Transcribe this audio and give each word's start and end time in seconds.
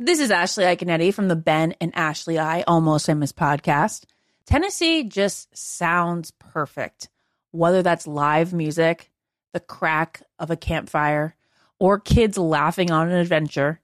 This 0.00 0.20
is 0.20 0.30
Ashley 0.30 0.62
Iaconetti 0.62 1.12
from 1.12 1.26
the 1.26 1.34
Ben 1.34 1.74
and 1.80 1.92
Ashley 1.96 2.38
I 2.38 2.62
Almost 2.68 3.06
Famous 3.06 3.32
podcast. 3.32 4.04
Tennessee 4.46 5.02
just 5.02 5.48
sounds 5.56 6.30
perfect, 6.38 7.08
whether 7.50 7.82
that's 7.82 8.06
live 8.06 8.52
music, 8.52 9.10
the 9.52 9.58
crack 9.58 10.22
of 10.38 10.52
a 10.52 10.56
campfire, 10.56 11.34
or 11.80 11.98
kids 11.98 12.38
laughing 12.38 12.92
on 12.92 13.08
an 13.08 13.16
adventure. 13.16 13.80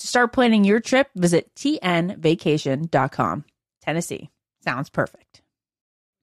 To 0.00 0.06
start 0.08 0.32
planning 0.32 0.64
your 0.64 0.80
trip, 0.80 1.08
visit 1.14 1.54
tnvacation.com. 1.54 3.44
Tennessee 3.82 4.30
sounds 4.64 4.90
perfect. 4.90 5.42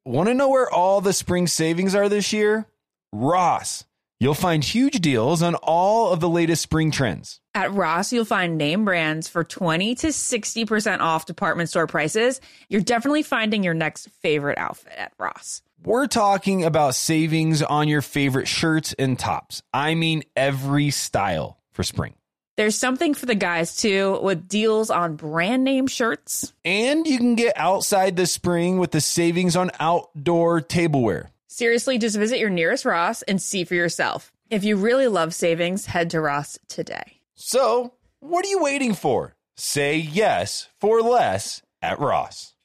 Want 0.03 0.27
to 0.27 0.33
know 0.33 0.49
where 0.49 0.69
all 0.69 0.99
the 0.99 1.13
spring 1.13 1.47
savings 1.47 1.95
are 1.95 2.09
this 2.09 2.33
year? 2.33 2.65
Ross. 3.13 3.85
You'll 4.19 4.33
find 4.33 4.65
huge 4.65 4.99
deals 4.99 5.41
on 5.41 5.55
all 5.55 6.11
of 6.11 6.19
the 6.19 6.27
latest 6.27 6.61
spring 6.61 6.91
trends. 6.91 7.39
At 7.57 7.73
Ross, 7.73 8.13
you'll 8.13 8.23
find 8.23 8.55
name 8.55 8.85
brands 8.85 9.27
for 9.27 9.43
20 9.43 9.95
to 9.95 10.07
60% 10.09 10.99
off 10.99 11.25
department 11.25 11.69
store 11.69 11.87
prices. 11.87 12.39
You're 12.69 12.81
definitely 12.81 13.23
finding 13.23 13.63
your 13.63 13.73
next 13.73 14.11
favorite 14.21 14.59
outfit 14.59 14.93
at 14.95 15.11
Ross. 15.17 15.63
We're 15.83 16.05
talking 16.05 16.63
about 16.63 16.93
savings 16.93 17.63
on 17.63 17.87
your 17.87 18.03
favorite 18.03 18.47
shirts 18.47 18.93
and 18.99 19.17
tops. 19.17 19.63
I 19.73 19.95
mean, 19.95 20.21
every 20.35 20.91
style 20.91 21.57
for 21.71 21.81
spring. 21.81 22.13
There's 22.57 22.77
something 22.77 23.15
for 23.15 23.25
the 23.25 23.33
guys 23.33 23.75
too, 23.75 24.19
with 24.21 24.47
deals 24.47 24.91
on 24.91 25.15
brand 25.15 25.63
name 25.63 25.87
shirts. 25.87 26.53
And 26.63 27.07
you 27.07 27.17
can 27.17 27.33
get 27.33 27.53
outside 27.55 28.15
this 28.15 28.31
spring 28.31 28.77
with 28.77 28.91
the 28.91 29.01
savings 29.01 29.55
on 29.55 29.71
outdoor 29.79 30.61
tableware. 30.61 31.31
Seriously, 31.47 31.97
just 31.97 32.17
visit 32.17 32.37
your 32.37 32.51
nearest 32.51 32.85
Ross 32.85 33.23
and 33.23 33.41
see 33.41 33.63
for 33.63 33.73
yourself. 33.73 34.31
If 34.51 34.63
you 34.63 34.77
really 34.77 35.07
love 35.07 35.33
savings, 35.33 35.87
head 35.87 36.11
to 36.11 36.21
Ross 36.21 36.59
today. 36.67 37.16
So, 37.39 37.93
what 38.19 38.43
are 38.45 38.49
you 38.49 38.63
waiting 38.63 38.95
for? 38.95 39.35
Say 39.55 39.95
yes 39.95 40.69
for 40.81 41.03
less 41.03 41.61
at 41.83 41.99
Ross. 41.99 42.55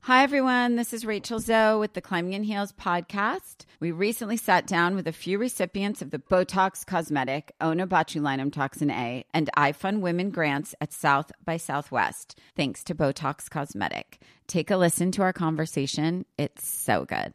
Hi, 0.00 0.24
everyone. 0.24 0.74
This 0.74 0.92
is 0.92 1.06
Rachel 1.06 1.38
Zoe 1.38 1.78
with 1.78 1.92
the 1.92 2.00
Climbing 2.00 2.32
in 2.32 2.42
Heels 2.42 2.72
podcast. 2.72 3.64
We 3.78 3.92
recently 3.92 4.36
sat 4.36 4.66
down 4.66 4.96
with 4.96 5.06
a 5.06 5.12
few 5.12 5.38
recipients 5.38 6.02
of 6.02 6.10
the 6.10 6.18
Botox 6.18 6.84
Cosmetic, 6.84 7.52
Onabotulinum 7.60 8.52
Toxin 8.52 8.90
A, 8.90 9.24
and 9.32 9.48
iFund 9.56 10.00
Women 10.00 10.30
grants 10.30 10.74
at 10.80 10.92
South 10.92 11.30
by 11.44 11.56
Southwest, 11.56 12.36
thanks 12.56 12.82
to 12.82 12.96
Botox 12.96 13.48
Cosmetic. 13.48 14.20
Take 14.48 14.72
a 14.72 14.76
listen 14.76 15.12
to 15.12 15.22
our 15.22 15.32
conversation. 15.32 16.26
It's 16.36 16.66
so 16.66 17.04
good. 17.04 17.34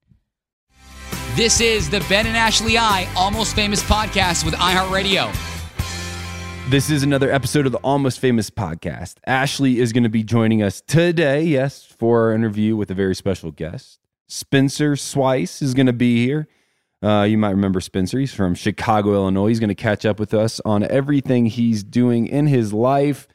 This 1.35 1.61
is 1.61 1.89
the 1.89 2.05
Ben 2.09 2.27
and 2.27 2.35
Ashley 2.35 2.77
I 2.77 3.07
Almost 3.15 3.55
Famous 3.55 3.81
podcast 3.81 4.43
with 4.43 4.53
iHeartRadio. 4.53 5.33
This 6.69 6.89
is 6.89 7.03
another 7.03 7.31
episode 7.31 7.65
of 7.65 7.71
the 7.71 7.77
Almost 7.77 8.19
Famous 8.19 8.49
podcast. 8.49 9.15
Ashley 9.25 9.79
is 9.79 9.93
going 9.93 10.03
to 10.03 10.09
be 10.09 10.23
joining 10.23 10.61
us 10.61 10.81
today, 10.81 11.43
yes, 11.43 11.85
for 11.85 12.25
our 12.25 12.33
interview 12.33 12.75
with 12.75 12.91
a 12.91 12.93
very 12.93 13.15
special 13.15 13.49
guest. 13.49 14.01
Spencer 14.27 14.97
Swies 14.97 15.61
is 15.61 15.73
going 15.73 15.85
to 15.85 15.93
be 15.93 16.25
here. 16.25 16.49
Uh, 17.01 17.23
you 17.23 17.37
might 17.37 17.51
remember 17.51 17.79
Spencer. 17.79 18.19
He's 18.19 18.33
from 18.33 18.53
Chicago, 18.53 19.13
Illinois. 19.13 19.47
He's 19.47 19.61
going 19.61 19.69
to 19.69 19.73
catch 19.73 20.05
up 20.05 20.19
with 20.19 20.33
us 20.33 20.59
on 20.65 20.83
everything 20.83 21.45
he's 21.45 21.81
doing 21.81 22.27
in 22.27 22.47
his 22.47 22.73
life, 22.73 23.29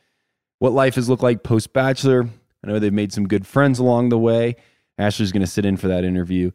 what 0.58 0.74
life 0.74 0.96
has 0.96 1.08
looked 1.08 1.22
like 1.22 1.42
post 1.42 1.72
bachelor. 1.72 2.28
I 2.62 2.66
know 2.66 2.78
they've 2.78 2.92
made 2.92 3.14
some 3.14 3.26
good 3.26 3.46
friends 3.46 3.78
along 3.78 4.10
the 4.10 4.18
way. 4.18 4.56
Ashley's 4.98 5.32
going 5.32 5.40
to 5.40 5.46
sit 5.46 5.64
in 5.64 5.78
for 5.78 5.88
that 5.88 6.04
interview. 6.04 6.50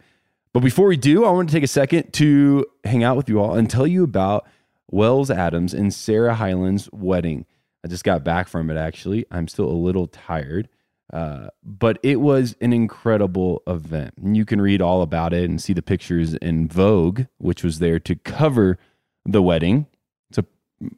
But 0.53 0.62
before 0.62 0.88
we 0.88 0.98
do, 0.98 1.25
I 1.25 1.31
want 1.31 1.50
to 1.50 1.56
take 1.56 1.63
a 1.63 1.68
second 1.68 2.12
to 2.13 2.65
hang 2.83 3.03
out 3.03 3.15
with 3.18 3.30
you 3.30 3.39
all 3.39 3.56
and 3.56 3.69
tell 3.69 3.88
you 3.88 4.03
about 4.03 4.48
Wells 4.89 5.31
Adams 5.31 5.74
and 5.74 5.94
Sarah 5.94 6.36
Hyland's 6.36 6.89
wedding. 6.92 7.45
I 7.83 7.88
just 7.88 8.03
got 8.03 8.24
back 8.24 8.48
from 8.48 8.69
it 8.69 8.77
actually. 8.77 9.25
I'm 9.31 9.48
still 9.48 9.69
a 9.69 9.71
little 9.71 10.07
tired. 10.07 10.68
Uh, 11.12 11.48
but 11.63 12.00
it 12.03 12.21
was 12.21 12.56
an 12.62 12.71
incredible 12.71 13.62
event. 13.68 14.13
And 14.18 14.38
you 14.38 14.45
can 14.45 14.62
read 14.62 14.81
all 14.81 15.01
about 15.01 15.33
it 15.33 15.50
and 15.50 15.62
see 15.62 15.74
the 15.74 15.81
pictures 15.81 16.36
in 16.36 16.69
Vogue, 16.69 17.24
which 17.38 17.63
was 17.63 17.80
there 17.80 18.00
to 18.00 18.15
cover 18.15 18.77
the 19.25 19.42
wedding. 19.42 19.88
It's 20.30 20.38
a 20.38 20.45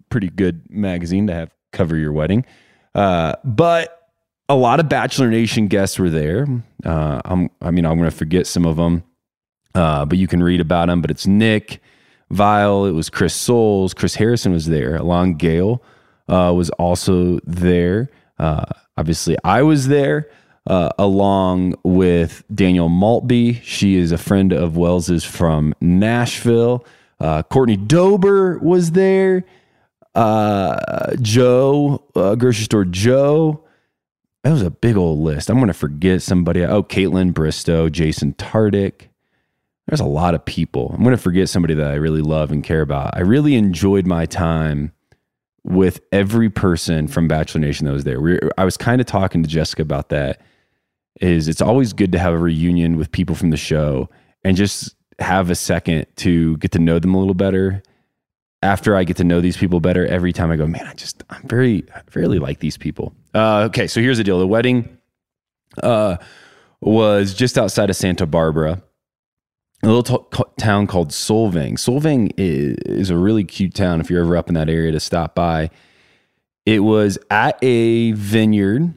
pretty 0.09 0.29
good 0.29 0.69
magazine 0.69 1.27
to 1.27 1.33
have 1.33 1.55
cover 1.71 1.97
your 1.97 2.11
wedding. 2.11 2.45
Uh, 2.93 3.33
but 3.43 4.11
a 4.47 4.55
lot 4.55 4.79
of 4.79 4.87
Bachelor 4.87 5.29
Nation 5.29 5.67
guests 5.67 5.97
were 5.97 6.11
there. 6.11 6.45
Uh, 6.85 7.21
I'm, 7.25 7.49
I 7.59 7.71
mean, 7.71 7.85
I'm 7.85 7.97
going 7.97 8.09
to 8.09 8.15
forget 8.15 8.45
some 8.45 8.65
of 8.67 8.75
them, 8.75 9.03
uh, 9.75 10.05
but 10.05 10.17
you 10.17 10.27
can 10.27 10.41
read 10.43 10.61
about 10.61 10.87
them. 10.87 11.01
But 11.01 11.11
it's 11.11 11.27
Nick 11.27 11.81
Viall. 12.31 12.87
it 12.87 12.93
was 12.93 13.09
Chris 13.09 13.33
Soules. 13.35 13.93
Chris 13.93 14.15
Harrison 14.15 14.51
was 14.51 14.67
there, 14.67 14.95
along 14.95 15.35
Gayle 15.35 15.83
uh, 16.27 16.53
was 16.55 16.69
also 16.71 17.39
there. 17.45 18.09
Uh, 18.39 18.65
obviously, 18.97 19.37
I 19.43 19.61
was 19.63 19.87
there. 19.87 20.29
Uh, 20.65 20.89
along 20.97 21.75
with 21.83 22.41
Danielle 22.53 22.87
Maltby. 22.87 23.55
She 23.65 23.97
is 23.97 24.13
a 24.13 24.17
friend 24.17 24.53
of 24.53 24.77
Wells's 24.77 25.25
from 25.25 25.75
Nashville. 25.81 26.85
Uh, 27.19 27.43
Courtney 27.43 27.75
Dober 27.75 28.59
was 28.59 28.91
there. 28.91 29.43
Uh, 30.15 31.17
Joe, 31.21 32.01
grocery 32.13 32.63
store 32.63 32.85
Joe. 32.85 33.65
That 34.43 34.51
was 34.51 34.61
a 34.61 34.71
big 34.71 34.95
old 34.95 35.19
list. 35.19 35.49
I'm 35.49 35.57
going 35.57 35.67
to 35.67 35.73
forget 35.73 36.21
somebody. 36.21 36.63
Oh, 36.63 36.81
Kaitlyn 36.81 37.33
Bristowe, 37.33 37.91
Jason 37.91 38.33
Tartick. 38.33 39.09
There's 39.87 39.99
a 39.99 40.05
lot 40.05 40.33
of 40.33 40.45
people. 40.45 40.91
I'm 40.93 41.03
going 41.03 41.15
to 41.15 41.21
forget 41.21 41.49
somebody 41.49 41.73
that 41.73 41.91
I 41.91 41.95
really 41.95 42.21
love 42.21 42.51
and 42.51 42.63
care 42.63 42.81
about. 42.81 43.15
I 43.17 43.21
really 43.21 43.55
enjoyed 43.55 44.07
my 44.07 44.25
time 44.25 44.93
with 45.63 46.01
every 46.11 46.49
person 46.49 47.07
from 47.07 47.27
Bachelor 47.27 47.61
Nation 47.61 47.85
that 47.85 47.93
was 47.93 48.03
there. 48.03 48.19
We 48.19 48.39
I 48.57 48.65
was 48.65 48.77
kind 48.77 49.01
of 49.01 49.07
talking 49.07 49.43
to 49.43 49.49
Jessica 49.49 49.81
about 49.81 50.09
that. 50.09 50.41
Is 51.21 51.47
it's 51.47 51.61
always 51.61 51.93
good 51.93 52.11
to 52.13 52.19
have 52.19 52.33
a 52.33 52.37
reunion 52.37 52.97
with 52.97 53.11
people 53.11 53.35
from 53.35 53.49
the 53.49 53.57
show 53.57 54.09
and 54.43 54.57
just 54.57 54.95
have 55.19 55.49
a 55.49 55.55
second 55.55 56.07
to 56.17 56.57
get 56.57 56.71
to 56.71 56.79
know 56.79 56.99
them 56.99 57.13
a 57.13 57.19
little 57.19 57.35
better. 57.35 57.83
After 58.61 58.95
I 58.95 59.03
get 59.03 59.17
to 59.17 59.23
know 59.25 59.41
these 59.41 59.57
people 59.57 59.81
better, 59.81 60.07
every 60.07 60.31
time 60.31 60.49
I 60.49 60.55
go, 60.55 60.65
man, 60.65 60.87
I 60.87 60.93
just 60.93 61.23
I'm 61.29 61.45
very 61.47 61.83
I 61.93 62.01
like 62.15 62.59
these 62.59 62.77
people. 62.77 63.13
Uh, 63.33 63.63
okay, 63.63 63.87
so 63.87 63.99
here's 64.01 64.17
the 64.17 64.23
deal: 64.23 64.39
the 64.39 64.47
wedding 64.47 64.97
uh, 65.81 66.17
was 66.79 67.33
just 67.33 67.57
outside 67.57 67.89
of 67.89 67.95
Santa 67.97 68.25
Barbara 68.25 68.81
a 69.83 69.87
little 69.87 70.23
t- 70.23 70.43
town 70.57 70.87
called 70.87 71.09
Solvang. 71.09 71.73
Solvang 71.73 72.31
is, 72.37 72.77
is, 72.85 73.09
a 73.09 73.17
really 73.17 73.43
cute 73.43 73.73
town 73.73 73.99
if 73.99 74.09
you're 74.09 74.23
ever 74.23 74.37
up 74.37 74.47
in 74.47 74.55
that 74.55 74.69
area 74.69 74.91
to 74.93 74.99
stop 74.99 75.35
by. 75.35 75.69
It 76.65 76.79
was 76.79 77.17
at 77.29 77.61
a 77.61 78.13
vineyard, 78.13 78.93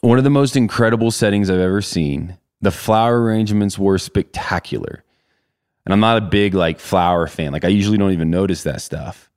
one 0.00 0.16
of 0.16 0.24
the 0.24 0.30
most 0.30 0.56
incredible 0.56 1.10
settings 1.10 1.50
I've 1.50 1.58
ever 1.58 1.82
seen. 1.82 2.38
The 2.62 2.70
flower 2.70 3.22
arrangements 3.22 3.78
were 3.78 3.98
spectacular. 3.98 5.04
And 5.84 5.92
I'm 5.92 6.00
not 6.00 6.16
a 6.16 6.22
big 6.22 6.54
like 6.54 6.80
flower 6.80 7.26
fan. 7.26 7.52
Like 7.52 7.66
I 7.66 7.68
usually 7.68 7.98
don't 7.98 8.12
even 8.12 8.30
notice 8.30 8.62
that 8.62 8.80
stuff. 8.80 9.30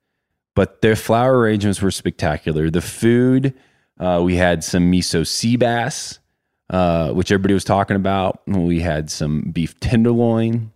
But 0.54 0.80
their 0.80 0.96
flower 0.96 1.38
arrangements 1.38 1.82
were 1.82 1.90
spectacular. 1.90 2.70
The 2.70 2.80
food, 2.80 3.52
uh, 4.00 4.22
we 4.24 4.36
had 4.36 4.64
some 4.64 4.90
miso 4.90 5.26
sea 5.26 5.56
bass 5.56 6.20
uh, 6.70 7.12
which 7.12 7.30
everybody 7.30 7.54
was 7.54 7.64
talking 7.64 7.96
about. 7.96 8.40
We 8.46 8.80
had 8.80 9.10
some 9.10 9.50
beef 9.52 9.78
tenderloin. 9.80 10.72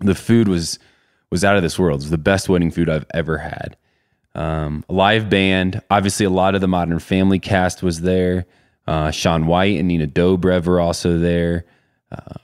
The 0.00 0.14
food 0.14 0.48
was 0.48 0.78
was 1.30 1.44
out 1.44 1.56
of 1.56 1.62
this 1.62 1.78
world. 1.78 2.00
It 2.00 2.04
was 2.04 2.10
the 2.10 2.18
best 2.18 2.48
wedding 2.48 2.70
food 2.70 2.88
I've 2.88 3.06
ever 3.12 3.38
had. 3.38 3.76
Um, 4.34 4.84
live 4.88 5.28
band, 5.28 5.82
obviously, 5.90 6.26
a 6.26 6.30
lot 6.30 6.54
of 6.54 6.60
the 6.60 6.68
Modern 6.68 6.98
Family 6.98 7.38
cast 7.38 7.82
was 7.82 8.02
there. 8.02 8.46
Uh, 8.86 9.10
Shaun 9.10 9.46
White 9.46 9.78
and 9.78 9.88
Nina 9.88 10.06
Dobrev 10.06 10.66
were 10.66 10.78
also 10.78 11.18
there. 11.18 11.64
Uh, 12.12 12.34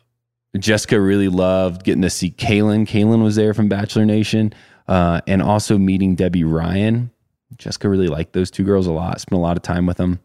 Jessica 0.59 1.01
really 1.01 1.29
loved 1.29 1.85
getting 1.85 2.03
to 2.03 2.11
see 2.11 2.31
Caelynn. 2.31 2.87
Caelynn 2.87 3.23
was 3.23 3.37
there 3.37 3.55
from 3.55 3.69
Bachelor 3.69 4.05
Nation, 4.05 4.53
uh, 4.89 5.21
and 5.27 5.43
also 5.43 5.79
meeting 5.79 6.17
Debby 6.17 6.45
Ryan. 6.45 7.11
Jessica 7.57 7.89
really 7.89 8.09
liked 8.09 8.33
those 8.33 8.51
two 8.51 8.65
girls 8.65 8.87
a 8.87 8.93
lot. 8.93 9.21
Spent 9.21 9.39
a 9.39 9.43
lot 9.43 9.57
of 9.57 9.63
time 9.63 9.87
with 9.87 9.99
them. 9.99 10.19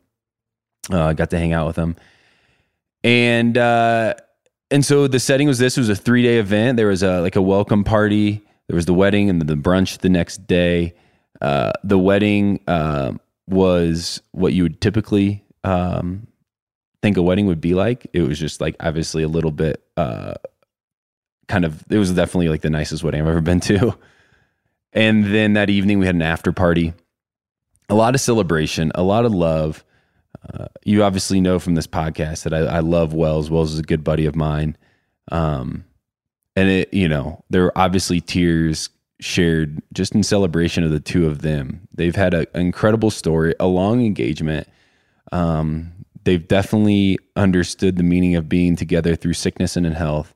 Uh, 0.89 1.13
got 1.13 1.29
to 1.31 1.39
hang 1.39 1.53
out 1.53 1.67
with 1.67 1.75
them, 1.75 1.95
and 3.03 3.57
uh, 3.57 4.13
and 4.71 4.85
so 4.85 5.07
the 5.07 5.19
setting 5.19 5.47
was 5.47 5.59
this. 5.59 5.77
It 5.77 5.81
was 5.81 5.89
a 5.89 5.95
three 5.95 6.23
day 6.23 6.37
event. 6.37 6.77
There 6.77 6.87
was 6.87 7.03
a 7.03 7.21
like 7.21 7.35
a 7.35 7.41
welcome 7.41 7.83
party. 7.83 8.41
There 8.67 8.75
was 8.75 8.85
the 8.85 8.93
wedding 8.93 9.29
and 9.29 9.41
the 9.41 9.55
brunch 9.55 9.99
the 9.99 10.09
next 10.09 10.45
day. 10.47 10.93
Uh, 11.41 11.73
the 11.83 11.97
wedding 11.97 12.59
uh, 12.67 13.13
was 13.47 14.21
what 14.31 14.53
you 14.53 14.63
would 14.63 14.81
typically 14.81 15.43
um, 15.63 16.27
think 17.01 17.17
a 17.17 17.21
wedding 17.21 17.45
would 17.47 17.61
be 17.61 17.73
like. 17.73 18.07
It 18.13 18.21
was 18.21 18.39
just 18.39 18.59
like 18.59 18.75
obviously 18.79 19.23
a 19.23 19.27
little 19.27 19.51
bit 19.51 19.83
uh, 19.95 20.33
kind 21.47 21.63
of. 21.65 21.83
It 21.89 21.97
was 21.97 22.11
definitely 22.11 22.49
like 22.49 22.61
the 22.61 22.69
nicest 22.69 23.03
wedding 23.03 23.21
I've 23.21 23.27
ever 23.27 23.41
been 23.41 23.59
to. 23.61 23.97
And 24.93 25.25
then 25.25 25.53
that 25.53 25.69
evening 25.69 25.99
we 25.99 26.05
had 26.05 26.15
an 26.15 26.21
after 26.21 26.51
party. 26.51 26.93
A 27.89 27.95
lot 27.95 28.15
of 28.15 28.21
celebration, 28.21 28.91
a 28.95 29.03
lot 29.03 29.25
of 29.25 29.33
love. 29.33 29.83
Uh, 30.53 30.68
you 30.83 31.03
obviously 31.03 31.41
know 31.41 31.59
from 31.59 31.75
this 31.75 31.88
podcast 31.88 32.44
that 32.44 32.53
I, 32.53 32.59
I, 32.59 32.79
love 32.79 33.13
Wells. 33.13 33.50
Wells 33.50 33.74
is 33.74 33.79
a 33.79 33.83
good 33.83 34.03
buddy 34.03 34.25
of 34.25 34.35
mine. 34.35 34.77
Um, 35.31 35.83
and 36.56 36.69
it, 36.69 36.94
you 36.94 37.07
know, 37.09 37.44
there 37.50 37.65
are 37.65 37.77
obviously 37.77 38.21
tears 38.21 38.89
shared 39.19 39.81
just 39.94 40.13
in 40.13 40.24
celebration 40.24 40.83
of 40.83 40.91
the 40.91 41.00
two 41.00 41.27
of 41.27 41.41
them. 41.41 41.88
They've 41.94 42.15
had 42.15 42.33
an 42.33 42.45
incredible 42.53 43.12
story, 43.12 43.56
a 43.59 43.68
long 43.68 44.06
engagement. 44.06 44.68
Um, 45.31 45.91
they've 46.24 46.47
definitely 46.47 47.18
understood 47.35 47.97
the 47.97 48.03
meaning 48.03 48.35
of 48.35 48.47
being 48.47 48.75
together 48.75 49.15
through 49.15 49.33
sickness 49.33 49.75
and 49.75 49.85
in 49.85 49.94
health. 49.94 50.33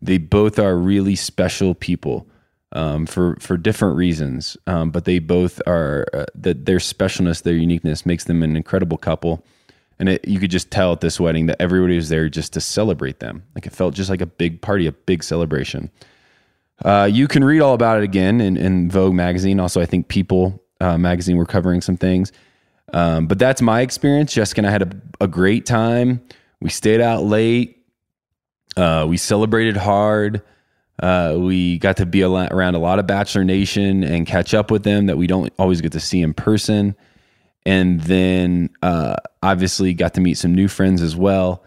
They 0.00 0.18
both 0.18 0.58
are 0.58 0.76
really 0.76 1.14
special 1.14 1.74
people 1.74 2.26
um, 2.72 3.06
for 3.06 3.36
for 3.40 3.56
different 3.56 3.96
reasons, 3.96 4.56
um, 4.66 4.90
but 4.90 5.04
they 5.04 5.18
both 5.18 5.60
are 5.66 6.06
uh, 6.12 6.24
that 6.34 6.64
their 6.66 6.78
specialness, 6.78 7.42
their 7.42 7.54
uniqueness 7.54 8.04
makes 8.06 8.24
them 8.24 8.42
an 8.42 8.56
incredible 8.56 8.98
couple. 8.98 9.44
And 9.98 10.08
it, 10.08 10.26
you 10.26 10.40
could 10.40 10.50
just 10.50 10.70
tell 10.70 10.92
at 10.92 11.00
this 11.00 11.20
wedding 11.20 11.46
that 11.46 11.60
everybody 11.60 11.94
was 11.94 12.08
there 12.08 12.28
just 12.28 12.52
to 12.54 12.60
celebrate 12.60 13.20
them. 13.20 13.44
Like 13.54 13.66
it 13.66 13.72
felt 13.72 13.94
just 13.94 14.10
like 14.10 14.20
a 14.20 14.26
big 14.26 14.60
party, 14.60 14.86
a 14.86 14.92
big 14.92 15.22
celebration. 15.22 15.90
Uh, 16.84 17.08
you 17.10 17.28
can 17.28 17.44
read 17.44 17.60
all 17.60 17.74
about 17.74 17.98
it 17.98 18.04
again 18.04 18.40
in, 18.40 18.56
in 18.56 18.90
Vogue 18.90 19.14
magazine. 19.14 19.60
Also, 19.60 19.80
I 19.80 19.86
think 19.86 20.08
People 20.08 20.60
uh, 20.80 20.98
magazine 20.98 21.36
were 21.36 21.46
covering 21.46 21.80
some 21.80 21.96
things. 21.96 22.32
Um, 22.92 23.26
but 23.26 23.38
that's 23.38 23.62
my 23.62 23.80
experience. 23.82 24.32
Jessica 24.32 24.60
and 24.60 24.66
I 24.66 24.70
had 24.70 24.82
a, 24.82 25.24
a 25.24 25.28
great 25.28 25.66
time. 25.66 26.20
We 26.60 26.70
stayed 26.70 27.00
out 27.00 27.22
late. 27.22 27.84
Uh, 28.76 29.06
we 29.08 29.16
celebrated 29.16 29.76
hard. 29.76 30.42
Uh, 31.02 31.34
we 31.36 31.78
got 31.78 31.96
to 31.96 32.06
be 32.06 32.22
around 32.22 32.76
a 32.76 32.78
lot 32.78 33.00
of 33.00 33.08
Bachelor 33.08 33.42
Nation 33.42 34.04
and 34.04 34.24
catch 34.24 34.54
up 34.54 34.70
with 34.70 34.84
them 34.84 35.06
that 35.06 35.18
we 35.18 35.26
don't 35.26 35.52
always 35.58 35.80
get 35.80 35.90
to 35.92 36.00
see 36.00 36.22
in 36.22 36.32
person. 36.32 36.94
And 37.66 38.00
then 38.02 38.70
uh, 38.82 39.16
obviously 39.42 39.94
got 39.94 40.14
to 40.14 40.20
meet 40.20 40.34
some 40.34 40.54
new 40.54 40.68
friends 40.68 41.02
as 41.02 41.16
well. 41.16 41.64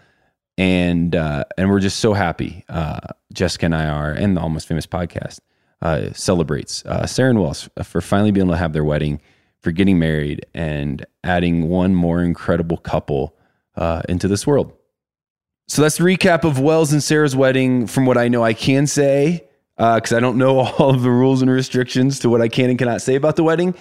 And 0.57 1.13
uh, 1.17 1.43
and 1.57 1.69
we're 1.69 1.81
just 1.81 1.99
so 1.99 2.13
happy. 2.13 2.63
Uh, 2.69 3.01
Jessica 3.33 3.65
and 3.65 3.75
I 3.75 3.87
are, 3.87 4.11
and 4.13 4.37
the 4.37 4.41
Almost 4.41 4.69
Famous 4.69 4.87
podcast 4.87 5.39
uh, 5.81 6.13
celebrates 6.13 6.85
uh, 6.85 7.05
Sarah 7.05 7.29
and 7.29 7.41
Wells 7.41 7.67
for 7.83 7.99
finally 7.99 8.31
being 8.31 8.45
able 8.45 8.53
to 8.53 8.57
have 8.57 8.71
their 8.71 8.85
wedding, 8.85 9.19
for 9.59 9.73
getting 9.73 9.99
married, 9.99 10.45
and 10.53 11.05
adding 11.25 11.67
one 11.67 11.93
more 11.93 12.23
incredible 12.23 12.77
couple 12.77 13.35
into 14.07 14.29
this 14.29 14.47
world. 14.47 14.71
So 15.67 15.81
that's 15.81 15.97
the 15.97 16.03
recap 16.03 16.43
of 16.43 16.59
Wells 16.59 16.93
and 16.93 17.01
Sarah's 17.01 17.35
wedding. 17.35 17.87
From 17.87 18.05
what 18.05 18.17
I 18.17 18.27
know, 18.27 18.43
I 18.43 18.53
can 18.53 18.87
say 18.87 19.45
because 19.77 20.13
uh, 20.13 20.17
I 20.17 20.19
don't 20.19 20.37
know 20.37 20.59
all 20.79 20.91
of 20.91 21.01
the 21.01 21.09
rules 21.09 21.41
and 21.41 21.49
restrictions 21.51 22.19
to 22.19 22.29
what 22.29 22.41
I 22.41 22.47
can 22.47 22.69
and 22.69 22.79
cannot 22.79 23.01
say 23.01 23.15
about 23.15 23.35
the 23.35 23.43
wedding. 23.43 23.75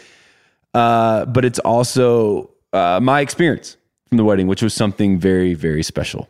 Uh, 0.73 1.25
but 1.27 1.45
it's 1.45 1.59
also 1.61 2.51
uh, 2.73 2.99
my 3.03 3.21
experience 3.21 3.77
from 4.09 4.17
the 4.17 4.25
wedding, 4.25 4.47
which 4.49 4.63
was 4.63 4.75
something 4.75 5.19
very, 5.19 5.55
very 5.55 5.83
special. 5.83 6.29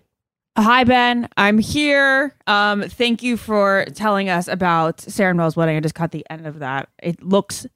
Hi, 0.57 0.85
Ben. 0.85 1.29
I'm 1.37 1.59
here. 1.59 2.37
Um, 2.47 2.83
thank 2.83 3.25
you 3.25 3.37
for 3.37 3.87
telling 3.95 4.29
us 4.29 4.47
about 4.47 5.01
Sarah 5.01 5.31
and 5.31 5.39
Wells' 5.39 5.57
wedding. 5.57 5.77
I 5.77 5.81
just 5.81 5.97
caught 5.97 6.13
the 6.13 6.25
end 6.31 6.47
of 6.47 6.61
that. 6.61 6.89
It 7.03 7.21
looks 7.25 7.67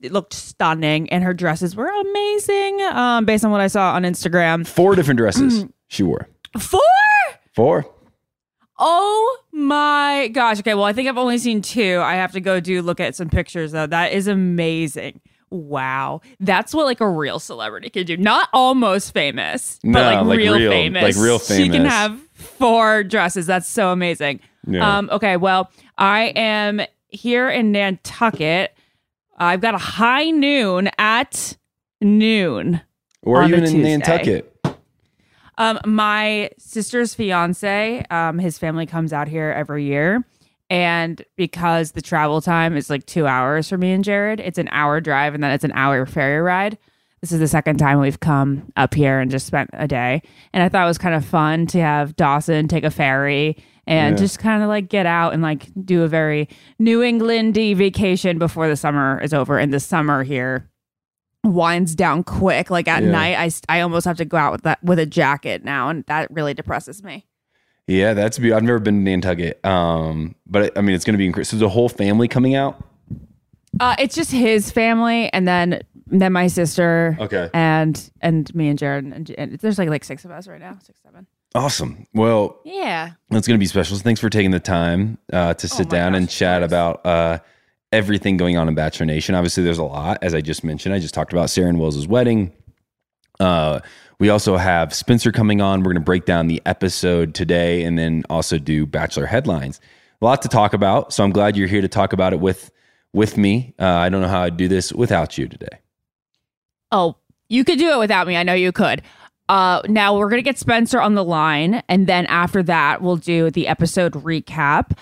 it 0.00 0.12
looked 0.12 0.32
stunning, 0.32 1.10
and 1.10 1.22
her 1.24 1.34
dresses 1.34 1.76
were 1.76 1.90
amazing. 1.90 2.80
Um, 2.92 3.26
based 3.26 3.44
on 3.44 3.50
what 3.50 3.60
I 3.60 3.66
saw 3.66 3.92
on 3.92 4.04
Instagram, 4.04 4.66
four 4.66 4.94
different 4.94 5.18
dresses 5.18 5.66
she 5.88 6.02
wore. 6.02 6.26
Four. 6.58 6.80
Four. 7.54 7.86
Oh 8.78 9.38
my 9.52 10.30
gosh. 10.32 10.58
Okay, 10.60 10.74
well, 10.74 10.84
I 10.84 10.92
think 10.92 11.08
I've 11.08 11.18
only 11.18 11.38
seen 11.38 11.62
two. 11.62 12.00
I 12.02 12.14
have 12.14 12.32
to 12.32 12.40
go 12.40 12.60
do 12.60 12.82
look 12.82 13.00
at 13.00 13.14
some 13.14 13.28
pictures 13.28 13.72
though. 13.72 13.86
That 13.86 14.12
is 14.12 14.26
amazing. 14.26 15.20
Wow. 15.50 16.22
That's 16.40 16.74
what 16.74 16.86
like 16.86 17.00
a 17.00 17.08
real 17.08 17.38
celebrity 17.38 17.90
can 17.90 18.06
do. 18.06 18.16
Not 18.16 18.48
almost 18.52 19.12
famous, 19.12 19.78
no, 19.84 19.92
but 19.92 20.14
like, 20.14 20.26
like 20.26 20.38
real, 20.38 20.54
real, 20.56 20.70
famous. 20.70 21.02
Like 21.02 21.24
real 21.24 21.38
famous. 21.38 21.64
She 21.64 21.70
can 21.70 21.84
have 21.84 22.18
four 22.32 23.04
dresses. 23.04 23.46
That's 23.46 23.68
so 23.68 23.90
amazing. 23.90 24.40
Yeah. 24.66 24.98
Um, 24.98 25.10
okay, 25.12 25.36
well, 25.36 25.70
I 25.98 26.32
am 26.34 26.80
here 27.08 27.50
in 27.50 27.72
Nantucket 27.72 28.74
I've 29.42 29.60
got 29.60 29.74
a 29.74 29.78
high 29.78 30.30
noon 30.30 30.88
at 30.98 31.56
noon. 32.00 32.80
Or 33.22 33.42
On 33.42 33.44
a 33.44 33.48
even 33.48 33.64
in 33.64 33.70
Tuesday. 33.72 33.96
Nantucket. 33.96 34.51
Um, 35.58 35.78
my 35.84 36.50
sister's 36.58 37.14
fiance, 37.14 38.04
um, 38.10 38.38
his 38.38 38.58
family 38.58 38.86
comes 38.86 39.12
out 39.12 39.28
here 39.28 39.50
every 39.50 39.84
year. 39.84 40.24
And 40.70 41.22
because 41.36 41.92
the 41.92 42.00
travel 42.00 42.40
time 42.40 42.76
is 42.76 42.88
like 42.88 43.04
two 43.04 43.26
hours 43.26 43.68
for 43.68 43.76
me 43.76 43.92
and 43.92 44.02
Jared, 44.02 44.40
it's 44.40 44.56
an 44.58 44.68
hour 44.72 45.00
drive 45.00 45.34
and 45.34 45.42
then 45.44 45.50
it's 45.50 45.64
an 45.64 45.72
hour 45.72 46.06
ferry 46.06 46.40
ride. 46.40 46.78
This 47.20 47.30
is 47.30 47.40
the 47.40 47.46
second 47.48 47.76
time 47.76 48.00
we've 48.00 48.18
come 48.18 48.72
up 48.76 48.94
here 48.94 49.20
and 49.20 49.30
just 49.30 49.46
spent 49.46 49.68
a 49.74 49.86
day. 49.86 50.22
And 50.54 50.62
I 50.62 50.68
thought 50.70 50.84
it 50.84 50.88
was 50.88 50.98
kind 50.98 51.14
of 51.14 51.24
fun 51.24 51.66
to 51.68 51.80
have 51.80 52.16
Dawson 52.16 52.68
take 52.68 52.84
a 52.84 52.90
ferry 52.90 53.56
and 53.86 54.16
Yeah. 54.16 54.24
just 54.24 54.38
kind 54.38 54.62
of 54.62 54.68
like 54.70 54.88
get 54.88 55.04
out 55.06 55.34
and 55.34 55.42
like 55.42 55.68
do 55.84 56.02
a 56.04 56.08
very 56.08 56.48
New 56.78 57.00
Englandy 57.00 57.76
vacation 57.76 58.38
before 58.38 58.66
the 58.66 58.76
summer 58.76 59.20
is 59.22 59.34
over. 59.34 59.58
And 59.58 59.74
the 59.74 59.78
summer 59.80 60.22
here 60.24 60.70
winds 61.44 61.94
down 61.94 62.24
quick. 62.24 62.70
Like 62.70 62.88
at 62.88 63.02
Yeah. 63.02 63.10
night, 63.10 63.60
I 63.68 63.80
almost 63.80 64.06
have 64.06 64.16
to 64.18 64.24
go 64.24 64.36
out 64.36 64.52
with 64.52 64.62
that 64.62 64.82
with 64.82 64.98
a 64.98 65.06
jacket 65.06 65.64
now, 65.64 65.88
and 65.88 66.04
that 66.06 66.30
really 66.30 66.54
depresses 66.54 67.02
me. 67.02 67.26
Yeah, 67.86 68.14
that's 68.14 68.38
beautiful. 68.38 68.58
I've 68.58 68.62
never 68.62 68.78
been 68.78 69.04
to 69.04 69.10
Nantucket. 69.10 69.64
Um, 69.66 70.36
but 70.46 70.76
I 70.78 70.82
mean, 70.82 70.94
it's 70.94 71.04
going 71.04 71.14
to 71.14 71.18
be 71.18 71.26
incredible. 71.26 71.50
So 71.50 71.56
the 71.56 71.68
whole 71.68 71.88
family 71.88 72.28
coming 72.28 72.54
out. 72.54 72.82
Uh, 73.80 73.96
it's 73.98 74.14
just 74.14 74.30
his 74.30 74.70
family, 74.70 75.32
and 75.32 75.48
then 75.48 75.80
then 76.06 76.32
my 76.32 76.46
sister, 76.46 77.16
Okay. 77.18 77.48
and 77.54 78.10
and 78.20 78.54
me 78.54 78.68
and 78.68 78.78
Jared, 78.78 79.04
and, 79.06 79.30
and 79.30 79.52
there's 79.58 79.78
like 79.78 79.88
like 79.88 80.04
six 80.04 80.24
of 80.26 80.30
us 80.30 80.46
right 80.46 80.60
now, 80.60 80.76
six 80.82 81.00
seven. 81.02 81.26
Awesome. 81.54 82.06
Well, 82.14 82.60
Yeah, 82.64 83.10
It's 83.30 83.46
going 83.46 83.58
to 83.58 83.62
be 83.62 83.66
special. 83.66 83.96
So 83.96 84.02
thanks 84.02 84.20
for 84.20 84.30
taking 84.30 84.52
the 84.52 84.60
time 84.60 85.18
uh, 85.32 85.52
to 85.54 85.68
sit 85.68 85.86
Oh 85.86 85.90
down 85.90 86.12
gosh, 86.12 86.18
and 86.20 86.28
chat 86.30 86.62
about 86.62 87.04
uh, 87.04 87.38
everything 87.92 88.36
going 88.36 88.56
on 88.56 88.68
in 88.68 88.74
Bachelor 88.74 89.06
Nation. 89.06 89.34
Obviously, 89.34 89.62
there's 89.62 89.78
a 89.78 89.84
lot, 89.84 90.18
as 90.22 90.34
I 90.34 90.40
just 90.40 90.64
mentioned. 90.64 90.94
I 90.94 90.98
just 90.98 91.14
talked 91.14 91.32
about 91.32 91.50
Sarah 91.50 91.68
and 91.68 91.78
Wells' 91.78 92.06
wedding. 92.06 92.52
Uh, 93.38 93.80
we 94.18 94.28
also 94.28 94.56
have 94.56 94.94
Spencer 94.94 95.32
coming 95.32 95.60
on. 95.60 95.80
We're 95.80 95.92
going 95.92 95.96
to 95.96 96.00
break 96.00 96.24
down 96.24 96.46
the 96.46 96.62
episode 96.64 97.34
today 97.34 97.82
and 97.82 97.98
then 97.98 98.22
also 98.30 98.58
do 98.58 98.86
Bachelor 98.86 99.26
headlines. 99.26 99.80
A 100.20 100.24
lot 100.24 100.42
to 100.42 100.48
talk 100.48 100.72
about. 100.72 101.12
So 101.12 101.24
I'm 101.24 101.32
glad 101.32 101.56
you're 101.56 101.68
here 101.68 101.80
to 101.80 101.88
talk 101.88 102.12
about 102.12 102.32
it 102.32 102.40
with 102.40 102.70
with 103.12 103.36
me. 103.36 103.74
Uh, 103.78 103.86
I 103.86 104.08
don't 104.08 104.22
know 104.22 104.28
how 104.28 104.42
I'd 104.42 104.56
do 104.56 104.68
this 104.68 104.92
without 104.92 105.36
you 105.36 105.48
today. 105.48 105.80
Oh, 106.90 107.16
you 107.48 107.64
could 107.64 107.78
do 107.78 107.90
it 107.90 107.98
without 107.98 108.26
me. 108.26 108.36
I 108.36 108.42
know 108.42 108.54
you 108.54 108.72
could. 108.72 109.02
Uh, 109.48 109.82
now 109.88 110.16
we're 110.16 110.30
gonna 110.30 110.40
get 110.40 110.58
Spencer 110.58 111.00
on 111.00 111.14
the 111.14 111.24
line, 111.24 111.82
and 111.88 112.06
then 112.06 112.26
after 112.26 112.62
that, 112.62 113.02
we'll 113.02 113.16
do 113.16 113.50
the 113.50 113.66
episode 113.66 114.12
recap. 114.12 114.96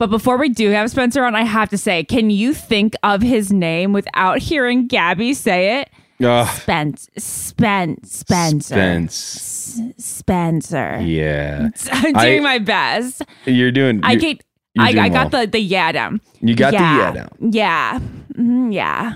But 0.00 0.08
before 0.08 0.38
we 0.38 0.48
do 0.48 0.70
have 0.70 0.90
Spencer 0.90 1.22
on, 1.26 1.34
I 1.34 1.42
have 1.44 1.68
to 1.68 1.76
say, 1.76 2.04
can 2.04 2.30
you 2.30 2.54
think 2.54 2.94
of 3.02 3.20
his 3.20 3.52
name 3.52 3.92
without 3.92 4.38
hearing 4.38 4.86
Gabby 4.86 5.34
say 5.34 5.82
it? 5.82 5.90
Ugh, 6.24 6.48
Spence, 6.58 7.10
Spence, 7.18 8.10
Spencer, 8.10 8.74
Spence. 8.74 9.36
S- 9.36 9.80
Spencer. 9.98 10.98
Yeah. 11.02 11.68
I'm 11.92 12.16
I- 12.16 12.24
doing 12.24 12.42
my 12.42 12.58
best. 12.58 13.20
You're 13.44 13.70
doing 13.72 14.00
I 14.02 14.14
get. 14.14 14.42
I, 14.78 14.88
I 14.98 15.08
got 15.10 15.32
well. 15.32 15.42
the 15.42 15.48
the 15.50 15.58
yeah 15.60 15.92
down. 15.92 16.22
You 16.40 16.54
got 16.54 16.70
the 16.70 16.76
yeah 16.78 16.96
yeah 16.96 17.12
down. 17.12 17.52
Yeah, 17.52 18.00
Mhm, 18.38 18.72
yeah, 18.72 19.14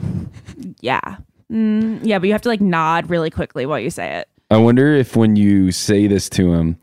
yeah, 0.82 1.16
mm, 1.50 2.00
yeah. 2.02 2.18
But 2.18 2.26
you 2.26 2.32
have 2.32 2.42
to 2.42 2.48
like 2.50 2.60
nod 2.60 3.08
really 3.08 3.30
quickly 3.30 3.64
while 3.64 3.78
you 3.80 3.88
say 3.88 4.16
it. 4.18 4.28
I 4.50 4.58
wonder 4.58 4.94
if 4.94 5.16
when 5.16 5.36
you 5.36 5.72
say 5.72 6.06
this 6.08 6.28
to 6.30 6.52
him, 6.52 6.76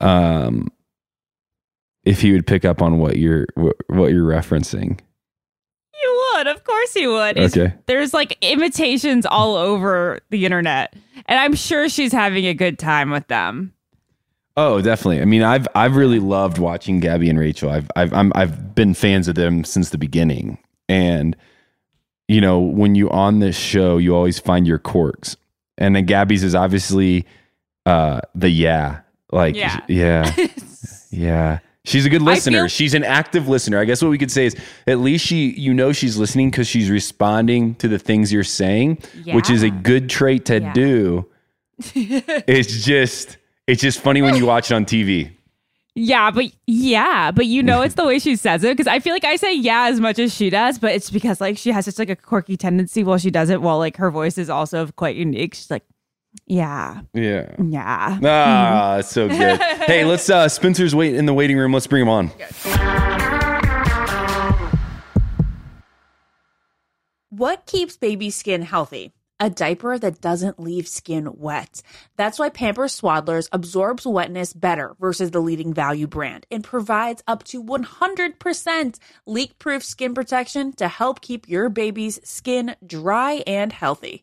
um, 0.00 0.68
if 2.04 2.20
he 2.20 2.32
would 2.32 2.46
pick 2.46 2.64
up 2.64 2.82
on 2.82 2.98
what 2.98 3.16
you're 3.16 3.46
what, 3.56 4.10
you're 4.12 4.28
referencing. 4.28 4.98
You 6.02 6.32
would, 6.36 6.46
of 6.48 6.64
course, 6.64 6.96
you 6.96 7.12
would. 7.12 7.36
It's- 7.36 7.56
Okay. 7.56 7.74
There's 7.86 8.12
like 8.12 8.36
imitations 8.42 9.24
all 9.26 9.54
over 9.56 10.18
the 10.30 10.44
internet, 10.44 10.94
and 11.26 11.38
I'm 11.38 11.54
sure 11.54 11.88
she's 11.88 12.12
having 12.12 12.46
a 12.46 12.54
good 12.54 12.78
time 12.78 13.10
with 13.10 13.28
them. 13.28 13.72
Oh, 14.56 14.82
definitely. 14.82 15.22
I 15.22 15.24
mean, 15.24 15.42
I've 15.42 15.66
I've 15.74 15.96
really 15.96 16.18
loved 16.18 16.58
watching 16.58 17.00
Gabby 17.00 17.30
and 17.30 17.38
Rachel. 17.38 17.70
I've 17.70 17.90
I've 17.96 18.12
I'm, 18.12 18.32
I've 18.34 18.74
been 18.74 18.92
fans 18.94 19.28
of 19.28 19.34
them 19.34 19.64
since 19.64 19.90
the 19.90 19.98
beginning, 19.98 20.58
and 20.88 21.36
you 22.28 22.40
know, 22.40 22.58
when 22.60 22.94
you 22.94 23.08
on 23.10 23.38
this 23.38 23.56
show, 23.56 23.96
you 23.98 24.14
always 24.14 24.38
find 24.38 24.66
your 24.66 24.78
quirks, 24.78 25.36
and 25.78 25.94
then 25.96 26.04
Gabby's 26.06 26.42
is 26.44 26.54
obviously 26.54 27.24
uh 27.86 28.20
the 28.34 28.50
yeah, 28.50 29.00
like 29.32 29.54
Yeah. 29.56 29.80
yeah, 29.88 30.34
yeah. 31.10 31.58
She's 31.84 32.06
a 32.06 32.10
good 32.10 32.22
listener. 32.22 32.58
feel- 32.60 32.68
she's 32.68 32.94
an 32.94 33.02
active 33.04 33.48
listener. 33.48 33.78
I 33.80 33.84
guess 33.84 34.00
what 34.02 34.10
we 34.10 34.18
could 34.18 34.30
say 34.30 34.46
is 34.46 34.56
at 34.86 35.00
least 35.00 35.26
she, 35.26 35.50
you 35.58 35.74
know, 35.74 35.92
she's 35.92 36.16
listening 36.16 36.50
because 36.50 36.68
she's 36.68 36.88
responding 36.90 37.74
to 37.76 37.88
the 37.88 37.98
things 37.98 38.32
you're 38.32 38.44
saying, 38.44 38.98
which 39.26 39.50
is 39.50 39.62
a 39.64 39.70
good 39.70 40.08
trait 40.08 40.44
to 40.46 40.60
Yeah. 40.60 40.72
do. 40.72 41.26
it's 41.94 42.84
just, 42.84 43.36
it's 43.66 43.82
just 43.82 44.00
funny 44.00 44.22
when 44.22 44.36
you 44.36 44.46
watch 44.46 44.70
it 44.70 44.74
on 44.74 44.84
TV. 44.84 45.32
Yeah, 45.94 46.30
but 46.30 46.46
yeah, 46.66 47.32
but 47.32 47.44
you 47.46 47.62
know 47.62 47.82
it's 47.82 47.96
the 47.96 48.06
way 48.06 48.18
she 48.18 48.36
says 48.36 48.64
it 48.64 48.74
because 48.74 48.86
I 48.86 48.98
feel 48.98 49.12
like 49.12 49.24
I 49.24 49.36
say 49.36 49.54
yeah 49.54 49.88
as 49.90 50.00
much 50.00 50.18
as 50.18 50.34
she 50.34 50.48
does, 50.48 50.78
but 50.78 50.92
it's 50.92 51.10
because 51.10 51.38
like 51.38 51.58
she 51.58 51.70
has 51.70 51.84
such 51.84 51.98
like 51.98 52.08
a 52.08 52.16
quirky 52.16 52.56
tendency 52.56 53.04
while 53.04 53.18
she 53.18 53.30
does 53.30 53.50
it, 53.50 53.60
while 53.60 53.76
like 53.78 53.98
her 53.98 54.10
voice 54.10 54.38
is 54.38 54.48
also 54.48 54.86
quite 54.86 55.16
unique. 55.16 55.52
She's 55.54 55.70
like, 55.70 55.82
yeah, 56.46 57.00
Yeah. 57.14 57.54
yeah. 57.62 58.18
Ah, 58.24 58.96
it's 58.98 59.10
so 59.10 59.28
good. 59.28 59.60
hey, 59.86 60.04
let's 60.04 60.28
uh 60.30 60.48
Spencer's 60.48 60.94
wait 60.94 61.14
in 61.14 61.26
the 61.26 61.34
waiting 61.34 61.56
room. 61.58 61.72
Let's 61.72 61.86
bring 61.86 62.02
him 62.02 62.08
on. 62.08 62.30
What 67.30 67.66
keeps 67.66 67.96
baby 67.96 68.30
skin 68.30 68.62
healthy? 68.62 69.12
A 69.40 69.50
diaper 69.50 69.98
that 69.98 70.20
doesn't 70.20 70.60
leave 70.60 70.86
skin 70.86 71.28
wet. 71.36 71.82
That's 72.16 72.38
why 72.38 72.48
Pampers 72.50 73.00
Swaddlers 73.00 73.48
absorbs 73.50 74.06
wetness 74.06 74.52
better 74.52 74.94
versus 75.00 75.32
the 75.32 75.40
leading 75.40 75.74
value 75.74 76.06
brand 76.06 76.46
and 76.50 76.62
provides 76.62 77.24
up 77.26 77.42
to 77.44 77.62
100% 77.62 78.98
leak 79.26 79.58
proof 79.58 79.82
skin 79.84 80.14
protection 80.14 80.72
to 80.74 80.86
help 80.86 81.20
keep 81.22 81.48
your 81.48 81.68
baby's 81.70 82.20
skin 82.28 82.76
dry 82.86 83.42
and 83.46 83.72
healthy. 83.72 84.22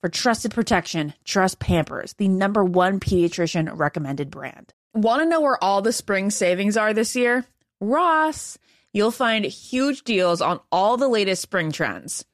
For 0.00 0.08
trusted 0.08 0.52
protection, 0.52 1.14
trust 1.24 1.58
Pampers, 1.58 2.12
the 2.18 2.28
number 2.28 2.64
one 2.64 3.00
pediatrician 3.00 3.76
recommended 3.76 4.30
brand. 4.30 4.72
Want 4.94 5.22
to 5.22 5.28
know 5.28 5.40
where 5.40 5.62
all 5.62 5.82
the 5.82 5.92
spring 5.92 6.30
savings 6.30 6.76
are 6.76 6.94
this 6.94 7.16
year? 7.16 7.44
Ross. 7.80 8.58
You'll 8.92 9.10
find 9.10 9.44
huge 9.44 10.04
deals 10.04 10.40
on 10.40 10.60
all 10.70 10.96
the 10.96 11.08
latest 11.08 11.42
spring 11.42 11.72
trends. 11.72 12.24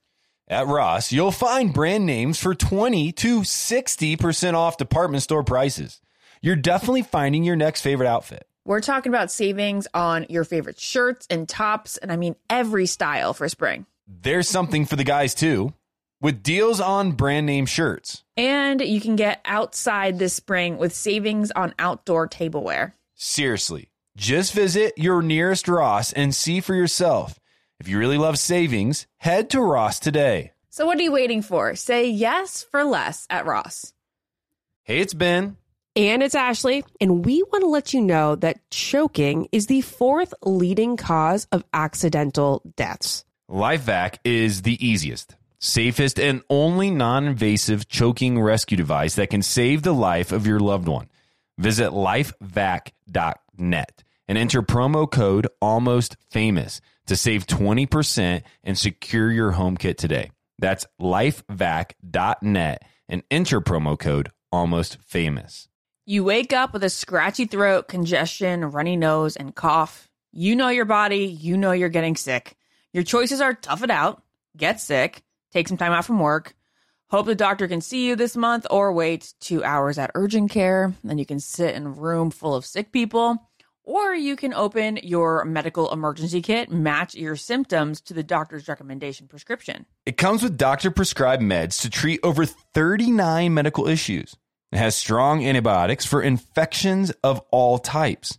At 0.46 0.66
Ross, 0.66 1.10
you'll 1.10 1.32
find 1.32 1.72
brand 1.72 2.04
names 2.04 2.38
for 2.38 2.54
20 2.54 3.12
to 3.12 3.40
60% 3.40 4.54
off 4.54 4.76
department 4.76 5.22
store 5.22 5.42
prices. 5.42 6.02
You're 6.42 6.56
definitely 6.56 7.02
finding 7.02 7.44
your 7.44 7.56
next 7.56 7.80
favorite 7.80 8.08
outfit. 8.08 8.46
We're 8.66 8.82
talking 8.82 9.10
about 9.10 9.30
savings 9.30 9.88
on 9.94 10.26
your 10.28 10.44
favorite 10.44 10.78
shirts 10.78 11.26
and 11.30 11.48
tops, 11.48 11.96
and 11.96 12.12
I 12.12 12.16
mean 12.16 12.36
every 12.50 12.84
style 12.84 13.32
for 13.32 13.48
spring. 13.48 13.86
There's 14.06 14.50
something 14.50 14.84
for 14.84 14.96
the 14.96 15.04
guys 15.04 15.34
too, 15.34 15.72
with 16.24 16.42
deals 16.42 16.80
on 16.80 17.12
brand 17.12 17.44
name 17.44 17.66
shirts. 17.66 18.24
And 18.34 18.80
you 18.80 18.98
can 18.98 19.14
get 19.14 19.42
outside 19.44 20.18
this 20.18 20.32
spring 20.32 20.78
with 20.78 20.94
savings 20.94 21.50
on 21.50 21.74
outdoor 21.78 22.28
tableware. 22.28 22.94
Seriously, 23.14 23.90
just 24.16 24.54
visit 24.54 24.94
your 24.96 25.20
nearest 25.20 25.68
Ross 25.68 26.14
and 26.14 26.34
see 26.34 26.60
for 26.60 26.74
yourself. 26.74 27.38
If 27.78 27.88
you 27.88 27.98
really 27.98 28.16
love 28.16 28.38
savings, 28.38 29.06
head 29.18 29.50
to 29.50 29.60
Ross 29.60 30.00
today. 30.00 30.52
So, 30.70 30.86
what 30.86 30.98
are 30.98 31.02
you 31.02 31.12
waiting 31.12 31.42
for? 31.42 31.74
Say 31.74 32.08
yes 32.08 32.66
for 32.70 32.84
less 32.84 33.26
at 33.28 33.44
Ross. 33.44 33.92
Hey, 34.82 35.00
it's 35.00 35.14
Ben. 35.14 35.58
And 35.94 36.22
it's 36.22 36.34
Ashley, 36.34 36.84
and 37.02 37.24
we 37.24 37.42
want 37.42 37.62
to 37.62 37.68
let 37.68 37.92
you 37.92 38.00
know 38.00 38.34
that 38.36 38.58
choking 38.70 39.48
is 39.52 39.66
the 39.66 39.82
fourth 39.82 40.32
leading 40.42 40.96
cause 40.96 41.46
of 41.52 41.64
accidental 41.74 42.62
deaths. 42.76 43.26
LifeVac 43.50 44.16
is 44.24 44.62
the 44.62 44.84
easiest, 44.84 45.36
safest, 45.64 46.20
and 46.20 46.42
only 46.50 46.90
non 46.90 47.26
invasive 47.26 47.88
choking 47.88 48.40
rescue 48.40 48.76
device 48.76 49.14
that 49.16 49.30
can 49.30 49.42
save 49.42 49.82
the 49.82 49.94
life 49.94 50.32
of 50.32 50.46
your 50.46 50.60
loved 50.60 50.88
one. 50.88 51.08
Visit 51.58 51.90
lifevac.net 51.90 54.02
and 54.26 54.38
enter 54.38 54.62
promo 54.62 55.10
code 55.10 55.46
almost 55.60 56.16
famous 56.30 56.80
to 57.06 57.16
save 57.16 57.46
20% 57.46 58.42
and 58.62 58.78
secure 58.78 59.30
your 59.30 59.52
home 59.52 59.76
kit 59.76 59.98
today. 59.98 60.30
That's 60.58 60.86
lifevac.net 61.00 62.82
and 63.08 63.22
enter 63.30 63.60
promo 63.60 63.98
code 63.98 64.30
almost 64.50 64.98
famous. 65.02 65.68
You 66.06 66.24
wake 66.24 66.52
up 66.52 66.72
with 66.72 66.84
a 66.84 66.90
scratchy 66.90 67.46
throat, 67.46 67.88
congestion, 67.88 68.70
runny 68.70 68.96
nose, 68.96 69.36
and 69.36 69.54
cough. 69.54 70.08
You 70.32 70.56
know 70.56 70.68
your 70.68 70.84
body, 70.84 71.26
you 71.26 71.56
know 71.56 71.72
you're 71.72 71.88
getting 71.88 72.16
sick. 72.16 72.56
Your 72.92 73.04
choices 73.04 73.40
are 73.40 73.54
tough 73.54 73.82
it 73.82 73.90
out, 73.90 74.22
get 74.56 74.80
sick, 74.80 75.22
take 75.54 75.68
some 75.68 75.78
time 75.78 75.92
out 75.92 76.04
from 76.04 76.18
work, 76.18 76.54
hope 77.08 77.26
the 77.26 77.34
doctor 77.34 77.66
can 77.68 77.80
see 77.80 78.06
you 78.06 78.16
this 78.16 78.36
month, 78.36 78.66
or 78.70 78.92
wait 78.92 79.32
two 79.40 79.64
hours 79.64 79.96
at 79.96 80.10
urgent 80.14 80.50
care. 80.50 80.92
Then 81.02 81.16
you 81.16 81.24
can 81.24 81.40
sit 81.40 81.74
in 81.74 81.86
a 81.86 81.90
room 81.90 82.30
full 82.30 82.54
of 82.54 82.66
sick 82.66 82.92
people. 82.92 83.38
Or 83.86 84.14
you 84.14 84.34
can 84.34 84.54
open 84.54 84.98
your 85.02 85.44
medical 85.44 85.92
emergency 85.92 86.40
kit, 86.40 86.70
match 86.70 87.14
your 87.14 87.36
symptoms 87.36 88.00
to 88.02 88.14
the 88.14 88.22
doctor's 88.22 88.66
recommendation 88.66 89.28
prescription. 89.28 89.84
It 90.06 90.16
comes 90.16 90.42
with 90.42 90.56
doctor 90.56 90.90
prescribed 90.90 91.42
meds 91.42 91.82
to 91.82 91.90
treat 91.90 92.20
over 92.22 92.46
39 92.46 93.52
medical 93.52 93.86
issues. 93.86 94.36
It 94.72 94.78
has 94.78 94.96
strong 94.96 95.44
antibiotics 95.44 96.06
for 96.06 96.22
infections 96.22 97.10
of 97.22 97.42
all 97.50 97.78
types, 97.78 98.38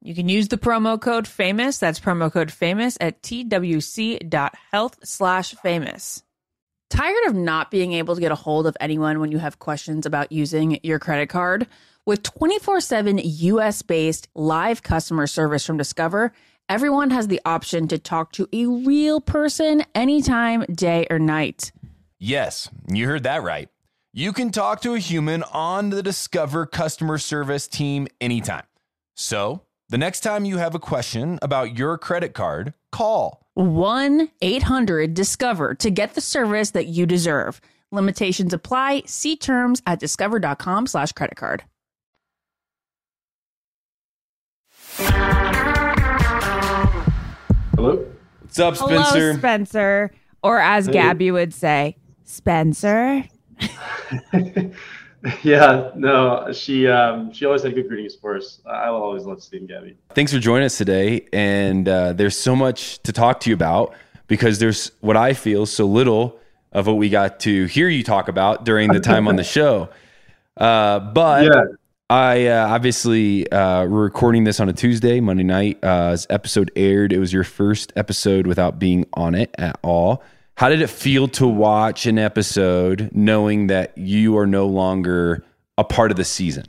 You 0.00 0.14
can 0.14 0.28
use 0.28 0.48
the 0.48 0.58
promo 0.58 1.00
code 1.00 1.26
famous. 1.26 1.78
That's 1.78 1.98
promo 1.98 2.32
code 2.32 2.52
famous 2.52 2.96
at 3.00 3.22
twc.health 3.22 4.98
slash 5.02 5.54
famous. 5.56 6.22
Tired 6.90 7.26
of 7.26 7.34
not 7.34 7.70
being 7.70 7.92
able 7.92 8.14
to 8.14 8.20
get 8.20 8.32
a 8.32 8.36
hold 8.36 8.66
of 8.66 8.76
anyone 8.80 9.20
when 9.20 9.32
you 9.32 9.38
have 9.38 9.58
questions 9.58 10.06
about 10.06 10.32
using 10.32 10.78
your 10.82 10.98
credit 10.98 11.28
card? 11.28 11.66
With 12.06 12.22
24 12.22 12.80
7 12.80 13.20
US 13.22 13.82
based 13.82 14.28
live 14.34 14.82
customer 14.82 15.26
service 15.26 15.66
from 15.66 15.76
Discover, 15.76 16.32
everyone 16.68 17.10
has 17.10 17.28
the 17.28 17.40
option 17.44 17.88
to 17.88 17.98
talk 17.98 18.32
to 18.32 18.48
a 18.52 18.66
real 18.66 19.20
person 19.20 19.84
anytime, 19.94 20.64
day 20.72 21.06
or 21.10 21.18
night. 21.18 21.72
Yes, 22.18 22.70
you 22.90 23.06
heard 23.06 23.24
that 23.24 23.42
right. 23.42 23.68
You 24.14 24.32
can 24.32 24.50
talk 24.50 24.80
to 24.82 24.94
a 24.94 24.98
human 24.98 25.42
on 25.42 25.90
the 25.90 26.02
Discover 26.02 26.66
customer 26.66 27.18
service 27.18 27.68
team 27.68 28.08
anytime. 28.20 28.64
So, 29.14 29.62
the 29.90 29.98
next 29.98 30.20
time 30.20 30.44
you 30.44 30.58
have 30.58 30.74
a 30.74 30.78
question 30.78 31.38
about 31.40 31.78
your 31.78 31.96
credit 31.96 32.34
card, 32.34 32.74
call 32.92 33.46
1 33.54 34.28
800 34.42 35.14
Discover 35.14 35.74
to 35.76 35.90
get 35.90 36.14
the 36.14 36.20
service 36.20 36.72
that 36.72 36.86
you 36.86 37.06
deserve. 37.06 37.60
Limitations 37.90 38.52
apply. 38.52 39.02
See 39.06 39.34
terms 39.36 39.80
at 39.86 39.98
discover.com 39.98 40.86
slash 40.86 41.12
credit 41.12 41.36
card. 41.36 41.64
Hello? 47.74 48.04
What's 48.40 48.58
up, 48.58 48.76
Spencer? 48.76 49.18
Hello, 49.18 49.38
Spencer. 49.38 50.10
Or 50.42 50.58
as 50.60 50.86
Hey. 50.86 50.92
Gabby 50.92 51.30
would 51.30 51.54
say, 51.54 51.96
Spencer. 52.24 53.24
yeah, 55.42 55.90
no, 55.94 56.52
she 56.52 56.86
um, 56.86 57.32
she 57.32 57.44
always 57.44 57.62
had 57.62 57.74
good 57.74 57.88
greetings 57.88 58.14
for 58.14 58.36
us. 58.36 58.60
I 58.66 58.90
will 58.90 59.02
always 59.02 59.24
love 59.24 59.42
seeing 59.42 59.66
Gabby. 59.66 59.96
Thanks 60.10 60.32
for 60.32 60.38
joining 60.38 60.66
us 60.66 60.78
today. 60.78 61.26
And 61.32 61.88
uh, 61.88 62.12
there's 62.12 62.36
so 62.36 62.54
much 62.54 63.02
to 63.02 63.12
talk 63.12 63.40
to 63.40 63.50
you 63.50 63.54
about 63.54 63.94
because 64.26 64.58
there's 64.58 64.92
what 65.00 65.16
I 65.16 65.32
feel 65.32 65.66
so 65.66 65.86
little 65.86 66.38
of 66.72 66.86
what 66.86 66.96
we 66.96 67.08
got 67.08 67.40
to 67.40 67.64
hear 67.66 67.88
you 67.88 68.04
talk 68.04 68.28
about 68.28 68.64
during 68.64 68.92
the 68.92 69.00
time 69.00 69.26
on 69.26 69.36
the 69.36 69.44
show. 69.58 69.88
Uh, 70.56 71.00
but 71.00 71.44
Yeah. 71.44 71.62
I 72.10 72.46
uh, 72.46 72.68
obviously 72.68 73.50
uh, 73.52 73.84
we're 73.84 74.04
recording 74.04 74.44
this 74.44 74.60
on 74.60 74.68
a 74.70 74.72
Tuesday, 74.72 75.20
Monday 75.20 75.42
night. 75.42 75.78
Uh, 75.82 76.10
as 76.12 76.26
episode 76.30 76.70
aired, 76.74 77.12
it 77.12 77.18
was 77.18 77.34
your 77.34 77.44
first 77.44 77.92
episode 77.96 78.46
without 78.46 78.78
being 78.78 79.06
on 79.12 79.34
it 79.34 79.54
at 79.58 79.78
all. 79.82 80.22
How 80.58 80.68
did 80.68 80.82
it 80.82 80.90
feel 80.90 81.28
to 81.28 81.46
watch 81.46 82.06
an 82.06 82.18
episode 82.18 83.10
knowing 83.12 83.68
that 83.68 83.96
you 83.96 84.36
are 84.38 84.46
no 84.46 84.66
longer 84.66 85.44
a 85.78 85.84
part 85.84 86.10
of 86.10 86.16
the 86.16 86.24
season? 86.24 86.64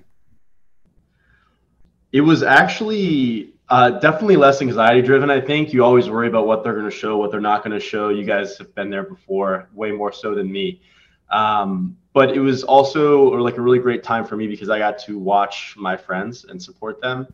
It 2.11 2.21
was 2.21 2.43
actually 2.43 3.51
uh, 3.67 3.89
definitely 3.97 4.35
less 4.35 4.61
anxiety 4.61 5.01
driven. 5.01 5.31
I 5.31 5.41
think 5.41 5.73
you 5.73 5.83
always 5.83 6.07
worry 6.07 6.27
about 6.27 6.45
what 6.45 6.63
they're 6.63 6.75
going 6.75 6.85
to 6.85 6.95
show, 6.95 7.17
what 7.17 7.31
they're 7.31 7.41
not 7.41 7.63
going 7.63 7.73
to 7.73 7.83
show. 7.83 8.09
You 8.09 8.25
guys 8.25 8.59
have 8.59 8.75
been 8.75 8.91
there 8.91 9.01
before, 9.01 9.67
way 9.73 9.91
more 9.91 10.11
so 10.11 10.35
than 10.35 10.51
me. 10.51 10.83
Um, 11.31 11.97
but 12.13 12.35
it 12.35 12.41
was 12.41 12.63
also 12.63 13.23
like 13.37 13.57
a 13.57 13.61
really 13.61 13.79
great 13.79 14.03
time 14.03 14.23
for 14.23 14.37
me 14.37 14.45
because 14.45 14.69
I 14.69 14.77
got 14.77 14.99
to 15.05 15.17
watch 15.17 15.73
my 15.75 15.97
friends 15.97 16.45
and 16.45 16.61
support 16.61 17.01
them. 17.01 17.25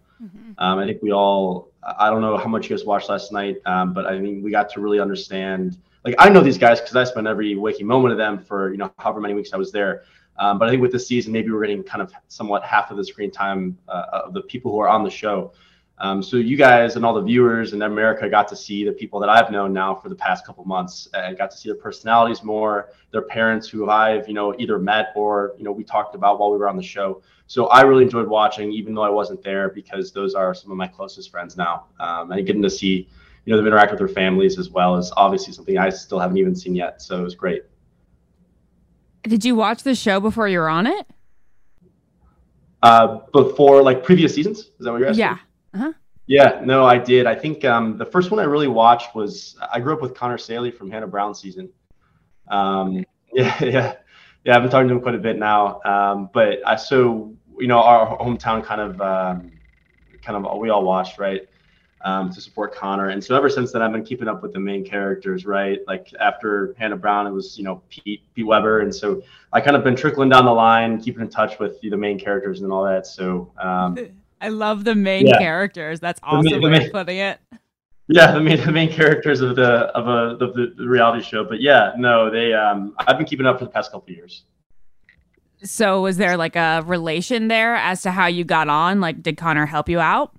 Um, 0.58 0.80
I 0.80 0.86
think 0.86 1.02
we 1.02 1.12
all, 1.12 1.74
I 1.84 2.10
don't 2.10 2.22
know 2.22 2.38
how 2.38 2.48
much 2.48 2.70
you 2.70 2.78
guys 2.78 2.86
watched 2.86 3.10
last 3.10 3.34
night, 3.34 3.58
um, 3.66 3.94
but 3.94 4.06
I 4.06 4.18
mean, 4.20 4.42
we 4.42 4.52
got 4.52 4.70
to 4.70 4.80
really 4.80 5.02
understand. 5.02 5.78
Like, 6.06 6.16
I 6.20 6.30
know 6.30 6.42
these 6.42 6.60
guys 6.60 6.80
because 6.80 6.96
I 6.96 7.04
spent 7.04 7.26
every 7.26 7.56
waking 7.56 7.88
moment 7.88 8.12
of 8.12 8.20
them 8.20 8.38
for, 8.38 8.72
you 8.72 8.78
know, 8.78 8.94
however 9.00 9.20
many 9.20 9.34
weeks 9.34 9.54
I 9.54 9.58
was 9.58 9.72
there. 9.72 10.04
Um, 10.38 10.60
but 10.60 10.68
I 10.68 10.72
think 10.72 10.82
with 10.82 10.92
this 10.92 11.08
season, 11.08 11.34
maybe 11.34 11.50
we're 11.50 11.62
getting 11.66 11.82
kind 11.82 12.02
of 12.02 12.14
somewhat 12.28 12.64
half 12.64 12.92
of 12.92 12.98
the 12.98 13.04
screen 13.04 13.32
time 13.32 13.78
uh, 13.88 14.06
of 14.26 14.34
the 14.34 14.42
people 14.42 14.72
who 14.72 14.80
are 14.80 14.88
on 14.88 15.04
the 15.04 15.10
show. 15.10 15.52
Um, 15.98 16.22
so 16.22 16.38
you 16.38 16.58
guys 16.58 16.98
and 16.98 17.06
all 17.06 17.14
the 17.14 17.22
viewers 17.22 17.72
in 17.72 17.82
America 17.82 18.30
got 18.30 18.50
to 18.50 18.56
see 18.56 18.84
the 18.84 18.92
people 18.92 19.20
that 19.22 19.30
I've 19.30 19.50
known 19.50 19.72
now 19.72 19.96
for 19.96 20.10
the 20.10 20.16
past 20.16 20.46
couple 20.46 20.66
months 20.66 21.08
and 21.14 21.38
got 21.38 21.52
to 21.52 21.58
see 21.58 21.70
their 21.70 21.78
personalities 21.78 22.44
more, 22.44 22.90
their 23.12 23.22
parents 23.22 23.68
who 23.68 23.90
I've, 23.90 24.28
you 24.28 24.34
know, 24.34 24.54
either 24.60 24.78
met 24.78 25.14
or, 25.16 25.56
you 25.58 25.64
know, 25.64 25.72
we 25.72 25.86
talked 25.86 26.14
about 26.14 26.38
while 26.38 26.52
we 26.52 26.58
were 26.58 26.68
on 26.68 26.76
the 26.76 26.84
show. 26.84 27.22
So 27.48 27.68
I 27.68 27.82
really 27.82 28.04
enjoyed 28.04 28.28
watching, 28.28 28.74
even 28.74 28.94
though 28.94 29.04
I 29.04 29.10
wasn't 29.10 29.42
there, 29.42 29.70
because 29.70 30.12
those 30.12 30.36
are 30.36 30.54
some 30.54 30.70
of 30.70 30.78
my 30.78 30.88
closest 30.88 31.32
friends 31.32 31.56
now. 31.56 31.86
Um, 32.00 32.32
and 32.32 32.46
getting 32.46 32.62
to 32.64 32.70
see, 32.70 33.08
you 33.46 33.52
know, 33.52 33.58
them 33.58 33.68
interact 33.68 33.92
with 33.92 34.00
their 34.00 34.08
families 34.08 34.58
as 34.58 34.70
well 34.70 34.98
is 34.98 35.14
obviously 35.16 35.54
something 35.54 35.78
I 35.78 35.90
still 35.90 36.20
haven't 36.20 36.38
even 36.38 36.56
seen 36.56 36.76
yet. 36.76 37.02
So 37.02 37.20
it 37.20 37.24
was 37.24 37.36
great. 37.36 37.64
Did 39.24 39.46
you 39.46 39.56
watch 39.56 39.84
the 39.84 39.96
show 39.96 40.20
before 40.20 40.48
you 40.48 40.60
were 40.60 40.70
on 40.70 40.88
it? 40.88 41.08
Uh, 42.82 43.20
before 43.32 43.82
like 43.82 44.04
previous 44.04 44.36
seasons, 44.36 44.60
is 44.60 44.74
that 44.80 44.92
what 44.92 45.00
you're 45.00 45.10
asking? 45.10 45.20
Yeah. 45.20 45.38
Uh-huh. 45.74 45.94
Yeah, 46.28 46.62
no, 46.64 46.86
I 46.86 46.98
did. 46.98 47.28
I 47.28 47.36
think 47.36 47.64
um, 47.66 47.98
the 47.98 48.06
first 48.06 48.32
one 48.32 48.40
I 48.40 48.44
really 48.44 48.68
watched 48.68 49.14
was 49.16 49.56
I 49.72 49.80
grew 49.80 49.94
up 49.94 50.02
with 50.02 50.16
Connor 50.16 50.38
Saeli 50.38 50.76
from 50.76 50.90
Hannah 50.90 51.08
Brown 51.08 51.36
season. 51.36 51.70
Um, 52.48 53.06
yeah, 53.34 53.64
yeah, 53.64 53.94
yeah. 54.44 54.56
I've 54.56 54.64
been 54.64 54.72
talking 54.72 54.88
to 54.88 54.96
him 54.96 55.02
quite 55.02 55.16
a 55.16 55.20
bit 55.20 55.38
now. 55.38 55.82
Um, 55.84 56.30
but 56.34 56.60
I 56.66 56.76
so 56.78 57.36
you 57.60 57.68
know 57.68 57.80
our 57.80 58.18
hometown 58.18 58.64
kind 58.64 58.82
of 58.82 59.02
um, 59.02 59.52
kind 60.24 60.44
of 60.44 60.58
we 60.58 60.70
all 60.70 60.84
watched 60.84 61.20
right 61.20 61.48
um, 62.06 62.32
to 62.32 62.40
support 62.40 62.74
Connor, 62.74 63.10
and 63.10 63.22
so 63.22 63.36
ever 63.36 63.50
since 63.50 63.72
then 63.74 63.82
I've 63.82 63.92
been 63.92 64.06
keeping 64.06 64.28
up 64.30 64.42
with 64.42 64.54
the 64.54 64.60
main 64.60 64.86
characters 64.86 65.46
right. 65.46 65.80
Like 65.88 66.14
after 66.20 66.74
Hannah 66.78 66.96
Brown, 66.96 67.28
it 67.28 67.32
was 67.32 67.58
you 67.58 67.64
know 67.66 67.82
Pete 67.90 68.22
Pete 68.34 68.46
Weber, 68.46 68.80
and 68.82 68.94
so 68.96 69.22
I 69.52 69.60
kind 69.60 69.76
of 69.76 69.84
been 69.84 69.96
trickling 69.98 70.30
down 70.30 70.46
the 70.46 70.54
line, 70.54 71.02
keeping 71.02 71.22
in 71.22 71.30
touch 71.30 71.60
with 71.60 71.82
the 71.82 71.90
main 71.98 72.18
characters 72.20 72.62
and 72.62 72.72
all 72.72 72.86
that. 72.86 73.06
So. 73.06 73.52
Um, 73.58 73.98
I 74.42 74.50
love 74.50 74.84
the 74.84 74.94
main 74.96 75.26
Yeah. 75.28 75.40
characters. 75.40 76.00
That's 76.02 76.20
The 76.20 76.28
main- 76.28 76.46
awesome 76.48 76.62
the 76.62 76.70
main- 76.70 76.92
putting 76.92 77.18
it. 77.18 77.40
Yeah, 78.08 78.32
the 78.34 78.42
main 78.42 78.64
the 78.64 78.72
main 78.72 78.92
characters 78.92 79.42
of 79.42 79.56
the 79.56 79.86
of 79.98 80.08
a 80.08 80.44
of 80.44 80.54
the, 80.54 80.74
the 80.78 80.88
reality 80.88 81.24
show. 81.24 81.44
But 81.44 81.62
yeah, 81.62 81.94
no, 81.98 82.30
they 82.30 82.54
um 82.54 82.94
I've 83.00 83.18
been 83.18 83.26
keeping 83.26 83.48
up 83.48 83.58
for 83.58 83.66
the 83.66 83.72
past 83.72 83.92
couple 83.92 84.12
of 84.12 84.16
years. 84.16 84.44
So 85.64 86.02
was 86.02 86.18
there 86.18 86.38
like 86.38 86.56
a 86.56 86.84
relation 86.86 87.48
there 87.48 87.76
as 87.76 88.04
to 88.04 88.12
how 88.12 88.28
you 88.28 88.44
got 88.44 88.68
on? 88.70 89.00
Like, 89.02 89.24
did 89.24 89.38
Connor 89.38 89.66
help 89.66 89.90
you 89.90 90.00
out? 90.00 90.35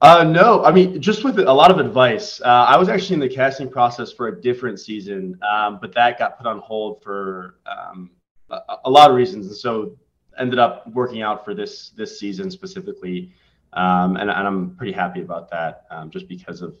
Uh 0.00 0.22
no, 0.22 0.64
I 0.64 0.70
mean 0.70 1.00
just 1.00 1.24
with 1.24 1.38
a 1.40 1.52
lot 1.52 1.70
of 1.70 1.78
advice. 1.78 2.40
Uh, 2.40 2.66
I 2.68 2.76
was 2.76 2.88
actually 2.88 3.14
in 3.14 3.20
the 3.20 3.28
casting 3.28 3.68
process 3.68 4.12
for 4.12 4.28
a 4.28 4.40
different 4.40 4.78
season, 4.78 5.38
um, 5.42 5.78
but 5.80 5.92
that 5.94 6.18
got 6.18 6.38
put 6.38 6.46
on 6.46 6.60
hold 6.60 7.02
for 7.02 7.56
um, 7.66 8.10
a, 8.50 8.60
a 8.84 8.90
lot 8.90 9.10
of 9.10 9.16
reasons, 9.16 9.48
and 9.48 9.56
so 9.56 9.96
ended 10.38 10.60
up 10.60 10.86
working 10.92 11.22
out 11.22 11.44
for 11.44 11.52
this 11.52 11.90
this 11.90 12.18
season 12.18 12.50
specifically. 12.50 13.32
Um, 13.72 14.16
and, 14.16 14.30
and 14.30 14.46
I'm 14.46 14.76
pretty 14.76 14.92
happy 14.92 15.20
about 15.20 15.50
that, 15.50 15.84
um, 15.90 16.10
just 16.10 16.28
because 16.28 16.62
of 16.62 16.76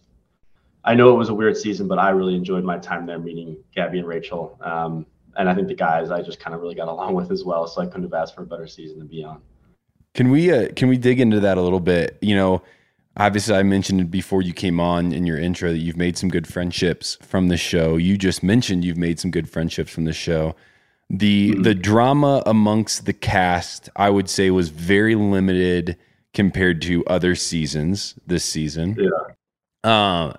I 0.84 0.94
know 0.94 1.12
it 1.12 1.18
was 1.18 1.28
a 1.28 1.34
weird 1.34 1.56
season, 1.56 1.88
but 1.88 1.98
I 1.98 2.10
really 2.10 2.34
enjoyed 2.34 2.64
my 2.64 2.78
time 2.78 3.04
there 3.04 3.18
meeting 3.18 3.56
Gabby 3.74 3.98
and 3.98 4.06
Rachel. 4.06 4.58
Um, 4.62 5.06
and 5.36 5.48
I 5.48 5.54
think 5.54 5.68
the 5.68 5.74
guys 5.74 6.10
I 6.10 6.22
just 6.22 6.40
kind 6.40 6.54
of 6.54 6.62
really 6.62 6.74
got 6.74 6.88
along 6.88 7.14
with 7.14 7.30
as 7.30 7.44
well. 7.44 7.66
So 7.66 7.82
I 7.82 7.86
couldn't 7.86 8.04
have 8.04 8.14
asked 8.14 8.34
for 8.34 8.42
a 8.42 8.46
better 8.46 8.66
season 8.66 8.98
to 9.00 9.04
be 9.04 9.22
on. 9.24 9.42
Can 10.14 10.30
we 10.30 10.52
uh, 10.52 10.68
can 10.74 10.88
we 10.88 10.96
dig 10.96 11.20
into 11.20 11.40
that 11.40 11.58
a 11.58 11.60
little 11.60 11.80
bit? 11.80 12.16
You 12.22 12.36
know, 12.36 12.62
obviously 13.18 13.54
I 13.54 13.62
mentioned 13.62 14.00
it 14.00 14.10
before 14.10 14.42
you 14.42 14.52
came 14.52 14.80
on 14.80 15.12
in 15.12 15.26
your 15.26 15.38
intro 15.38 15.70
that 15.70 15.78
you've 15.78 15.96
made 15.96 16.16
some 16.16 16.28
good 16.28 16.46
friendships 16.46 17.18
from 17.22 17.48
the 17.48 17.56
show. 17.56 17.96
You 17.96 18.16
just 18.16 18.42
mentioned 18.42 18.84
you've 18.84 18.96
made 18.96 19.20
some 19.20 19.30
good 19.30 19.48
friendships 19.48 19.90
from 19.92 20.04
the 20.04 20.12
show. 20.12 20.54
The 21.10 21.54
the 21.54 21.74
drama 21.74 22.42
amongst 22.44 23.06
the 23.06 23.14
cast, 23.14 23.88
I 23.96 24.10
would 24.10 24.28
say, 24.28 24.50
was 24.50 24.68
very 24.68 25.14
limited 25.14 25.96
compared 26.34 26.82
to 26.82 27.04
other 27.06 27.34
seasons 27.34 28.14
this 28.26 28.44
season. 28.44 28.96
Yeah. 28.98 29.90
Uh, 29.90 30.32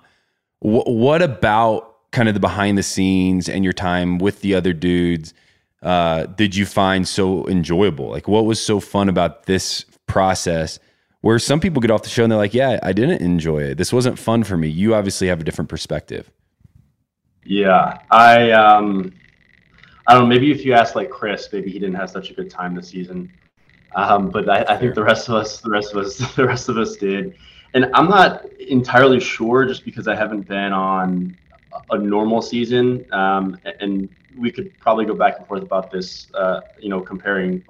wh- 0.60 0.86
what 0.86 1.22
about 1.22 2.10
kind 2.12 2.28
of 2.28 2.34
the 2.34 2.40
behind 2.40 2.78
the 2.78 2.82
scenes 2.82 3.48
and 3.48 3.64
your 3.64 3.72
time 3.72 4.18
with 4.18 4.42
the 4.42 4.54
other 4.54 4.72
dudes 4.72 5.34
uh, 5.82 6.26
did 6.26 6.54
you 6.54 6.66
find 6.66 7.08
so 7.08 7.46
enjoyable? 7.48 8.08
Like, 8.08 8.28
what 8.28 8.44
was 8.44 8.62
so 8.62 8.80
fun 8.80 9.08
about 9.08 9.46
this 9.46 9.84
process? 10.06 10.78
Where 11.22 11.38
some 11.38 11.60
people 11.60 11.82
get 11.82 11.90
off 11.90 12.02
the 12.02 12.08
show 12.08 12.22
and 12.22 12.32
they're 12.32 12.38
like, 12.38 12.54
"Yeah, 12.54 12.78
I 12.82 12.92
didn't 12.92 13.20
enjoy 13.20 13.62
it. 13.62 13.78
This 13.78 13.92
wasn't 13.92 14.18
fun 14.18 14.42
for 14.44 14.56
me." 14.56 14.68
You 14.68 14.94
obviously 14.94 15.28
have 15.28 15.40
a 15.40 15.44
different 15.44 15.68
perspective. 15.68 16.30
Yeah, 17.44 17.98
I 18.10 18.52
um, 18.52 19.12
I 20.06 20.14
don't 20.14 20.22
know. 20.22 20.28
Maybe 20.28 20.50
if 20.50 20.64
you 20.64 20.72
ask 20.72 20.94
like 20.94 21.10
Chris, 21.10 21.48
maybe 21.52 21.70
he 21.70 21.78
didn't 21.78 21.96
have 21.96 22.10
such 22.10 22.30
a 22.30 22.34
good 22.34 22.50
time 22.50 22.74
this 22.74 22.88
season. 22.88 23.30
Um, 23.94 24.30
but 24.30 24.48
I, 24.48 24.62
I 24.74 24.78
think 24.78 24.94
the 24.94 25.02
rest 25.02 25.28
of 25.28 25.34
us, 25.34 25.60
the 25.60 25.70
rest 25.70 25.92
of 25.92 26.04
us, 26.04 26.18
the 26.36 26.46
rest 26.46 26.68
of 26.68 26.78
us 26.78 26.96
did. 26.96 27.36
And 27.74 27.86
I'm 27.94 28.08
not 28.08 28.46
entirely 28.58 29.20
sure, 29.20 29.64
just 29.64 29.84
because 29.84 30.08
I 30.08 30.14
haven't 30.14 30.48
been 30.48 30.72
on 30.72 31.36
a 31.90 31.98
normal 31.98 32.42
season. 32.42 33.06
Um, 33.12 33.58
and 33.80 34.08
we 34.36 34.50
could 34.50 34.76
probably 34.80 35.04
go 35.04 35.14
back 35.14 35.38
and 35.38 35.46
forth 35.46 35.62
about 35.62 35.90
this. 35.90 36.28
Uh, 36.34 36.60
you 36.78 36.88
know, 36.88 37.00
comparing 37.00 37.64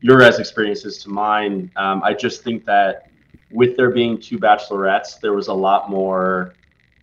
your 0.00 0.20
guys' 0.20 0.38
experiences 0.38 0.98
to 1.02 1.10
mine. 1.10 1.70
Um, 1.76 2.02
I 2.02 2.14
just 2.14 2.42
think 2.42 2.64
that 2.66 3.10
with 3.50 3.76
there 3.76 3.90
being 3.90 4.20
two 4.20 4.38
bachelorettes, 4.38 5.20
there 5.20 5.32
was 5.32 5.48
a 5.48 5.54
lot 5.54 5.90
more. 5.90 6.54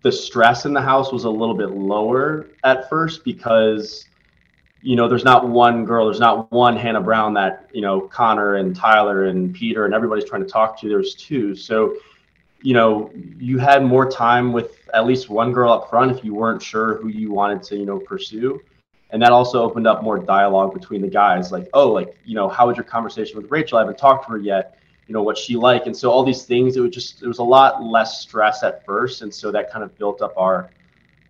The 0.02 0.12
stress 0.12 0.66
in 0.66 0.74
the 0.74 0.82
house 0.82 1.12
was 1.12 1.24
a 1.24 1.30
little 1.30 1.56
bit 1.56 1.72
lower 1.72 2.48
at 2.64 2.90
first 2.90 3.26
because 3.26 4.08
you 4.86 4.96
know, 4.96 5.08
there's 5.10 5.24
not 5.24 5.50
one 5.50 5.84
girl, 5.84 6.06
there's 6.06 6.20
not 6.20 6.52
one 6.52 6.78
Hannah 6.78 7.02
Brown 7.02 7.34
that, 7.34 7.68
you 7.74 7.82
know, 7.82 8.02
Connor 8.02 8.56
and 8.56 8.76
Tyler 8.76 9.26
and 9.26 9.52
Peter 9.52 9.86
and 9.86 9.96
everybody's 9.96 10.26
trying 10.26 10.44
to 10.44 10.48
talk 10.48 10.80
to. 10.82 10.88
There's 10.88 11.16
two. 11.16 11.56
So, 11.56 11.96
you 12.62 12.76
know, 12.76 13.12
you 13.40 13.58
had 13.58 13.84
more 13.84 14.08
time 14.08 14.54
with 14.54 14.78
at 14.94 15.08
least 15.08 15.28
one 15.28 15.52
girl 15.52 15.72
up 15.72 15.90
front 15.90 16.16
if 16.16 16.24
you 16.24 16.36
weren't 16.36 16.62
sure 16.62 17.02
who 17.02 17.08
you 17.08 17.32
wanted 17.32 17.64
to, 17.64 17.78
you 17.78 17.86
know, 17.88 17.98
pursue. 17.98 18.62
And 19.12 19.22
that 19.22 19.32
also 19.32 19.62
opened 19.62 19.88
up 19.88 20.04
more 20.04 20.20
dialogue 20.20 20.74
between 20.74 21.02
the 21.02 21.08
guys, 21.08 21.52
like, 21.52 21.70
oh, 21.74 21.92
like, 21.92 22.18
you 22.26 22.36
know, 22.36 22.50
how 22.50 22.68
was 22.68 22.76
your 22.76 22.84
conversation 22.84 23.38
with 23.40 23.50
Rachel? 23.52 23.78
I 23.78 23.82
haven't 23.82 23.98
talked 23.98 24.26
to 24.26 24.32
her 24.32 24.38
yet. 24.38 24.78
You 25.08 25.14
know, 25.14 25.22
what's 25.22 25.40
she 25.40 25.56
like? 25.56 25.86
And 25.86 25.96
so 25.96 26.10
all 26.10 26.24
these 26.24 26.44
things, 26.44 26.76
it 26.76 26.82
was 26.82 26.92
just, 26.92 27.22
it 27.22 27.28
was 27.28 27.38
a 27.38 27.44
lot 27.44 27.84
less 27.84 28.22
stress 28.22 28.64
at 28.64 28.84
first. 28.86 29.22
And 29.22 29.34
so 29.34 29.52
that 29.52 29.72
kind 29.72 29.84
of 29.84 29.96
built 29.98 30.22
up 30.22 30.34
our, 30.36 30.72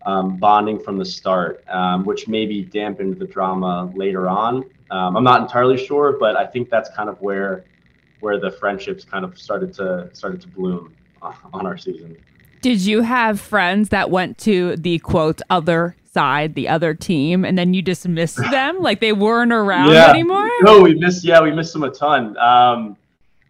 um, 0.06 0.36
bonding 0.36 0.78
from 0.78 0.96
the 0.96 1.04
start, 1.04 1.64
um, 1.68 2.04
which 2.04 2.28
maybe 2.28 2.62
dampened 2.62 3.18
the 3.18 3.26
drama 3.26 3.92
later 3.94 4.28
on. 4.28 4.64
Um, 4.90 5.16
I'm 5.16 5.24
not 5.24 5.42
entirely 5.42 5.84
sure, 5.84 6.16
but 6.18 6.36
I 6.36 6.46
think 6.46 6.70
that's 6.70 6.88
kind 6.90 7.08
of 7.08 7.20
where 7.20 7.64
where 8.20 8.40
the 8.40 8.50
friendships 8.52 9.04
kind 9.04 9.24
of 9.24 9.38
started 9.38 9.74
to 9.74 10.08
started 10.12 10.40
to 10.40 10.48
bloom 10.48 10.94
on 11.20 11.66
our 11.66 11.76
season. 11.76 12.16
Did 12.62 12.80
you 12.80 13.02
have 13.02 13.40
friends 13.40 13.90
that 13.90 14.10
went 14.10 14.38
to 14.38 14.76
the 14.76 14.98
quote 15.00 15.42
other 15.50 15.96
side, 16.16 16.54
the 16.54 16.68
other 16.68 16.94
team, 16.94 17.44
and 17.44 17.58
then 17.58 17.74
you 17.74 17.82
dismissed 17.82 18.36
them 18.50 18.80
like 18.80 19.00
they 19.00 19.12
weren't 19.12 19.52
around 19.52 19.92
yeah. 19.92 20.08
anymore? 20.08 20.50
No, 20.62 20.80
we 20.80 20.94
missed. 20.94 21.24
Yeah, 21.24 21.42
we 21.42 21.52
missed 21.52 21.72
them 21.74 21.82
a 21.82 21.90
ton. 21.90 22.36
Um, 22.38 22.96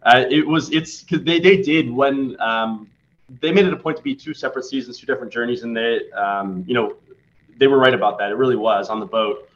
uh, 0.03 0.25
it 0.29 0.45
was 0.45 0.69
it's 0.71 1.03
because 1.03 1.23
they 1.23 1.39
they 1.39 1.61
did 1.61 1.89
when 1.89 2.35
um, 2.41 2.89
they 3.41 3.51
made 3.51 3.65
it 3.65 3.73
a 3.73 3.77
point 3.77 3.97
to 3.97 4.03
be 4.03 4.15
two 4.15 4.33
separate 4.33 4.65
seasons, 4.65 4.99
two 4.99 5.05
different 5.05 5.31
journeys, 5.31 5.63
and 5.63 5.75
they, 5.75 6.09
um, 6.11 6.63
you 6.67 6.73
know, 6.73 6.95
they 7.57 7.67
were 7.67 7.77
right 7.77 7.93
about 7.93 8.17
that. 8.19 8.31
It 8.31 8.35
really 8.35 8.55
was 8.55 8.89
on 8.89 8.99
the 8.99 9.05
boat. 9.05 9.49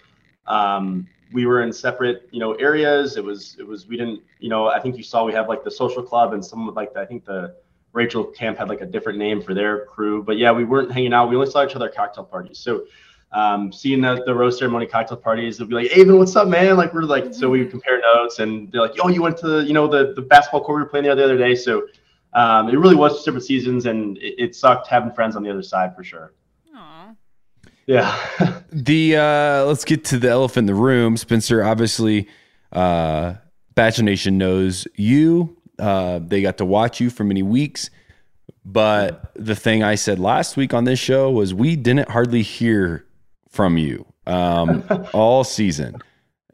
Um, 0.47 1.07
we 1.31 1.45
were 1.45 1.63
in 1.63 1.71
separate, 1.71 2.27
you 2.31 2.39
know, 2.39 2.53
areas. 2.55 3.15
It 3.15 3.23
was, 3.23 3.55
it 3.59 3.65
was, 3.65 3.87
we 3.87 3.95
didn't, 3.95 4.21
you 4.39 4.49
know, 4.49 4.67
I 4.67 4.81
think 4.81 4.97
you 4.97 5.03
saw 5.03 5.23
we 5.23 5.31
have 5.33 5.47
like 5.47 5.63
the 5.63 5.71
social 5.71 6.03
club 6.03 6.33
and 6.33 6.43
some 6.43 6.67
of 6.67 6.75
like, 6.75 6.93
the, 6.93 6.99
I 6.99 7.05
think 7.05 7.23
the 7.23 7.55
Rachel 7.93 8.23
camp 8.23 8.57
had 8.57 8.69
like 8.69 8.81
a 8.81 8.85
different 8.85 9.19
name 9.19 9.41
for 9.41 9.53
their 9.53 9.85
crew, 9.85 10.23
but 10.23 10.37
yeah, 10.37 10.51
we 10.51 10.63
weren't 10.63 10.91
hanging 10.91 11.13
out. 11.13 11.29
We 11.29 11.35
only 11.35 11.49
saw 11.49 11.65
each 11.65 11.75
other 11.75 11.89
at 11.89 11.95
cocktail 11.95 12.23
parties. 12.23 12.57
So, 12.57 12.85
um, 13.33 13.71
seeing 13.71 14.01
the, 14.01 14.21
the 14.25 14.35
rose 14.35 14.57
ceremony 14.57 14.85
cocktail 14.85 15.17
parties, 15.17 15.57
they'll 15.57 15.67
be 15.67 15.75
like, 15.75 15.91
Aven, 15.97 16.17
what's 16.17 16.35
up, 16.35 16.47
man? 16.47 16.75
Like, 16.75 16.93
we're 16.93 17.03
like, 17.03 17.33
so 17.33 17.49
we 17.49 17.65
compare 17.65 18.01
notes 18.01 18.39
and 18.39 18.71
they're 18.71 18.81
like, 18.81 18.95
oh, 19.01 19.07
you 19.07 19.21
went 19.21 19.37
to, 19.37 19.63
you 19.63 19.73
know, 19.73 19.87
the, 19.87 20.13
the 20.13 20.21
basketball 20.21 20.63
court 20.63 20.77
we 20.77 20.83
were 20.83 20.89
playing 20.89 21.05
the 21.05 21.11
other 21.11 21.37
day. 21.37 21.55
So, 21.55 21.87
um, 22.33 22.69
it 22.69 22.77
really 22.77 22.95
was 22.95 23.23
different 23.23 23.45
seasons, 23.45 23.85
and 23.85 24.17
it, 24.17 24.35
it, 24.41 24.55
sucked 24.55 24.87
having 24.87 25.11
friends 25.11 25.35
on 25.35 25.43
the 25.43 25.49
other 25.49 25.61
side 25.61 25.95
for 25.95 26.03
sure. 26.03 26.33
Aww. 26.75 27.15
Yeah. 27.87 28.61
the 28.71 29.17
uh, 29.17 29.65
let's 29.65 29.83
get 29.83 30.05
to 30.05 30.17
the 30.17 30.29
elephant 30.29 30.69
in 30.69 30.75
the 30.75 30.81
room. 30.81 31.17
Spencer, 31.17 31.61
obviously, 31.63 32.29
uh, 32.71 33.35
Bachelor 33.75 34.05
Nation 34.05 34.37
knows 34.37 34.87
you. 34.95 35.57
Uh, 35.81 36.19
they 36.19 36.41
got 36.41 36.57
to 36.59 36.65
watch 36.65 37.01
you 37.01 37.09
for 37.09 37.23
many 37.23 37.41
weeks. 37.41 37.89
But 38.63 39.31
the 39.35 39.55
thing 39.55 39.83
I 39.83 39.95
said 39.95 40.19
last 40.19 40.55
week 40.55 40.73
on 40.73 40.83
this 40.83 40.99
show 40.99 41.31
was 41.31 41.53
we 41.53 41.75
didn't 41.75 42.09
hardly 42.09 42.43
hear 42.43 43.05
from 43.49 43.77
you 43.77 44.05
um, 44.27 44.83
all 45.13 45.43
season. 45.43 45.95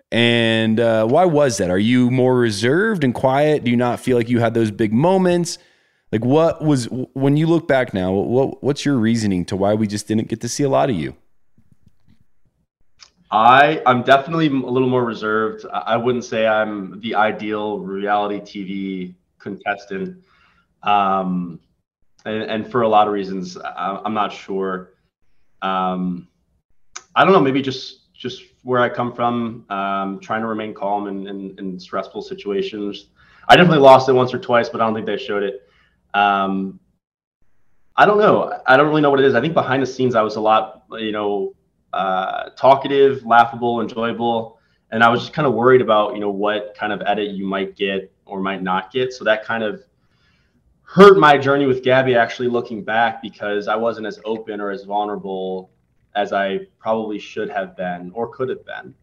And 0.10 0.80
uh, 0.80 1.06
why 1.06 1.26
was 1.26 1.58
that? 1.58 1.70
Are 1.70 1.78
you 1.78 2.10
more 2.10 2.38
reserved 2.38 3.04
and 3.04 3.14
quiet? 3.14 3.66
Do 3.66 3.72
you 3.72 3.78
not 3.78 4.00
feel 4.00 4.16
like 4.16 4.30
you 4.30 4.40
had 4.40 4.54
those 4.54 4.72
big 4.72 4.94
moments? 4.94 5.58
Like, 6.14 6.24
what 6.24 6.64
was 6.64 6.86
when 7.14 7.36
you 7.36 7.48
look 7.48 7.68
back 7.68 7.94
now? 7.94 8.14
What 8.14 8.64
what's 8.64 8.86
your 8.86 8.96
reasoning 8.96 9.44
to 9.46 9.58
why 9.58 9.74
we 9.74 9.88
just 9.88 10.08
didn't 10.08 10.30
get 10.30 10.40
to 10.42 10.50
see 10.50 10.64
a 10.64 10.70
lot 10.70 10.90
of 10.90 10.96
you? 10.96 11.18
I 13.30 13.82
I'm 13.86 14.04
definitely 14.04 14.48
a 14.48 14.52
little 14.52 14.88
more 14.90 15.04
reserved. 15.04 15.66
I 15.72 15.98
wouldn't 15.98 16.24
say 16.24 16.48
I'm 16.48 17.00
the 17.02 17.16
ideal 17.16 17.80
reality 17.80 18.40
TV 18.40 19.16
contestant, 19.40 20.24
um, 20.84 21.60
and, 22.26 22.44
and 22.44 22.72
for 22.72 22.84
a 22.84 22.88
lot 22.88 23.08
of 23.08 23.14
reasons, 23.14 23.58
I, 23.58 24.02
am 24.06 24.14
not 24.14 24.32
sure. 24.32 24.94
Um, 25.62 26.28
I 27.16 27.24
don't 27.24 27.34
know. 27.34 27.42
Maybe 27.42 27.62
just 27.62 28.14
just 28.14 28.44
where 28.64 28.82
I 28.82 28.90
come 28.90 29.14
from, 29.14 29.66
um, 29.70 30.20
trying 30.20 30.42
to 30.42 30.48
remain 30.48 30.74
calm 30.74 31.08
in, 31.08 31.28
in, 31.28 31.56
in, 31.60 31.80
stressful 31.80 32.22
situations. 32.22 33.08
I 33.48 33.56
definitely 33.56 33.80
lost 33.80 34.10
it 34.10 34.14
once 34.14 34.34
or 34.34 34.40
twice, 34.40 34.70
but 34.70 34.82
I 34.82 34.86
don't 34.86 34.96
think 34.96 35.06
they 35.06 35.18
showed 35.18 35.44
it. 35.44 35.70
Um, 36.14 36.80
I 37.96 38.06
don't 38.06 38.18
know. 38.18 38.60
I 38.66 38.76
don't 38.76 38.88
really 38.88 39.02
know 39.02 39.10
what 39.10 39.20
it 39.20 39.26
is. 39.26 39.36
I 39.36 39.42
think 39.42 39.54
behind 39.54 39.84
the 39.84 39.88
scenes, 39.88 40.16
I 40.16 40.22
was 40.22 40.36
a 40.36 40.42
lot, 40.42 40.84
you 40.92 41.12
know, 41.12 41.54
uh, 41.94 42.50
talkative, 42.52 43.26
laughable, 43.26 43.82
enjoyable, 43.82 44.60
and 44.92 45.04
I 45.04 45.10
was 45.10 45.22
just 45.22 45.34
kind 45.34 45.48
of 45.48 45.54
worried 45.54 45.82
about, 45.82 46.14
you 46.14 46.20
know, 46.20 46.30
what 46.30 46.76
kind 46.76 46.94
of 46.94 47.02
edit 47.06 47.32
you 47.32 47.46
might 47.46 47.76
get 47.76 48.12
or 48.26 48.40
might 48.40 48.64
not 48.64 48.92
get. 48.92 49.14
So 49.14 49.24
that 49.26 49.44
kind 49.44 49.64
of 49.64 49.84
hurt 50.84 51.18
my 51.20 51.38
journey 51.38 51.66
with 51.66 51.84
Gabby. 51.84 52.16
Actually, 52.16 52.48
looking 52.48 52.84
back, 52.84 53.22
because 53.22 53.68
I 53.68 53.76
wasn't 53.76 54.08
as 54.08 54.20
open 54.24 54.62
or 54.62 54.72
as 54.72 54.84
vulnerable 54.84 55.72
as 56.16 56.34
I 56.34 56.62
probably 56.80 57.20
should 57.20 57.50
have 57.50 57.76
been 57.76 58.12
or 58.14 58.30
could 58.30 58.50
have 58.50 58.66
been. 58.66 58.94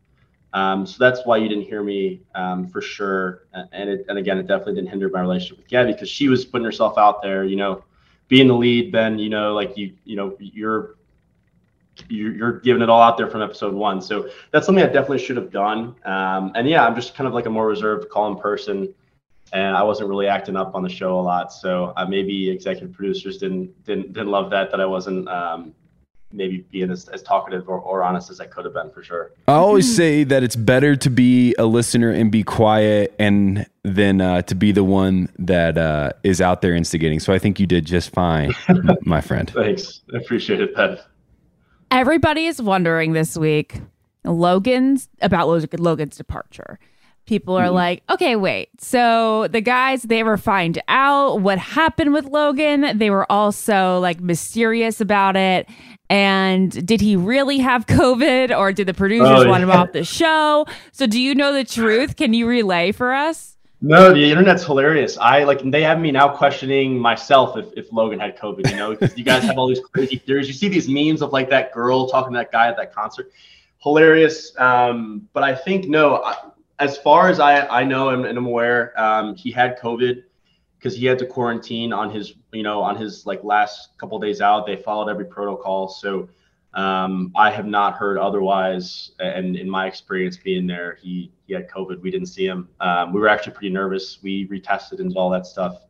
Um, 0.54 0.86
so 0.86 0.96
that's 0.98 1.26
why 1.26 1.36
you 1.36 1.48
didn't 1.48 1.64
hear 1.64 1.82
me 1.82 2.22
um, 2.34 2.68
for 2.68 2.80
sure. 2.80 3.46
And 3.52 3.90
it, 3.90 4.06
and 4.08 4.18
again, 4.18 4.38
it 4.38 4.46
definitely 4.46 4.76
didn't 4.76 4.90
hinder 4.90 5.08
my 5.10 5.20
relationship 5.20 5.58
with 5.58 5.68
Gabby 5.68 5.92
because 5.92 6.08
she 6.08 6.28
was 6.28 6.44
putting 6.44 6.64
herself 6.64 6.96
out 6.96 7.22
there, 7.22 7.44
you 7.44 7.56
know, 7.56 7.84
being 8.28 8.48
the 8.48 8.54
lead. 8.54 8.92
Ben, 8.92 9.18
you 9.18 9.28
know, 9.28 9.52
like 9.52 9.76
you, 9.76 9.94
you 10.04 10.16
know, 10.16 10.36
you're 10.38 10.94
you're 12.08 12.60
giving 12.60 12.82
it 12.82 12.88
all 12.88 13.00
out 13.00 13.16
there 13.16 13.28
from 13.28 13.42
episode 13.42 13.74
one. 13.74 14.00
So 14.00 14.28
that's 14.50 14.66
something 14.66 14.82
I 14.82 14.86
definitely 14.86 15.18
should 15.18 15.36
have 15.36 15.50
done. 15.50 15.94
Um, 16.04 16.52
and 16.54 16.68
yeah, 16.68 16.84
I'm 16.84 16.94
just 16.94 17.14
kind 17.14 17.26
of 17.26 17.34
like 17.34 17.46
a 17.46 17.50
more 17.50 17.66
reserved, 17.66 18.08
calm 18.10 18.38
person, 18.38 18.92
and 19.52 19.76
I 19.76 19.82
wasn't 19.82 20.08
really 20.08 20.26
acting 20.26 20.56
up 20.56 20.74
on 20.74 20.82
the 20.82 20.88
show 20.88 21.18
a 21.18 21.22
lot. 21.22 21.52
So 21.52 21.92
uh, 21.96 22.06
maybe 22.06 22.50
executive 22.50 22.92
producers 22.92 23.38
didn't 23.38 23.84
didn't 23.84 24.12
didn't 24.12 24.30
love 24.30 24.50
that 24.50 24.70
that 24.70 24.80
I 24.80 24.86
wasn't 24.86 25.28
um, 25.28 25.74
maybe 26.34 26.64
being 26.70 26.90
as, 26.90 27.08
as 27.08 27.22
talkative 27.22 27.68
or, 27.68 27.78
or 27.78 28.02
honest 28.02 28.30
as 28.30 28.40
I 28.40 28.46
could 28.46 28.64
have 28.64 28.74
been 28.74 28.90
for 28.90 29.02
sure. 29.02 29.32
I 29.48 29.54
always 29.54 29.94
say 29.94 30.24
that 30.24 30.42
it's 30.42 30.56
better 30.56 30.96
to 30.96 31.10
be 31.10 31.54
a 31.58 31.64
listener 31.64 32.10
and 32.10 32.30
be 32.30 32.42
quiet 32.42 33.14
and 33.18 33.66
than 33.84 34.20
uh, 34.20 34.42
to 34.42 34.54
be 34.54 34.72
the 34.72 34.84
one 34.84 35.28
that 35.38 35.78
uh, 35.78 36.10
is 36.22 36.40
out 36.40 36.62
there 36.62 36.74
instigating. 36.74 37.20
So 37.20 37.32
I 37.32 37.38
think 37.38 37.60
you 37.60 37.66
did 37.66 37.84
just 37.84 38.10
fine, 38.10 38.52
my 39.02 39.20
friend. 39.20 39.50
Thanks. 39.50 40.00
I 40.12 40.18
appreciate 40.18 40.60
it, 40.60 40.74
Ben. 40.74 40.98
Everybody 41.90 42.46
is 42.46 42.60
wondering 42.60 43.12
this 43.12 43.36
week 43.36 43.80
Logan's 44.24 45.08
about 45.20 45.48
Logan's 45.48 46.16
departure 46.16 46.78
people 47.26 47.56
are 47.56 47.66
mm-hmm. 47.66 47.74
like, 47.74 48.02
okay, 48.10 48.36
wait. 48.36 48.68
So 48.80 49.48
the 49.48 49.60
guys, 49.60 50.02
they 50.02 50.20
ever 50.20 50.36
find 50.36 50.80
out 50.88 51.40
what 51.40 51.58
happened 51.58 52.12
with 52.12 52.26
Logan? 52.26 52.98
They 52.98 53.10
were 53.10 53.30
also 53.30 53.98
like 54.00 54.20
mysterious 54.20 55.00
about 55.00 55.36
it. 55.36 55.68
And 56.10 56.86
did 56.86 57.00
he 57.00 57.16
really 57.16 57.58
have 57.58 57.86
COVID 57.86 58.56
or 58.56 58.72
did 58.72 58.86
the 58.86 58.94
producers 58.94 59.28
oh, 59.28 59.42
yeah. 59.42 59.48
want 59.48 59.62
him 59.62 59.70
off 59.70 59.92
the 59.92 60.04
show? 60.04 60.66
So 60.92 61.06
do 61.06 61.20
you 61.20 61.34
know 61.34 61.52
the 61.52 61.64
truth? 61.64 62.16
Can 62.16 62.34
you 62.34 62.46
relay 62.46 62.92
for 62.92 63.12
us? 63.12 63.53
No, 63.86 64.14
the 64.14 64.30
internet's 64.30 64.64
hilarious. 64.64 65.18
I 65.18 65.44
like 65.44 65.60
they 65.62 65.82
have 65.82 66.00
me 66.00 66.10
now 66.10 66.34
questioning 66.34 66.98
myself 66.98 67.58
if, 67.58 67.66
if 67.76 67.92
Logan 67.92 68.18
had 68.18 68.34
COVID, 68.34 68.70
you 68.70 68.76
know, 68.76 68.96
because 68.96 69.14
you 69.18 69.24
guys 69.24 69.42
have 69.42 69.58
all 69.58 69.68
these 69.68 69.82
crazy 69.92 70.16
theories. 70.16 70.48
You 70.48 70.54
see 70.54 70.68
these 70.68 70.88
memes 70.88 71.20
of 71.20 71.34
like 71.34 71.50
that 71.50 71.70
girl 71.70 72.08
talking 72.08 72.32
to 72.32 72.38
that 72.38 72.50
guy 72.50 72.66
at 72.66 72.78
that 72.78 72.94
concert. 72.94 73.30
Hilarious. 73.82 74.58
Um, 74.58 75.28
but 75.34 75.42
I 75.42 75.54
think 75.54 75.86
no, 75.86 76.22
I, 76.22 76.34
as 76.78 76.96
far 76.96 77.28
as 77.28 77.40
I, 77.40 77.66
I 77.66 77.84
know 77.84 78.08
and, 78.08 78.24
and 78.24 78.38
I'm 78.38 78.46
aware, 78.46 78.98
um, 78.98 79.34
he 79.34 79.50
had 79.50 79.78
COVID 79.78 80.22
because 80.78 80.96
he 80.96 81.04
had 81.04 81.18
to 81.18 81.26
quarantine 81.26 81.92
on 81.92 82.08
his 82.08 82.36
you 82.54 82.62
know 82.62 82.80
on 82.80 82.96
his 82.96 83.26
like 83.26 83.44
last 83.44 83.98
couple 83.98 84.18
days 84.18 84.40
out. 84.40 84.64
They 84.66 84.76
followed 84.76 85.10
every 85.10 85.26
protocol, 85.26 85.88
so 85.88 86.26
um, 86.74 87.32
I 87.34 87.50
have 87.50 87.66
not 87.66 87.94
heard 87.94 88.18
otherwise. 88.18 89.12
And 89.18 89.56
in 89.56 89.68
my 89.68 89.86
experience 89.86 90.36
being 90.36 90.66
there, 90.66 90.98
he 91.00 91.32
he 91.46 91.54
had 91.54 91.68
COVID. 91.68 92.00
We 92.00 92.10
didn't 92.10 92.26
see 92.28 92.46
him. 92.46 92.68
Um, 92.80 93.12
we 93.12 93.20
were 93.20 93.28
actually 93.28 93.52
pretty 93.52 93.70
nervous. 93.70 94.18
We 94.22 94.46
retested 94.48 95.00
and 95.00 95.14
all 95.16 95.30
that 95.30 95.46
stuff. 95.46 95.82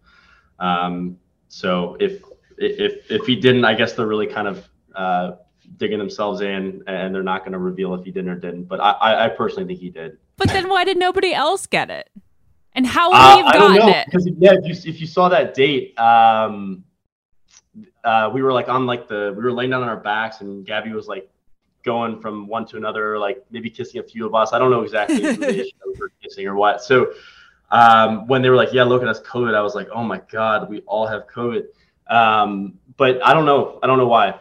Um, 0.58 1.18
so 1.48 1.96
if 2.00 2.22
if 2.58 3.10
if 3.10 3.26
he 3.26 3.36
didn't, 3.36 3.64
I 3.64 3.74
guess 3.74 3.94
they're 3.94 4.06
really 4.06 4.26
kind 4.26 4.48
of 4.48 4.68
uh, 4.94 5.32
digging 5.76 5.98
themselves 5.98 6.40
in, 6.40 6.82
and 6.86 7.14
they're 7.14 7.22
not 7.22 7.40
going 7.40 7.52
to 7.52 7.58
reveal 7.58 7.94
if 7.94 8.04
he 8.04 8.10
did 8.10 8.28
or 8.28 8.34
didn't. 8.34 8.64
But 8.64 8.80
I, 8.80 9.26
I 9.26 9.28
personally 9.30 9.66
think 9.66 9.80
he 9.80 9.90
did. 9.90 10.18
But 10.36 10.48
then 10.50 10.68
why 10.68 10.84
did 10.84 10.98
nobody 10.98 11.32
else 11.32 11.66
get 11.66 11.90
it? 11.90 12.10
And 12.74 12.86
how 12.86 13.10
would 13.10 13.16
Uh, 13.16 13.36
we 13.36 13.42
have 13.42 13.46
I 13.46 13.58
don't 13.58 13.74
gotten 13.76 13.86
know 13.86 13.98
it? 13.98 14.06
because 14.06 14.28
yeah, 14.38 14.52
if 14.52 14.66
you 14.84 14.90
if 14.92 15.00
you 15.00 15.06
saw 15.06 15.28
that 15.28 15.54
date, 15.54 15.98
um, 15.98 16.84
uh, 18.04 18.30
we 18.32 18.42
were 18.42 18.52
like 18.52 18.68
on 18.68 18.86
like 18.86 19.08
the 19.08 19.32
we 19.36 19.42
were 19.42 19.52
laying 19.52 19.70
down 19.70 19.82
on 19.82 19.88
our 19.88 19.96
backs, 19.96 20.40
and 20.40 20.64
Gabby 20.66 20.92
was 20.92 21.08
like 21.08 21.28
going 21.84 22.20
from 22.20 22.46
one 22.46 22.66
to 22.66 22.76
another, 22.76 23.18
like 23.18 23.44
maybe 23.50 23.70
kissing 23.70 24.00
a 24.00 24.02
few 24.02 24.26
of 24.26 24.34
us. 24.34 24.52
I 24.52 24.58
don't 24.58 24.70
know 24.70 24.82
exactly 24.82 25.22
who 25.22 25.36
they 25.36 25.72
were 25.98 26.10
kissing 26.22 26.46
or 26.46 26.54
what. 26.54 26.82
So 26.82 27.12
um, 27.70 28.26
when 28.26 28.42
they 28.42 28.50
were 28.50 28.56
like, 28.56 28.72
"Yeah, 28.72 28.84
look 28.84 29.02
at 29.02 29.08
us, 29.08 29.20
COVID," 29.20 29.54
I 29.54 29.62
was 29.62 29.74
like, 29.74 29.88
"Oh 29.92 30.02
my 30.02 30.20
god, 30.30 30.68
we 30.68 30.80
all 30.80 31.06
have 31.06 31.26
COVID." 31.26 31.64
Um, 32.08 32.78
but 32.96 33.24
I 33.26 33.32
don't 33.32 33.46
know. 33.46 33.78
I 33.82 33.86
don't 33.86 33.98
know 33.98 34.08
why. 34.08 34.38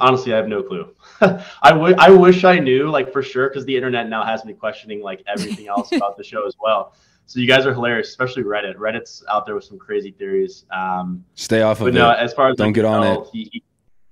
Honestly, 0.00 0.34
I 0.34 0.36
have 0.36 0.48
no 0.48 0.62
clue. 0.62 0.92
I 1.62 1.72
would. 1.72 1.98
I 1.98 2.10
wish 2.10 2.42
I 2.44 2.58
knew, 2.58 2.90
like 2.90 3.12
for 3.12 3.22
sure, 3.22 3.48
because 3.48 3.64
the 3.64 3.76
internet 3.76 4.08
now 4.08 4.24
has 4.24 4.44
me 4.44 4.52
questioning 4.52 5.00
like 5.00 5.22
everything 5.26 5.68
else 5.68 5.92
about 5.92 6.16
the 6.16 6.24
show 6.24 6.46
as 6.46 6.56
well. 6.60 6.94
So 7.26 7.40
you 7.40 7.46
guys 7.46 7.66
are 7.66 7.72
hilarious, 7.72 8.08
especially 8.08 8.42
Reddit. 8.42 8.76
Reddit's 8.76 9.24
out 9.30 9.46
there 9.46 9.54
with 9.54 9.64
some 9.64 9.78
crazy 9.78 10.12
theories. 10.12 10.66
Um, 10.70 11.24
Stay 11.34 11.62
off 11.62 11.80
of 11.80 11.86
but 11.86 11.94
it. 11.94 11.98
no, 11.98 12.10
as 12.10 12.32
far 12.34 12.50
as 12.50 12.56
Don't 12.56 12.68
I 12.68 12.72
get 12.72 12.84
on 12.84 13.02
tell, 13.02 13.22
it. 13.22 13.28
He, 13.32 13.62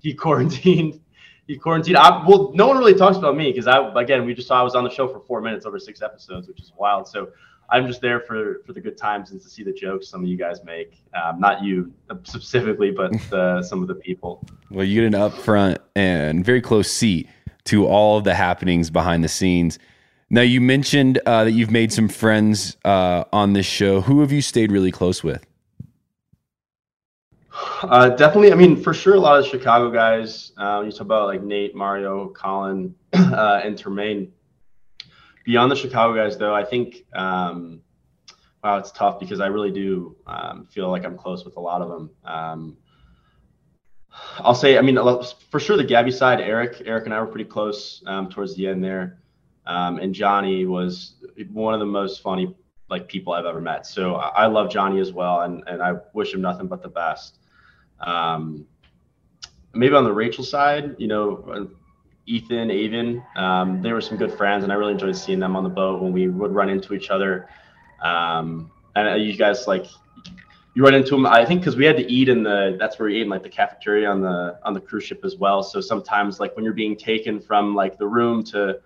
he, 0.00 0.14
quarantined. 0.14 1.00
He 1.48 1.56
quarantined. 1.56 1.96
I, 1.96 2.24
well, 2.24 2.52
no 2.54 2.68
one 2.68 2.78
really 2.78 2.94
talks 2.94 3.16
about 3.16 3.36
me 3.36 3.50
because 3.50 3.66
I, 3.66 3.92
again, 4.00 4.24
we 4.24 4.32
just 4.32 4.46
saw 4.46 4.60
I 4.60 4.62
was 4.62 4.76
on 4.76 4.84
the 4.84 4.90
show 4.90 5.08
for 5.08 5.18
four 5.18 5.40
minutes 5.40 5.66
over 5.66 5.76
six 5.76 6.00
episodes, 6.00 6.46
which 6.46 6.60
is 6.60 6.72
wild. 6.78 7.08
So 7.08 7.30
I'm 7.68 7.86
just 7.86 8.00
there 8.00 8.20
for 8.20 8.62
for 8.64 8.72
the 8.72 8.80
good 8.80 8.96
times 8.96 9.32
and 9.32 9.40
to 9.40 9.48
see 9.48 9.64
the 9.64 9.72
jokes 9.72 10.08
some 10.08 10.22
of 10.22 10.28
you 10.28 10.36
guys 10.36 10.62
make. 10.62 11.02
Um, 11.14 11.40
not 11.40 11.64
you 11.64 11.92
specifically, 12.22 12.92
but 12.92 13.32
uh, 13.32 13.60
some 13.62 13.82
of 13.82 13.88
the 13.88 13.96
people. 13.96 14.46
Well, 14.70 14.84
you 14.84 15.00
get 15.00 15.14
an 15.14 15.20
upfront 15.20 15.78
and 15.96 16.44
very 16.44 16.60
close 16.60 16.90
seat 16.90 17.28
to 17.64 17.86
all 17.86 18.18
of 18.18 18.24
the 18.24 18.34
happenings 18.34 18.90
behind 18.90 19.24
the 19.24 19.28
scenes. 19.28 19.78
Now, 20.34 20.40
you 20.40 20.62
mentioned 20.62 21.20
uh, 21.26 21.44
that 21.44 21.50
you've 21.50 21.70
made 21.70 21.92
some 21.92 22.08
friends 22.08 22.78
uh, 22.86 23.24
on 23.34 23.52
this 23.52 23.66
show. 23.66 24.00
Who 24.00 24.22
have 24.22 24.32
you 24.32 24.40
stayed 24.40 24.72
really 24.72 24.90
close 24.90 25.22
with? 25.22 25.44
Uh, 27.82 28.08
definitely. 28.08 28.50
I 28.50 28.54
mean, 28.54 28.82
for 28.82 28.94
sure, 28.94 29.14
a 29.14 29.20
lot 29.20 29.38
of 29.38 29.44
the 29.44 29.50
Chicago 29.50 29.90
guys. 29.90 30.52
Uh, 30.56 30.84
you 30.86 30.90
talk 30.90 31.02
about 31.02 31.26
like 31.26 31.42
Nate, 31.42 31.74
Mario, 31.74 32.30
Colin, 32.30 32.94
uh, 33.12 33.60
and 33.62 33.76
Termaine. 33.76 34.30
Beyond 35.44 35.70
the 35.70 35.76
Chicago 35.76 36.14
guys, 36.14 36.38
though, 36.38 36.54
I 36.54 36.64
think 36.64 37.04
um, 37.12 37.82
wow, 38.64 38.78
it's 38.78 38.90
tough 38.90 39.20
because 39.20 39.38
I 39.38 39.48
really 39.48 39.70
do 39.70 40.16
um, 40.26 40.66
feel 40.70 40.88
like 40.88 41.04
I'm 41.04 41.18
close 41.18 41.44
with 41.44 41.58
a 41.58 41.60
lot 41.60 41.82
of 41.82 41.90
them. 41.90 42.10
Um, 42.24 42.76
I'll 44.38 44.54
say, 44.54 44.78
I 44.78 44.80
mean, 44.80 44.98
for 45.50 45.60
sure, 45.60 45.76
the 45.76 45.84
Gabby 45.84 46.10
side, 46.10 46.40
Eric, 46.40 46.80
Eric 46.86 47.04
and 47.04 47.12
I 47.12 47.20
were 47.20 47.26
pretty 47.26 47.50
close 47.50 48.02
um, 48.06 48.30
towards 48.30 48.56
the 48.56 48.68
end 48.68 48.82
there, 48.82 49.21
um, 49.66 49.98
and 49.98 50.14
Johnny 50.14 50.66
was 50.66 51.14
one 51.52 51.74
of 51.74 51.80
the 51.80 51.86
most 51.86 52.22
funny 52.22 52.54
like 52.90 53.08
people 53.08 53.32
I've 53.32 53.46
ever 53.46 53.60
met. 53.60 53.86
So 53.86 54.16
I, 54.16 54.44
I 54.44 54.46
love 54.46 54.70
Johnny 54.70 55.00
as 55.00 55.12
well, 55.12 55.42
and 55.42 55.62
and 55.66 55.82
I 55.82 55.94
wish 56.12 56.34
him 56.34 56.40
nothing 56.40 56.66
but 56.66 56.82
the 56.82 56.88
best. 56.88 57.38
Um, 58.00 58.66
maybe 59.72 59.94
on 59.94 60.04
the 60.04 60.12
Rachel 60.12 60.44
side, 60.44 60.96
you 60.98 61.06
know, 61.06 61.68
Ethan, 62.26 62.70
Aven, 62.70 63.22
um, 63.36 63.82
they 63.82 63.92
were 63.92 64.00
some 64.00 64.18
good 64.18 64.32
friends, 64.32 64.64
and 64.64 64.72
I 64.72 64.76
really 64.76 64.92
enjoyed 64.92 65.16
seeing 65.16 65.38
them 65.38 65.56
on 65.56 65.64
the 65.64 65.70
boat 65.70 66.02
when 66.02 66.12
we 66.12 66.28
would 66.28 66.52
run 66.52 66.68
into 66.68 66.94
each 66.94 67.10
other. 67.10 67.48
Um, 68.02 68.70
and 68.94 69.22
you 69.24 69.36
guys 69.36 69.66
like 69.66 69.86
you 70.74 70.82
run 70.82 70.94
into 70.94 71.10
them, 71.10 71.26
I 71.26 71.44
think, 71.44 71.60
because 71.60 71.76
we 71.76 71.84
had 71.84 71.96
to 71.96 72.10
eat 72.10 72.28
in 72.28 72.42
the 72.42 72.76
that's 72.78 72.98
where 72.98 73.08
we 73.08 73.16
ate 73.16 73.22
in 73.22 73.28
like 73.28 73.42
the 73.42 73.48
cafeteria 73.48 74.08
on 74.08 74.20
the 74.20 74.58
on 74.64 74.74
the 74.74 74.80
cruise 74.80 75.04
ship 75.04 75.24
as 75.24 75.36
well. 75.36 75.62
So 75.62 75.80
sometimes 75.80 76.40
like 76.40 76.54
when 76.56 76.64
you're 76.64 76.74
being 76.74 76.96
taken 76.96 77.40
from 77.40 77.74
like 77.74 77.98
the 77.98 78.06
room 78.06 78.42
to 78.44 78.80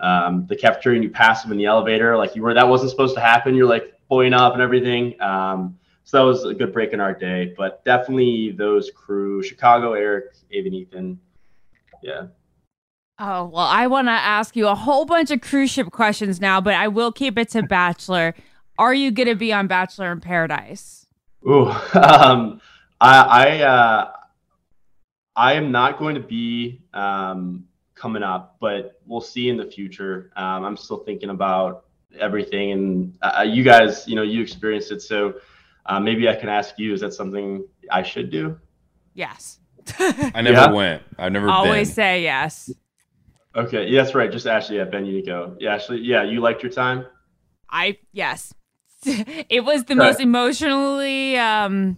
um, 0.00 0.46
the 0.46 0.56
cafeteria 0.56 0.96
and 0.96 1.04
you 1.04 1.10
pass 1.10 1.42
them 1.42 1.52
in 1.52 1.58
the 1.58 1.66
elevator, 1.66 2.16
like 2.16 2.36
you 2.36 2.42
were 2.42 2.54
that 2.54 2.68
wasn't 2.68 2.90
supposed 2.90 3.14
to 3.14 3.20
happen. 3.20 3.54
You're 3.54 3.68
like 3.68 3.94
pulling 4.08 4.32
up 4.32 4.52
and 4.54 4.62
everything. 4.62 5.20
Um, 5.20 5.78
so 6.04 6.16
that 6.18 6.24
was 6.24 6.44
a 6.44 6.54
good 6.54 6.72
break 6.72 6.92
in 6.92 7.00
our 7.00 7.12
day. 7.12 7.54
But 7.56 7.84
definitely 7.84 8.52
those 8.56 8.90
crew, 8.90 9.42
Chicago, 9.42 9.92
Eric, 9.92 10.34
Aven, 10.54 10.72
Ethan, 10.72 11.20
yeah. 12.02 12.26
Oh, 13.18 13.46
well, 13.46 13.66
I 13.66 13.88
want 13.88 14.06
to 14.06 14.12
ask 14.12 14.54
you 14.54 14.68
a 14.68 14.74
whole 14.74 15.04
bunch 15.04 15.30
of 15.30 15.40
cruise 15.40 15.70
ship 15.70 15.90
questions 15.90 16.40
now, 16.40 16.60
but 16.60 16.74
I 16.74 16.88
will 16.88 17.10
keep 17.10 17.36
it 17.36 17.50
to 17.50 17.62
Bachelor. 17.64 18.34
Are 18.78 18.94
you 18.94 19.10
going 19.10 19.28
to 19.28 19.34
be 19.34 19.52
on 19.52 19.66
Bachelor 19.66 20.12
in 20.12 20.20
Paradise? 20.20 21.06
Ooh, 21.46 21.66
um, 21.94 22.60
I 23.00 23.20
I, 23.20 23.60
uh, 23.60 24.12
I 25.34 25.52
am 25.54 25.72
not 25.72 25.98
going 25.98 26.14
to 26.14 26.20
be 26.20 26.82
um, 26.94 27.67
coming 27.98 28.22
up, 28.22 28.56
but 28.60 29.00
we'll 29.06 29.20
see 29.20 29.48
in 29.48 29.56
the 29.56 29.66
future. 29.66 30.30
Um, 30.36 30.64
I'm 30.64 30.76
still 30.76 30.98
thinking 30.98 31.30
about 31.30 31.84
everything, 32.18 32.72
and 32.72 33.18
uh, 33.22 33.42
you 33.42 33.62
guys, 33.62 34.06
you 34.08 34.14
know, 34.16 34.22
you 34.22 34.40
experienced 34.42 34.92
it, 34.92 35.02
so 35.02 35.34
uh, 35.86 36.00
maybe 36.00 36.28
I 36.28 36.34
can 36.36 36.48
ask 36.48 36.78
you: 36.78 36.92
Is 36.94 37.00
that 37.00 37.12
something 37.14 37.64
I 37.90 38.02
should 38.02 38.30
do? 38.30 38.58
Yes. 39.14 39.58
I 39.98 40.40
never 40.42 40.52
Yeah? 40.52 40.70
went. 40.72 41.02
I've 41.18 41.32
never 41.32 41.50
Always 41.50 41.88
been. 41.88 41.94
say 41.94 42.22
yes. 42.22 42.70
Okay, 43.56 43.86
yeah, 43.88 44.02
that's 44.02 44.14
right. 44.14 44.30
Just 44.30 44.46
Ashley, 44.46 44.76
yeah, 44.76 44.84
Ben 44.84 45.04
Unico. 45.04 45.56
Yeah, 45.58 45.74
Ashley, 45.74 46.00
yeah, 46.00 46.22
you 46.22 46.40
liked 46.40 46.62
your 46.62 46.70
time. 46.70 47.06
I, 47.70 47.98
yes. 48.12 48.54
it 49.04 49.64
was 49.64 49.84
the 49.84 49.94
Okay. 49.94 49.98
most 50.06 50.20
emotionally, 50.20 51.36
um, 51.38 51.96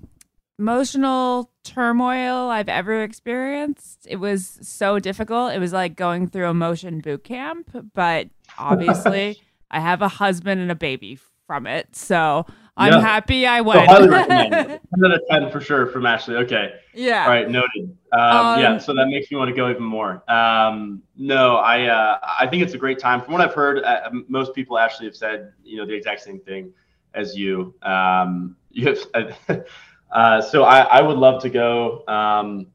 emotional 0.58 1.49
turmoil 1.64 2.48
I've 2.50 2.68
ever 2.68 3.02
experienced. 3.02 4.06
It 4.08 4.16
was 4.16 4.58
so 4.62 4.98
difficult. 4.98 5.52
It 5.52 5.58
was 5.58 5.72
like 5.72 5.96
going 5.96 6.28
through 6.28 6.48
emotion 6.48 7.00
boot 7.00 7.24
camp, 7.24 7.70
but 7.94 8.28
obviously 8.58 9.40
I 9.70 9.80
have 9.80 10.02
a 10.02 10.08
husband 10.08 10.60
and 10.60 10.70
a 10.70 10.74
baby 10.74 11.18
from 11.46 11.66
it. 11.66 11.94
So 11.96 12.46
I'm 12.76 12.92
Yeah. 12.92 13.00
happy 13.00 13.46
I 13.46 13.58
So 13.58 13.64
went. 13.68 13.90
highly 13.90 14.08
recommend. 14.08 14.52
10 14.94 15.04
out 15.04 15.12
of 15.12 15.20
10 15.30 15.50
for 15.50 15.60
sure 15.60 15.86
from 15.86 16.06
Ashley. 16.06 16.36
Okay. 16.36 16.72
yeah. 16.94 17.24
All 17.24 17.30
right, 17.30 17.48
noted. 17.48 17.96
Um, 18.12 18.20
Um, 18.30 18.60
yeah, 18.60 18.78
so 18.78 18.94
that 18.94 19.06
makes 19.08 19.30
me 19.30 19.36
want 19.36 19.48
to 19.50 19.54
go 19.54 19.70
even 19.70 19.82
more. 19.84 20.22
Um, 20.30 21.02
no, 21.16 21.56
I 21.56 21.86
uh, 21.86 22.18
I 22.40 22.46
think 22.46 22.62
it's 22.62 22.74
a 22.74 22.78
great 22.78 22.98
time. 22.98 23.20
From 23.20 23.32
what 23.34 23.42
I've 23.42 23.54
heard, 23.54 23.82
uh, 23.84 24.10
most 24.28 24.54
people 24.54 24.78
actually 24.78 25.06
have 25.06 25.16
said 25.16 25.52
you 25.62 25.76
know 25.76 25.86
the 25.86 25.94
exact 25.94 26.22
same 26.22 26.40
thing 26.40 26.72
as 27.14 27.36
you. 27.36 27.74
Um, 27.82 28.56
you 28.70 28.86
have, 28.86 29.64
uh, 30.12 30.42
so 30.42 30.64
I, 30.64 30.80
I 30.80 31.02
would 31.02 31.18
love 31.18 31.42
to 31.42 31.50
go. 31.50 32.04
Um, 32.06 32.66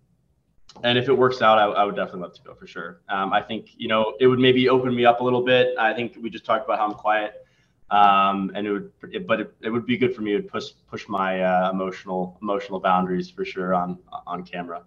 and 0.84 0.98
if 0.98 1.08
it 1.08 1.14
works 1.14 1.42
out, 1.42 1.58
I, 1.58 1.66
I 1.66 1.84
would 1.86 1.96
definitely 1.96 2.22
love 2.22 2.34
to 2.34 2.42
go 2.42 2.54
for 2.54 2.68
sure. 2.68 3.02
Um, 3.10 3.34
I 3.34 3.42
think 3.42 3.70
you 3.78 3.88
know 3.88 4.16
it 4.20 4.28
would 4.28 4.40
maybe 4.40 4.70
open 4.70 4.94
me 4.96 5.06
up 5.06 5.22
a 5.22 5.24
little 5.24 5.44
bit. 5.44 5.76
I 5.78 5.94
think 5.94 6.18
we 6.22 6.30
just 6.30 6.46
talked 6.46 6.66
about 6.66 6.80
how 6.80 6.86
I'm 6.86 6.94
quiet, 6.94 7.46
um, 7.92 8.52
and 8.56 8.68
it 8.68 8.72
would, 8.72 8.92
it, 9.12 9.28
but 9.28 9.40
it, 9.42 9.54
it 9.62 9.70
would 9.70 9.86
be 9.86 9.98
good 9.98 10.16
for 10.16 10.22
me 10.22 10.34
to 10.34 10.44
push 10.44 10.72
push 10.90 11.08
my 11.08 11.42
uh, 11.42 11.72
emotional 11.72 12.38
emotional 12.42 12.80
boundaries 12.80 13.30
for 13.30 13.46
sure 13.46 13.74
on 13.74 14.00
on 14.28 14.44
camera. 14.44 14.84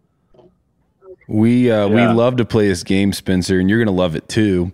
We 1.26 1.70
uh, 1.70 1.88
we 1.88 2.06
love 2.06 2.37
to 2.37 2.44
play 2.44 2.68
this 2.68 2.82
game, 2.82 3.12
Spencer, 3.12 3.58
and 3.58 3.68
you're 3.68 3.82
gonna 3.82 3.96
love 3.96 4.14
it 4.14 4.28
too. 4.28 4.72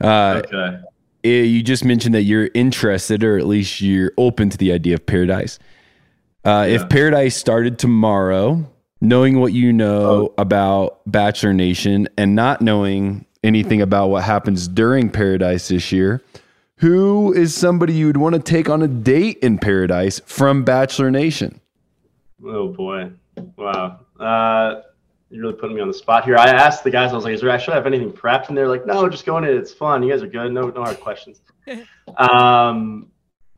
Uh, 0.00 0.42
Okay. 0.44 0.80
eh, 1.24 1.42
you 1.42 1.62
just 1.62 1.84
mentioned 1.84 2.14
that 2.14 2.22
you're 2.22 2.50
interested, 2.54 3.24
or 3.24 3.38
at 3.38 3.46
least 3.46 3.80
you're 3.80 4.12
open 4.18 4.50
to 4.50 4.58
the 4.58 4.72
idea 4.72 4.94
of 4.94 5.06
paradise. 5.06 5.58
Uh, 6.46 6.64
If 6.68 6.88
paradise 6.88 7.34
started 7.36 7.76
tomorrow, 7.76 8.64
knowing 9.00 9.40
what 9.40 9.52
you 9.52 9.72
know 9.72 10.32
about 10.38 11.00
Bachelor 11.04 11.52
Nation 11.52 12.08
and 12.16 12.36
not 12.36 12.60
knowing 12.62 13.26
anything 13.42 13.82
about 13.82 14.08
what 14.10 14.22
happens 14.22 14.68
during 14.68 15.10
paradise 15.10 15.66
this 15.68 15.90
year, 15.90 16.22
who 16.76 17.32
is 17.32 17.52
somebody 17.52 17.94
you'd 17.94 18.16
want 18.16 18.36
to 18.36 18.40
take 18.40 18.68
on 18.70 18.80
a 18.82 18.86
date 18.86 19.38
in 19.38 19.58
paradise 19.58 20.20
from 20.24 20.62
Bachelor 20.62 21.10
Nation? 21.10 21.60
Oh 22.44 22.68
boy. 22.68 23.10
Wow. 23.56 23.98
Uh, 24.20 24.82
you're 25.30 25.42
really 25.42 25.54
putting 25.54 25.74
me 25.74 25.82
on 25.82 25.88
the 25.88 25.94
spot 25.94 26.24
here. 26.24 26.36
I 26.36 26.46
asked 26.46 26.84
the 26.84 26.90
guys, 26.92 27.10
I 27.10 27.16
was 27.16 27.24
like, 27.24 27.34
is 27.34 27.40
there, 27.40 27.58
should 27.58 27.72
I 27.72 27.74
have 27.74 27.86
anything 27.86 28.12
prepped? 28.12 28.48
And 28.50 28.56
they're 28.56 28.68
like, 28.68 28.86
no, 28.86 29.08
just 29.08 29.26
go 29.26 29.36
in 29.38 29.42
it. 29.42 29.50
It's 29.50 29.72
fun. 29.72 30.00
You 30.04 30.12
guys 30.12 30.22
are 30.22 30.28
good. 30.28 30.52
No, 30.52 30.68
no 30.68 30.84
hard 30.84 31.00
questions. 31.00 31.40
um, 32.16 33.10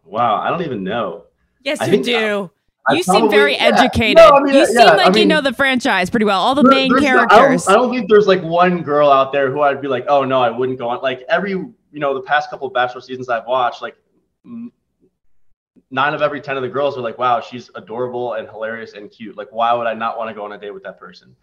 wow. 0.06 0.36
I 0.40 0.48
don't 0.48 0.62
even 0.62 0.82
know. 0.84 1.24
Yes, 1.62 1.82
I 1.82 1.84
you 1.86 1.90
think- 1.90 2.06
do. 2.06 2.50
I 2.88 2.94
you 2.94 3.02
seem 3.02 3.28
very 3.30 3.54
yeah. 3.54 3.64
educated. 3.74 4.16
No, 4.16 4.30
I 4.30 4.40
mean, 4.42 4.54
you 4.54 4.60
yeah, 4.60 4.66
seem 4.66 4.78
I 4.78 4.94
like 4.96 5.16
you 5.16 5.26
know 5.26 5.40
the 5.40 5.52
franchise 5.52 6.08
pretty 6.10 6.24
well. 6.26 6.40
All 6.40 6.54
the 6.54 6.62
There- 6.62 6.70
main 6.72 6.88
there's 6.90 7.02
no- 7.02 7.08
characters. 7.08 7.68
I, 7.68 7.72
don't, 7.74 7.80
I 7.82 7.86
don't 7.86 7.94
think 7.94 8.08
there's 8.10 8.26
like 8.26 8.42
one 8.42 8.82
girl 8.82 9.10
out 9.10 9.32
there 9.32 9.50
who 9.50 9.60
I'd 9.62 9.80
be 9.82 9.88
like, 9.88 10.06
oh 10.08 10.24
no, 10.24 10.40
I 10.40 10.50
wouldn't 10.50 10.78
go 10.78 10.88
on. 10.88 11.00
Like 11.02 11.22
every, 11.28 11.50
you 11.50 11.74
know, 11.92 12.14
the 12.14 12.22
past 12.22 12.50
couple 12.50 12.66
of 12.66 12.72
Bachelor 12.74 13.00
seasons 13.00 13.28
I've 13.28 13.46
watched, 13.46 13.82
like 13.82 13.96
nine 15.90 16.14
of 16.14 16.22
every 16.22 16.40
ten 16.40 16.56
of 16.56 16.62
the 16.62 16.68
girls 16.68 16.96
are 16.96 17.00
like, 17.00 17.18
"Wow, 17.18 17.40
she's 17.40 17.70
adorable 17.74 18.34
and 18.34 18.48
hilarious 18.48 18.92
and 18.94 19.10
cute." 19.10 19.36
Like, 19.36 19.48
why 19.50 19.72
would 19.72 19.86
I 19.86 19.94
not 19.94 20.18
want 20.18 20.28
to 20.30 20.34
go 20.34 20.44
on 20.44 20.52
a 20.52 20.58
date 20.58 20.72
with 20.72 20.82
that 20.84 20.98
person? 20.98 21.34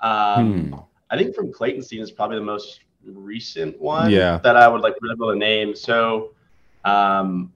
Um, 0.00 0.68
Hmm. 0.70 0.74
I 1.10 1.16
think 1.18 1.34
from 1.34 1.52
Clayton 1.52 1.82
scene 1.82 2.00
is 2.00 2.10
probably 2.10 2.38
the 2.38 2.44
most 2.44 2.80
recent 3.04 3.78
one 3.80 4.10
Yeah. 4.10 4.38
that 4.38 4.56
I 4.56 4.66
would 4.66 4.80
like 4.80 4.94
really 5.02 5.14
be 5.16 5.24
able 5.24 5.32
to 5.32 5.38
name. 5.38 5.74
So, 5.74 6.30
um, 6.84 7.52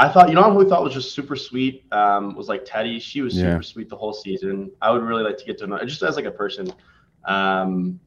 I 0.00 0.08
thought, 0.08 0.28
you 0.28 0.36
know, 0.36 0.50
who 0.52 0.64
I 0.64 0.68
thought 0.68 0.84
was 0.84 0.94
just 0.94 1.12
super 1.12 1.34
sweet 1.34 1.84
um, 1.92 2.36
was 2.36 2.48
like 2.48 2.62
Teddy. 2.64 3.00
She 3.00 3.20
was 3.20 3.36
Yeah. 3.36 3.42
super 3.54 3.62
sweet 3.64 3.88
the 3.88 3.96
whole 3.96 4.12
season. 4.12 4.70
I 4.80 4.92
would 4.92 5.02
really 5.02 5.24
like 5.24 5.36
to 5.38 5.44
get 5.44 5.58
to 5.58 5.66
know 5.66 5.78
just 5.84 6.02
as 6.04 6.14
like 6.14 6.24
a 6.24 6.30
person. 6.30 6.72
Um, 7.24 7.98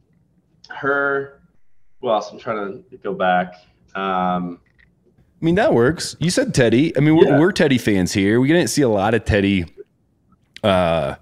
her, 0.70 1.42
who 2.00 2.10
else? 2.10 2.32
I'm 2.32 2.40
trying 2.40 2.84
to 2.90 2.98
go 2.98 3.14
back. 3.14 3.56
Um, 3.94 4.60
I 5.42 5.46
mean, 5.46 5.56
that 5.56 5.74
works. 5.74 6.16
You 6.20 6.30
said 6.30 6.54
Teddy. 6.54 6.96
I 6.96 7.02
mean, 7.02 7.18
we're, 7.18 7.26
Yeah. 7.28 7.40
we're 7.40 7.52
Teddy 7.52 7.78
fans 7.78 8.14
here. 8.14 8.40
We 8.40 8.48
didn't 8.48 8.70
see 8.70 8.84
a 8.84 8.90
lot 8.90 9.14
of 9.14 9.26
Teddy, 9.26 9.66
uh, 10.64 11.16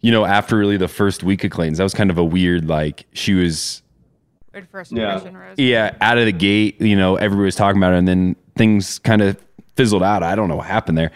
you 0.00 0.10
know, 0.10 0.24
after 0.24 0.56
really 0.56 0.76
the 0.76 0.88
first 0.88 1.22
week 1.22 1.44
of 1.44 1.52
Clayton's. 1.52 1.78
That 1.78 1.84
was 1.84 1.94
kind 1.94 2.10
of 2.10 2.18
a 2.18 2.24
weird, 2.24 2.68
like, 2.68 3.06
she 3.12 3.34
was, 3.34 3.82
first 4.72 4.90
Yeah. 4.92 5.14
impression, 5.14 5.36
Rose. 5.36 5.54
yeah, 5.58 5.94
out 6.00 6.18
of 6.18 6.24
the 6.24 6.32
gate, 6.32 6.80
you 6.80 6.96
know, 6.96 7.14
everybody 7.16 7.44
was 7.44 7.54
talking 7.54 7.78
about 7.80 7.90
her, 7.92 7.96
and 7.96 8.08
then 8.08 8.34
things 8.56 8.98
kind 8.98 9.22
of 9.22 9.36
fizzled 9.80 10.02
out. 10.02 10.22
I 10.22 10.34
don't 10.34 10.50
know 10.50 10.56
what 10.56 10.66
happened 10.66 10.98
there. 10.98 11.10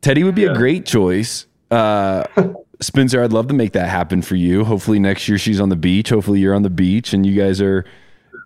Teddy 0.00 0.24
would 0.24 0.34
be 0.34 0.46
a 0.46 0.54
great 0.54 0.86
choice. 0.86 1.44
Uh, 1.70 2.24
Spencer, 2.80 3.22
I'd 3.22 3.34
love 3.34 3.48
to 3.48 3.54
make 3.54 3.72
that 3.72 3.90
happen 3.90 4.22
for 4.22 4.36
you. 4.36 4.64
Hopefully 4.64 4.98
next 4.98 5.28
year 5.28 5.36
she's 5.36 5.60
on 5.60 5.68
the 5.68 5.76
beach. 5.76 6.08
Hopefully 6.08 6.40
you're 6.40 6.54
on 6.54 6.62
the 6.62 6.70
beach 6.70 7.12
and 7.12 7.26
you 7.26 7.38
guys 7.38 7.60
are 7.60 7.84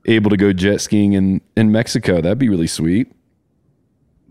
able 0.07 0.29
to 0.31 0.37
go 0.37 0.53
jet 0.53 0.81
skiing 0.81 1.12
in, 1.12 1.40
in 1.57 1.71
Mexico. 1.71 2.21
That'd 2.21 2.37
be 2.40 2.49
really 2.49 2.67
sweet. 2.67 3.12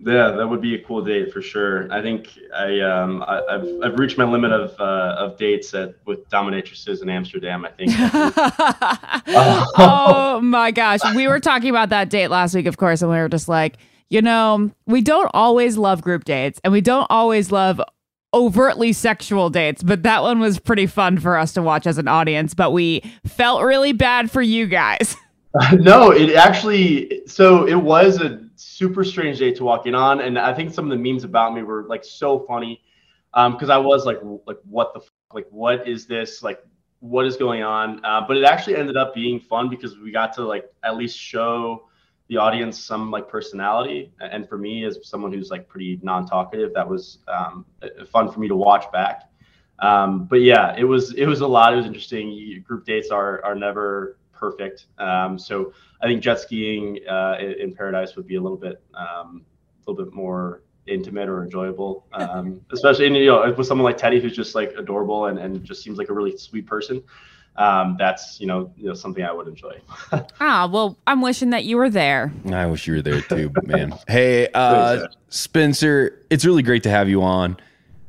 Yeah, 0.05 0.31
that 0.31 0.45
would 0.45 0.59
be 0.59 0.75
a 0.75 0.83
cool 0.83 1.01
date 1.01 1.31
for 1.31 1.41
sure. 1.41 1.89
I 1.89 2.01
think 2.01 2.27
I, 2.53 2.81
um, 2.81 3.23
I 3.23 3.41
I've 3.49 3.65
I've 3.81 3.97
reached 3.97 4.17
my 4.17 4.25
limit 4.25 4.51
of 4.51 4.77
uh, 4.77 5.15
of 5.17 5.37
dates 5.37 5.73
at 5.73 5.95
with 6.03 6.27
dominatrices 6.27 7.01
in 7.01 7.09
Amsterdam. 7.09 7.63
I 7.63 7.69
think. 7.69 7.91
oh 9.77 10.41
my 10.43 10.71
gosh. 10.71 10.99
We 11.15 11.29
were 11.29 11.39
talking 11.39 11.69
about 11.69 11.87
that 11.87 12.09
date 12.09 12.27
last 12.27 12.53
week, 12.53 12.65
of 12.65 12.75
course, 12.75 13.01
and 13.01 13.09
we 13.09 13.15
were 13.15 13.29
just 13.29 13.47
like, 13.47 13.77
you 14.09 14.21
know, 14.21 14.71
we 14.85 15.01
don't 15.01 15.29
always 15.33 15.77
love 15.77 16.01
group 16.01 16.23
dates 16.23 16.59
and 16.63 16.71
we 16.71 16.81
don't 16.81 17.07
always 17.09 17.51
love 17.51 17.81
overtly 18.33 18.93
sexual 18.93 19.49
dates, 19.49 19.83
but 19.83 20.03
that 20.03 20.23
one 20.23 20.39
was 20.39 20.59
pretty 20.59 20.87
fun 20.87 21.19
for 21.19 21.37
us 21.37 21.53
to 21.53 21.61
watch 21.61 21.85
as 21.85 21.97
an 21.97 22.07
audience. 22.07 22.53
But 22.53 22.71
we 22.71 23.01
felt 23.25 23.63
really 23.63 23.93
bad 23.93 24.31
for 24.31 24.41
you 24.41 24.65
guys. 24.67 25.15
no, 25.73 26.11
it 26.11 26.35
actually. 26.35 27.21
So 27.27 27.67
it 27.67 27.75
was 27.75 28.19
a 28.21 28.43
super 28.55 29.03
strange 29.03 29.39
date 29.39 29.55
to 29.57 29.63
walk 29.63 29.85
in 29.85 29.93
on, 29.93 30.19
and 30.21 30.37
I 30.39 30.53
think 30.53 30.73
some 30.73 30.91
of 30.91 30.97
the 30.97 31.03
memes 31.03 31.23
about 31.23 31.53
me 31.53 31.61
were 31.61 31.83
like 31.83 32.03
so 32.03 32.39
funny, 32.39 32.81
because 33.33 33.69
I 33.69 33.77
was 33.77 34.05
like, 34.05 34.17
like 34.47 34.57
what 34.65 34.93
the 34.93 35.01
like 35.33 35.47
what 35.49 35.87
is 35.87 36.05
this 36.07 36.41
like 36.41 36.59
what 36.99 37.25
is 37.25 37.37
going 37.37 37.61
on? 37.63 38.03
Uh, 38.03 38.25
but 38.25 38.37
it 38.37 38.45
actually 38.45 38.77
ended 38.77 38.97
up 38.97 39.13
being 39.13 39.39
fun 39.39 39.69
because 39.69 39.97
we 39.99 40.11
got 40.11 40.33
to 40.33 40.43
like 40.43 40.71
at 40.83 40.95
least 40.95 41.17
show 41.17 41.87
the 42.29 42.37
audience 42.37 42.79
some 42.79 43.11
like 43.11 43.27
personality, 43.27 44.11
and 44.19 44.47
for 44.47 44.57
me 44.57 44.85
as 44.85 44.97
someone 45.03 45.33
who's 45.33 45.51
like 45.51 45.67
pretty 45.67 45.99
non-talkative, 46.01 46.73
that 46.73 46.87
was 46.87 47.19
um, 47.27 47.65
fun 48.11 48.31
for 48.31 48.39
me 48.39 48.47
to 48.47 48.55
watch 48.55 48.91
back. 48.91 49.23
Um, 49.79 50.25
but 50.25 50.41
yeah, 50.41 50.75
it 50.77 50.85
was 50.85 51.13
it 51.13 51.25
was 51.25 51.41
a 51.41 51.47
lot. 51.47 51.73
It 51.73 51.77
was 51.77 51.85
interesting. 51.85 52.63
Group 52.65 52.85
dates 52.85 53.09
are 53.09 53.43
are 53.43 53.55
never 53.55 54.17
perfect. 54.31 54.87
Um, 54.97 55.37
so 55.37 55.73
I 56.01 56.07
think 56.07 56.21
jet 56.21 56.39
skiing 56.39 56.99
uh, 57.09 57.37
in, 57.39 57.51
in 57.53 57.73
paradise 57.73 58.15
would 58.15 58.27
be 58.27 58.35
a 58.35 58.41
little 58.41 58.57
bit 58.57 58.81
um, 58.93 59.45
a 59.85 59.91
little 59.91 60.05
bit 60.05 60.13
more 60.13 60.63
intimate 60.87 61.29
or 61.29 61.43
enjoyable, 61.43 62.07
um, 62.13 62.61
especially 62.71 63.07
in, 63.07 63.15
you 63.15 63.27
know 63.27 63.53
with 63.57 63.67
someone 63.67 63.85
like 63.85 63.97
Teddy 63.97 64.21
who's 64.21 64.35
just 64.35 64.55
like 64.55 64.73
adorable 64.77 65.25
and, 65.27 65.39
and 65.39 65.63
just 65.63 65.83
seems 65.83 65.97
like 65.97 66.09
a 66.09 66.13
really 66.13 66.37
sweet 66.37 66.65
person. 66.65 67.03
Um, 67.55 67.97
that's 67.99 68.39
you 68.39 68.47
know 68.47 68.71
you 68.75 68.87
know 68.87 68.93
something 68.93 69.23
I 69.23 69.31
would 69.31 69.47
enjoy. 69.47 69.79
ah, 70.39 70.67
well, 70.71 70.97
I'm 71.05 71.21
wishing 71.21 71.51
that 71.51 71.65
you 71.65 71.77
were 71.77 71.89
there. 71.89 72.33
I 72.51 72.65
wish 72.65 72.87
you 72.87 72.95
were 72.95 73.01
there 73.01 73.21
too, 73.21 73.51
man. 73.63 73.93
Hey, 74.07 74.47
uh, 74.53 75.07
Spencer, 75.29 76.19
it's 76.29 76.45
really 76.45 76.63
great 76.63 76.83
to 76.83 76.89
have 76.89 77.09
you 77.09 77.21
on. 77.21 77.57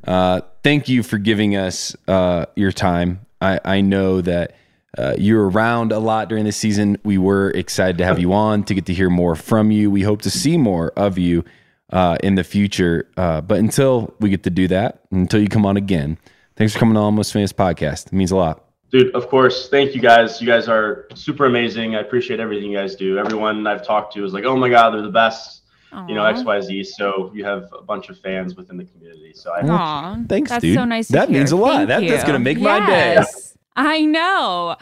Uh, 0.07 0.40
thank 0.62 0.88
you 0.88 1.02
for 1.02 1.18
giving 1.18 1.57
us 1.57 1.94
uh, 2.09 2.46
your 2.57 2.72
time. 2.72 3.24
I, 3.40 3.61
I 3.64 3.80
know 3.80 4.20
that 4.20 4.54
uh, 4.96 5.14
you're 5.18 5.48
around 5.48 5.92
a 5.92 5.98
lot 5.98 6.28
during 6.28 6.44
the 6.44 6.52
season. 6.52 6.98
We 7.04 7.18
were 7.18 7.50
excited 7.50 7.98
to 7.98 8.04
have 8.04 8.18
you 8.18 8.33
on 8.33 8.64
to 8.64 8.74
get 8.74 8.87
to 8.87 8.94
hear 8.94 9.11
more 9.11 9.35
from 9.35 9.70
you. 9.70 9.90
We 9.90 10.02
hope 10.02 10.22
to 10.22 10.30
see 10.30 10.57
more 10.57 10.90
of 10.96 11.18
you 11.18 11.44
uh, 11.90 12.16
in 12.22 12.37
the 12.37 12.44
future. 12.44 13.09
Uh, 13.16 13.40
but 13.40 13.59
until 13.59 14.14
we 14.20 14.30
get 14.30 14.44
to 14.44 14.50
do 14.50 14.68
that, 14.68 15.00
until 15.11 15.40
you 15.40 15.48
come 15.48 15.66
on 15.66 15.76
again, 15.76 16.18
thanks 16.57 16.72
for 16.72 16.78
coming 16.78 16.96
on 16.96 17.04
Almost 17.04 17.33
Famous 17.33 17.52
Podcast. 17.52 18.07
It 18.07 18.12
means 18.12 18.30
a 18.30 18.37
lot. 18.37 18.63
Dude, 18.94 19.12
of 19.16 19.28
course. 19.28 19.68
Thank 19.68 19.92
you 19.96 20.00
guys. 20.00 20.40
You 20.40 20.46
guys 20.46 20.68
are 20.68 21.09
super 21.16 21.46
amazing. 21.46 21.96
I 21.96 22.00
appreciate 22.00 22.38
everything 22.38 22.70
you 22.70 22.76
guys 22.78 22.94
do. 22.94 23.18
Everyone 23.18 23.66
I've 23.66 23.85
talked 23.85 24.12
to 24.14 24.24
is 24.24 24.33
like, 24.33 24.44
oh 24.44 24.57
my 24.57 24.68
God, 24.68 24.90
they're 24.94 25.02
the 25.02 25.09
best. 25.09 25.62
You 26.09 26.14
know, 26.14 26.22
XYZ. 26.22 26.87
So 26.87 27.33
you 27.35 27.44
have 27.44 27.68
a 27.76 27.83
bunch 27.83 28.09
of 28.09 28.20
fans 28.20 28.54
within 28.54 28.76
the 28.76 28.85
community. 28.85 29.33
So 29.35 29.52
I 29.52 29.66
Aw, 29.66 30.18
Thanks, 30.28 30.50
that's 30.50 30.62
dude. 30.62 30.76
so 30.76 30.85
nice. 30.85 31.09
To 31.09 31.12
That 31.14 31.28
hear. 31.28 31.38
means 31.38 31.50
a 31.50 31.57
lot. 31.57 31.88
Thank 31.88 31.88
That- 31.88 32.09
that's 32.09 32.22
gonna 32.24 32.38
make 32.38 32.61
my 32.61 32.87
day. 32.87 33.14
Yes, 33.14 33.57
I 33.74 34.02
know. 34.02 34.76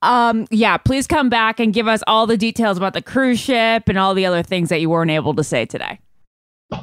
Um, 0.00 0.46
yeah, 0.50 0.78
please 0.78 1.06
come 1.06 1.28
back 1.28 1.60
and 1.60 1.72
give 1.74 1.86
us 1.86 2.02
all 2.06 2.26
the 2.26 2.38
details 2.38 2.78
about 2.78 2.94
the 2.94 3.02
cruise 3.02 3.40
ship 3.40 3.84
and 3.88 3.98
all 3.98 4.14
the 4.14 4.24
other 4.24 4.42
things 4.42 4.70
that 4.70 4.80
you 4.80 4.88
weren't 4.88 5.10
able 5.10 5.34
to 5.34 5.44
say 5.44 5.66
today. 5.66 5.98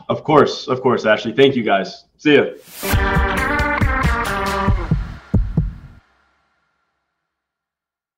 Of 0.09 0.23
course, 0.23 0.67
of 0.67 0.81
course, 0.81 1.07
Ashley. 1.07 1.31
Thank 1.33 1.55
you 1.55 1.63
guys. 1.63 2.05
See 2.19 2.35
ya. 2.35 3.77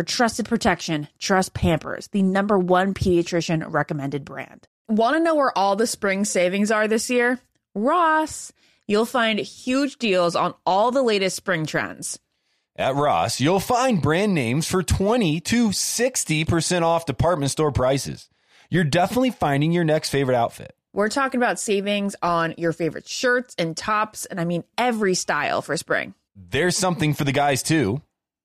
For 0.00 0.04
trusted 0.04 0.48
protection, 0.48 1.08
trust 1.18 1.52
Pampers, 1.52 2.08
the 2.08 2.22
number 2.22 2.58
one 2.58 2.94
pediatrician 2.94 3.70
recommended 3.70 4.24
brand. 4.24 4.66
Want 4.88 5.14
to 5.14 5.22
know 5.22 5.34
where 5.34 5.52
all 5.58 5.76
the 5.76 5.86
spring 5.86 6.24
savings 6.24 6.70
are 6.70 6.88
this 6.88 7.10
year? 7.10 7.38
Ross. 7.74 8.50
You'll 8.88 9.04
find 9.04 9.38
huge 9.38 9.98
deals 9.98 10.34
on 10.34 10.54
all 10.64 10.90
the 10.90 11.02
latest 11.02 11.36
spring 11.36 11.66
trends. 11.66 12.18
At 12.76 12.94
Ross, 12.94 13.40
you'll 13.40 13.60
find 13.60 14.00
brand 14.00 14.32
names 14.32 14.66
for 14.66 14.82
20 14.82 15.38
to 15.40 15.68
60% 15.68 16.80
off 16.80 17.04
department 17.04 17.50
store 17.50 17.70
prices. 17.70 18.30
You're 18.70 18.84
definitely 18.84 19.32
finding 19.32 19.70
your 19.70 19.84
next 19.84 20.08
favorite 20.08 20.34
outfit. 20.34 20.74
We're 20.94 21.10
talking 21.10 21.38
about 21.38 21.60
savings 21.60 22.16
on 22.22 22.54
your 22.56 22.72
favorite 22.72 23.06
shirts 23.06 23.54
and 23.58 23.76
tops, 23.76 24.24
and 24.24 24.40
I 24.40 24.46
mean 24.46 24.64
every 24.78 25.14
style 25.14 25.60
for 25.60 25.76
spring. 25.76 26.14
There's 26.34 26.74
something 26.74 27.12
for 27.12 27.24
the 27.24 27.32
guys 27.32 27.62
too, 27.62 28.00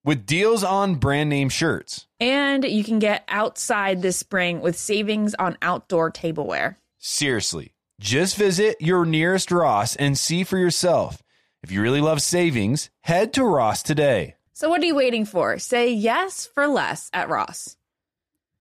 with 0.06 0.26
deals 0.26 0.64
on 0.64 0.96
brand 0.96 1.30
name 1.30 1.50
shirts. 1.50 2.08
And 2.22 2.64
you 2.64 2.84
can 2.84 3.00
get 3.00 3.26
outside 3.28 4.02
this 4.02 4.16
spring 4.16 4.62
with 4.62 4.78
savings 4.78 5.36
on 5.36 5.58
outdoor 5.62 6.12
tableware. 6.12 6.78
Seriously, 7.00 7.74
just 8.00 8.38
visit 8.38 8.78
your 8.80 9.06
nearest 9.06 9.52
Ross 9.52 9.96
and 9.98 10.18
see 10.18 10.44
for 10.46 10.58
yourself. 10.58 11.22
If 11.64 11.72
you 11.72 11.82
really 11.82 12.02
love 12.02 12.22
savings, 12.22 12.90
head 13.02 13.34
to 13.34 13.44
Ross 13.44 13.84
today. 13.84 14.36
So, 14.54 14.70
what 14.70 14.82
are 14.82 14.86
you 14.86 14.96
waiting 14.96 15.26
for? 15.26 15.60
Say 15.60 15.92
yes 15.92 16.46
for 16.54 16.68
less 16.68 17.10
at 17.12 17.28
Ross. 17.28 17.76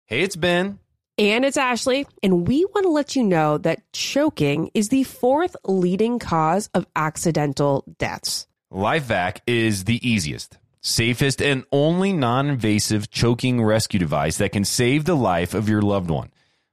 Hey, 0.06 0.22
it's 0.22 0.36
Ben. 0.36 0.80
And 1.16 1.44
it's 1.44 1.56
Ashley, 1.56 2.08
and 2.24 2.48
we 2.48 2.64
want 2.64 2.84
to 2.84 2.90
let 2.90 3.14
you 3.14 3.22
know 3.22 3.58
that 3.58 3.92
choking 3.92 4.70
is 4.74 4.88
the 4.88 5.04
fourth 5.04 5.54
leading 5.64 6.18
cause 6.18 6.68
of 6.74 6.86
accidental 6.96 7.84
deaths. 7.98 8.48
LifeVac 8.72 9.38
is 9.46 9.84
the 9.84 10.06
easiest, 10.06 10.58
safest, 10.84 11.42
and 11.42 11.64
only 11.72 12.12
non 12.12 12.48
invasive 12.48 13.10
choking 13.10 13.60
rescue 13.60 13.98
device 13.98 14.36
that 14.36 14.52
can 14.52 14.64
save 14.64 15.04
the 15.04 15.16
life 15.16 15.54
of 15.54 15.68
your 15.68 15.82
loved 15.82 16.10
one. 16.10 16.30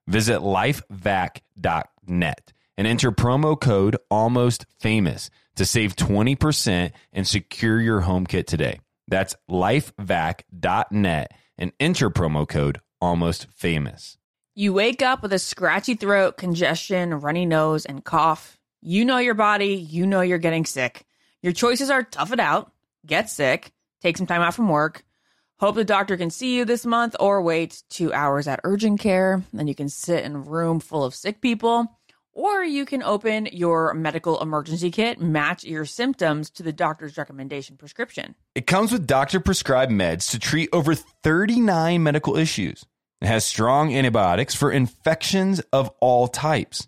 Visit 0.08 0.42
lifevac.net 0.42 2.54
and 2.78 2.88
enter 2.88 3.12
promo 3.12 3.60
code 3.60 3.98
almost 4.12 4.68
famous 4.80 5.32
to 5.56 5.66
save 5.66 5.96
20% 5.96 6.92
and 7.14 7.28
secure 7.28 7.80
your 7.80 8.02
home 8.02 8.26
kit 8.26 8.48
today. 8.48 8.80
That's 9.08 9.36
lifevac.net 9.50 11.32
and 11.58 11.72
enter 11.80 12.10
promo 12.10 12.48
code 12.48 12.80
almost 13.00 13.48
famous. 13.56 14.18
You 14.56 14.74
wake 14.74 15.02
up 15.02 15.22
with 15.22 15.34
a 15.34 15.40
scratchy 15.40 15.96
throat, 15.96 16.38
congestion, 16.38 17.14
runny 17.14 17.46
nose, 17.46 17.86
and 17.86 18.04
cough. 18.04 18.58
You 18.82 19.06
know 19.06 19.18
your 19.18 19.34
body, 19.34 19.76
you 19.76 20.06
know 20.06 20.22
you're 20.22 20.38
getting 20.38 20.66
sick. 20.66 21.06
Your 21.42 21.54
choices 21.54 21.90
are 21.90 22.04
tough 22.04 22.34
it 22.34 22.40
out, 22.40 22.72
get 23.06 23.30
sick, 23.30 23.72
take 24.02 24.18
some 24.18 24.28
time 24.28 24.42
out 24.42 24.54
from 24.54 24.70
work, 24.70 25.04
hope 25.60 25.76
the 25.76 25.84
doctor 25.84 26.18
can 26.18 26.30
see 26.30 26.56
you 26.56 26.66
this 26.66 26.86
month, 26.86 27.16
or 27.20 27.42
wait 27.42 27.84
two 27.90 28.12
hours 28.14 28.48
at 28.48 28.60
urgent 28.64 29.00
care. 29.00 29.44
Then 29.54 29.68
you 29.68 29.76
can 29.76 29.90
sit 29.90 30.24
in 30.26 30.36
a 30.36 30.40
room 30.40 30.80
full 30.80 31.04
of 31.04 31.16
sick 31.16 31.42
people. 31.42 31.98
Or 32.34 32.64
you 32.64 32.86
can 32.86 33.04
open 33.04 33.48
your 33.52 33.94
medical 33.94 34.42
emergency 34.42 34.90
kit, 34.90 35.20
match 35.20 35.66
your 35.66 35.84
symptoms 35.84 36.50
to 36.52 36.64
the 36.64 36.72
doctor's 36.72 37.18
recommendation 37.18 37.76
prescription. 37.76 38.36
It 38.56 38.68
comes 38.68 38.94
with 38.94 39.06
doctor 39.06 39.42
prescribed 39.42 39.92
meds 39.92 40.32
to 40.32 40.40
treat 40.40 40.70
over 40.72 40.96
39 40.96 42.02
medical 42.02 42.38
issues. 42.38 42.86
It 43.20 43.28
has 43.28 43.44
strong 43.44 43.94
antibiotics 43.94 44.56
for 44.56 44.72
infections 44.72 45.60
of 45.74 45.92
all 46.00 46.30
types, 46.30 46.88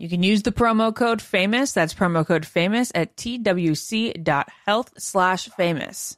You 0.00 0.08
can 0.08 0.22
use 0.22 0.44
the 0.44 0.50
promo 0.50 0.96
code 0.96 1.20
famous. 1.20 1.72
That's 1.72 1.92
promo 1.92 2.26
code 2.26 2.46
famous 2.46 2.90
at 2.94 3.18
twc.health 3.18 4.92
slash 4.96 5.48
famous. 5.50 6.16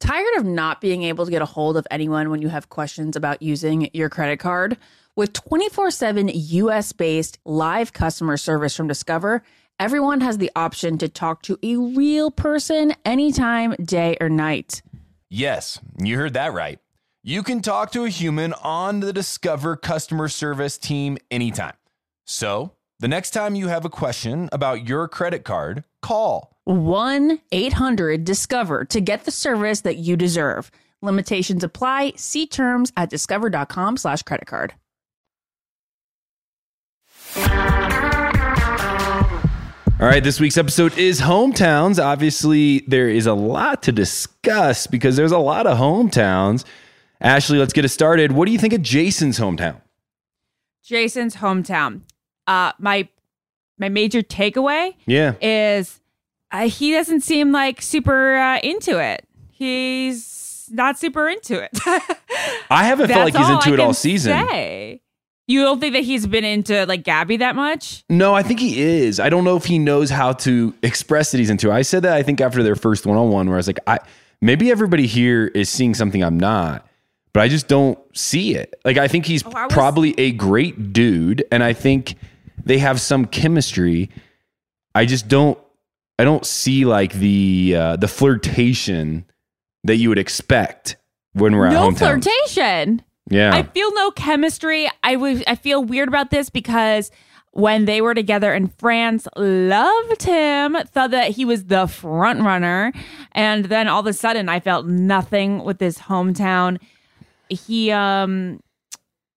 Tired 0.00 0.36
of 0.36 0.44
not 0.44 0.82
being 0.82 1.02
able 1.04 1.24
to 1.24 1.30
get 1.30 1.40
a 1.40 1.46
hold 1.46 1.78
of 1.78 1.86
anyone 1.90 2.28
when 2.28 2.42
you 2.42 2.50
have 2.50 2.68
questions 2.68 3.16
about 3.16 3.40
using 3.40 3.88
your 3.94 4.10
credit 4.10 4.38
card? 4.38 4.76
With 5.16 5.32
24 5.32 5.92
7 5.92 6.30
US 6.34 6.92
based 6.92 7.38
live 7.46 7.94
customer 7.94 8.36
service 8.36 8.76
from 8.76 8.86
Discover, 8.86 9.42
everyone 9.80 10.20
has 10.20 10.36
the 10.36 10.50
option 10.54 10.98
to 10.98 11.08
talk 11.08 11.40
to 11.44 11.58
a 11.62 11.74
real 11.96 12.30
person 12.30 12.92
anytime, 13.06 13.74
day 13.82 14.18
or 14.20 14.28
night. 14.28 14.82
Yes, 15.30 15.80
you 15.98 16.18
heard 16.18 16.34
that 16.34 16.52
right. 16.52 16.80
You 17.22 17.42
can 17.42 17.62
talk 17.62 17.92
to 17.92 18.04
a 18.04 18.10
human 18.10 18.52
on 18.52 19.00
the 19.00 19.14
Discover 19.14 19.76
customer 19.76 20.28
service 20.28 20.76
team 20.76 21.16
anytime. 21.30 21.76
So, 22.26 22.75
the 22.98 23.08
next 23.08 23.30
time 23.30 23.54
you 23.54 23.68
have 23.68 23.84
a 23.84 23.90
question 23.90 24.48
about 24.52 24.88
your 24.88 25.06
credit 25.08 25.44
card, 25.44 25.84
call 26.00 26.56
1 26.64 27.40
800 27.52 28.24
Discover 28.24 28.86
to 28.86 29.00
get 29.00 29.24
the 29.24 29.30
service 29.30 29.82
that 29.82 29.96
you 29.96 30.16
deserve. 30.16 30.70
Limitations 31.02 31.62
apply. 31.62 32.14
See 32.16 32.46
terms 32.46 32.92
at 32.96 33.10
discover.com 33.10 33.98
slash 33.98 34.22
credit 34.22 34.46
card. 34.46 34.74
All 39.98 40.06
right, 40.06 40.22
this 40.22 40.40
week's 40.40 40.58
episode 40.58 40.96
is 40.98 41.20
hometowns. 41.20 42.02
Obviously, 42.02 42.80
there 42.86 43.08
is 43.08 43.26
a 43.26 43.34
lot 43.34 43.82
to 43.84 43.92
discuss 43.92 44.86
because 44.86 45.16
there's 45.16 45.32
a 45.32 45.38
lot 45.38 45.66
of 45.66 45.78
hometowns. 45.78 46.64
Ashley, 47.20 47.58
let's 47.58 47.72
get 47.72 47.84
it 47.84 47.88
started. 47.88 48.32
What 48.32 48.46
do 48.46 48.52
you 48.52 48.58
think 48.58 48.72
of 48.74 48.82
Jason's 48.82 49.38
hometown? 49.38 49.80
Jason's 50.82 51.36
hometown. 51.36 52.02
Uh, 52.46 52.72
my 52.78 53.08
my 53.78 53.88
major 53.88 54.22
takeaway 54.22 54.94
Yeah. 55.06 55.34
is 55.42 56.00
uh, 56.52 56.68
he 56.68 56.92
doesn't 56.92 57.20
seem 57.22 57.52
like 57.52 57.82
super 57.82 58.36
uh, 58.36 58.58
into 58.60 58.98
it. 58.98 59.26
He's 59.50 60.68
not 60.70 60.98
super 60.98 61.28
into 61.28 61.62
it. 61.62 61.70
I 62.70 62.84
haven't 62.84 63.08
felt 63.08 63.24
like 63.24 63.36
he's 63.36 63.48
into 63.48 63.70
I 63.70 63.74
it 63.74 63.80
all 63.80 63.94
season. 63.94 64.46
say. 64.48 65.00
You 65.48 65.62
don't 65.62 65.78
think 65.78 65.92
that 65.94 66.02
he's 66.02 66.26
been 66.26 66.44
into 66.44 66.86
like 66.86 67.04
Gabby 67.04 67.36
that 67.36 67.54
much? 67.54 68.04
No, 68.10 68.34
I 68.34 68.42
think 68.42 68.58
he 68.58 68.80
is. 68.80 69.20
I 69.20 69.28
don't 69.28 69.44
know 69.44 69.56
if 69.56 69.64
he 69.64 69.78
knows 69.78 70.10
how 70.10 70.32
to 70.32 70.74
express 70.82 71.30
that 71.30 71.38
he's 71.38 71.50
into. 71.50 71.70
it. 71.70 71.72
I 71.74 71.82
said 71.82 72.02
that 72.02 72.14
I 72.14 72.22
think 72.24 72.40
after 72.40 72.62
their 72.64 72.74
first 72.74 73.06
one 73.06 73.16
on 73.16 73.30
one, 73.30 73.46
where 73.46 73.56
I 73.56 73.58
was 73.58 73.68
like, 73.68 73.78
I 73.86 73.98
maybe 74.40 74.70
everybody 74.72 75.06
here 75.06 75.46
is 75.54 75.68
seeing 75.68 75.94
something 75.94 76.22
I'm 76.24 76.38
not, 76.38 76.84
but 77.32 77.42
I 77.44 77.48
just 77.48 77.68
don't 77.68 77.96
see 78.16 78.56
it. 78.56 78.74
Like 78.84 78.96
I 78.98 79.06
think 79.06 79.24
he's 79.26 79.44
Oh, 79.46 79.50
was- 79.50 79.72
probably 79.72 80.18
a 80.18 80.32
great 80.32 80.92
dude, 80.92 81.44
and 81.52 81.62
I 81.62 81.74
think 81.74 82.16
they 82.64 82.78
have 82.78 83.00
some 83.00 83.26
chemistry. 83.26 84.10
I 84.94 85.04
just 85.04 85.28
don't. 85.28 85.58
I 86.18 86.24
don't 86.24 86.46
see 86.46 86.84
like 86.84 87.12
the 87.12 87.74
uh, 87.76 87.96
the 87.96 88.08
flirtation 88.08 89.26
that 89.84 89.96
you 89.96 90.08
would 90.08 90.18
expect 90.18 90.96
when 91.32 91.54
we're 91.54 91.66
at 91.66 91.72
no 91.72 91.90
hometown. 91.90 92.22
flirtation. 92.22 93.02
Yeah. 93.28 93.54
I 93.54 93.62
feel 93.64 93.92
no 93.94 94.10
chemistry. 94.12 94.88
I 95.02 95.16
was 95.16 95.42
I 95.46 95.54
feel 95.54 95.82
weird 95.82 96.08
about 96.08 96.30
this 96.30 96.48
because 96.48 97.10
when 97.50 97.86
they 97.86 98.00
were 98.00 98.14
together 98.14 98.52
in 98.54 98.68
France, 98.68 99.26
loved 99.34 100.22
him, 100.22 100.76
thought 100.92 101.10
that 101.10 101.30
he 101.30 101.44
was 101.44 101.64
the 101.64 101.86
front 101.86 102.42
runner, 102.42 102.92
and 103.32 103.64
then 103.64 103.88
all 103.88 104.00
of 104.00 104.06
a 104.06 104.12
sudden 104.12 104.48
I 104.48 104.60
felt 104.60 104.86
nothing 104.86 105.64
with 105.64 105.78
this 105.78 105.98
hometown. 105.98 106.78
He 107.48 107.90
um 107.90 108.60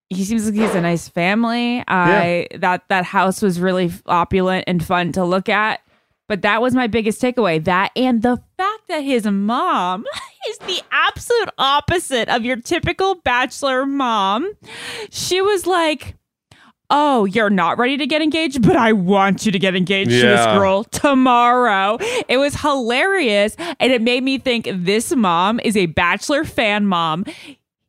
he 0.10 0.26
seems 0.26 0.46
like 0.46 0.56
he's 0.56 0.74
a 0.76 0.82
nice 0.82 1.08
family. 1.08 1.84
I 1.88 2.48
that 2.56 2.84
that 2.90 3.06
house 3.06 3.42
was 3.42 3.60
really 3.60 3.92
opulent 4.08 4.66
and 4.68 4.84
fun 4.84 5.12
to 5.14 5.24
look 5.24 5.50
at. 5.50 5.82
But 6.28 6.44
that 6.44 6.62
was 6.62 6.76
my 6.76 6.88
biggest 6.88 7.22
takeaway. 7.22 7.64
That 7.64 7.92
and 7.96 8.22
the 8.22 8.42
fact 8.58 8.88
that 8.88 9.00
his 9.02 9.26
mom 9.26 10.06
is 10.50 10.58
the 10.60 10.82
absolute 10.92 11.50
opposite 11.58 12.30
of 12.30 12.44
your 12.44 12.58
typical 12.58 13.16
bachelor 13.16 13.86
mom. 13.86 14.52
She 15.10 15.42
was 15.42 15.66
like, 15.66 16.16
Oh, 16.92 17.26
you're 17.26 17.52
not 17.52 17.78
ready 17.78 17.98
to 17.98 18.08
get 18.08 18.24
engaged, 18.24 18.64
but 18.64 18.76
I 18.76 18.94
want 18.94 19.46
you 19.46 19.52
to 19.52 19.60
get 19.60 19.76
engaged 19.76 20.10
to 20.10 20.22
this 20.26 20.46
girl 20.48 20.84
tomorrow. 20.86 22.00
It 22.28 22.38
was 22.38 22.56
hilarious. 22.56 23.56
And 23.80 23.92
it 23.92 24.02
made 24.02 24.24
me 24.24 24.40
think 24.40 24.68
this 24.74 25.16
mom 25.16 25.60
is 25.64 25.78
a 25.78 25.86
bachelor 25.86 26.44
fan 26.44 26.88
mom. 26.88 27.26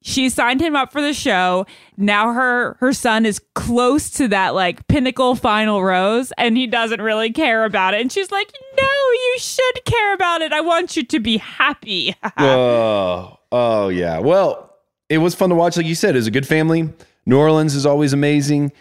She 0.02 0.30
signed 0.30 0.62
him 0.62 0.74
up 0.74 0.92
for 0.92 1.02
the 1.02 1.12
show. 1.12 1.66
Now 1.98 2.32
her 2.32 2.76
her 2.80 2.92
son 2.94 3.26
is 3.26 3.40
close 3.54 4.08
to 4.12 4.28
that 4.28 4.54
like 4.54 4.88
pinnacle 4.88 5.34
final 5.34 5.82
rose 5.84 6.32
and 6.38 6.56
he 6.56 6.66
doesn't 6.66 7.02
really 7.02 7.32
care 7.32 7.64
about 7.64 7.92
it. 7.92 8.00
And 8.00 8.10
she's 8.10 8.30
like, 8.30 8.50
"No, 8.80 8.82
you 8.84 9.36
should 9.38 9.84
care 9.84 10.14
about 10.14 10.40
it. 10.40 10.52
I 10.52 10.62
want 10.62 10.96
you 10.96 11.04
to 11.04 11.20
be 11.20 11.36
happy." 11.36 12.14
oh, 12.38 13.38
oh 13.52 13.88
yeah. 13.90 14.20
Well, 14.20 14.74
it 15.10 15.18
was 15.18 15.34
fun 15.34 15.50
to 15.50 15.54
watch. 15.54 15.76
Like 15.76 15.86
you 15.86 15.94
said, 15.94 16.14
it 16.14 16.18
was 16.18 16.26
a 16.26 16.30
good 16.30 16.48
family. 16.48 16.88
New 17.26 17.38
Orleans 17.38 17.74
is 17.74 17.84
always 17.84 18.14
amazing. 18.14 18.72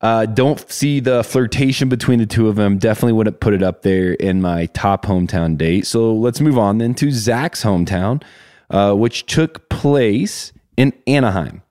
Uh, 0.00 0.26
don't 0.26 0.68
see 0.70 0.98
the 0.98 1.22
flirtation 1.22 1.88
between 1.88 2.18
the 2.18 2.26
two 2.26 2.48
of 2.48 2.56
them. 2.56 2.78
Definitely 2.78 3.12
wouldn't 3.12 3.38
put 3.38 3.54
it 3.54 3.62
up 3.62 3.82
there 3.82 4.14
in 4.14 4.42
my 4.42 4.66
top 4.66 5.06
hometown 5.06 5.56
date. 5.56 5.86
So 5.86 6.12
let's 6.12 6.40
move 6.40 6.58
on 6.58 6.78
then 6.78 6.94
to 6.94 7.12
Zach's 7.12 7.62
hometown, 7.62 8.22
uh, 8.70 8.92
which 8.94 9.24
took 9.26 9.68
place 9.68 10.52
in 10.76 10.92
Anaheim. 11.06 11.62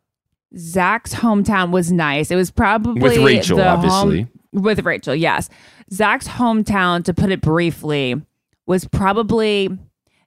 Zach's 0.57 1.15
hometown 1.15 1.71
was 1.71 1.91
nice. 1.91 2.29
It 2.31 2.35
was 2.35 2.51
probably 2.51 3.01
With 3.01 3.17
Rachel, 3.17 3.61
obviously. 3.61 4.21
home- 4.21 4.29
with 4.53 4.85
Rachel, 4.85 5.15
yes. 5.15 5.49
Zach's 5.91 6.27
hometown, 6.27 7.03
to 7.05 7.13
put 7.13 7.31
it 7.31 7.41
briefly, 7.41 8.21
was 8.67 8.85
probably 8.85 9.67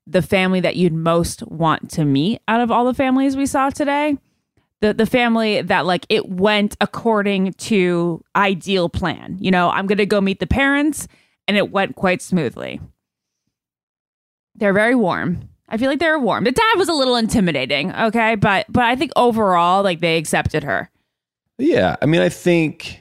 the 0.07 0.23
family 0.23 0.61
that 0.61 0.77
you'd 0.77 0.93
most 0.93 1.43
want 1.47 1.91
to 1.93 2.05
meet 2.05 2.41
out 2.49 2.61
of 2.61 2.71
all 2.73 2.85
the 2.85 2.95
families 2.95 3.37
we 3.37 3.47
saw 3.47 3.71
today. 3.71 4.19
The 4.81 4.93
the 4.93 5.07
family 5.07 5.63
that 5.63 5.87
like 5.87 6.05
it 6.09 6.29
went 6.29 6.77
according 6.81 7.55
to 7.55 8.23
ideal 8.37 8.89
plan. 8.89 9.37
You 9.41 9.51
know, 9.51 9.71
I'm 9.71 9.87
gonna 9.87 10.07
go 10.07 10.21
meet 10.21 10.39
the 10.39 10.47
parents, 10.47 11.09
and 11.49 11.57
it 11.57 11.71
went 11.73 11.97
quite 11.97 12.21
smoothly. 12.21 12.81
They're 14.55 14.73
very 14.75 14.95
warm. 14.95 15.49
I 15.69 15.77
feel 15.79 15.89
like 15.89 15.99
they 15.99 16.09
were 16.09 16.19
warm. 16.19 16.45
The 16.45 16.53
dad 16.53 16.75
was 16.77 16.89
a 16.89 16.93
little 16.93 17.17
intimidating, 17.17 17.93
okay, 17.95 18.37
but 18.37 18.67
but 18.69 18.85
I 18.85 18.97
think 18.97 19.13
overall, 19.17 19.83
like 19.83 20.01
they 20.01 20.17
accepted 20.17 20.65
her. 20.65 20.91
Yeah, 21.59 21.97
I 22.03 22.07
mean, 22.07 22.21
I 22.21 22.29
think, 22.29 23.01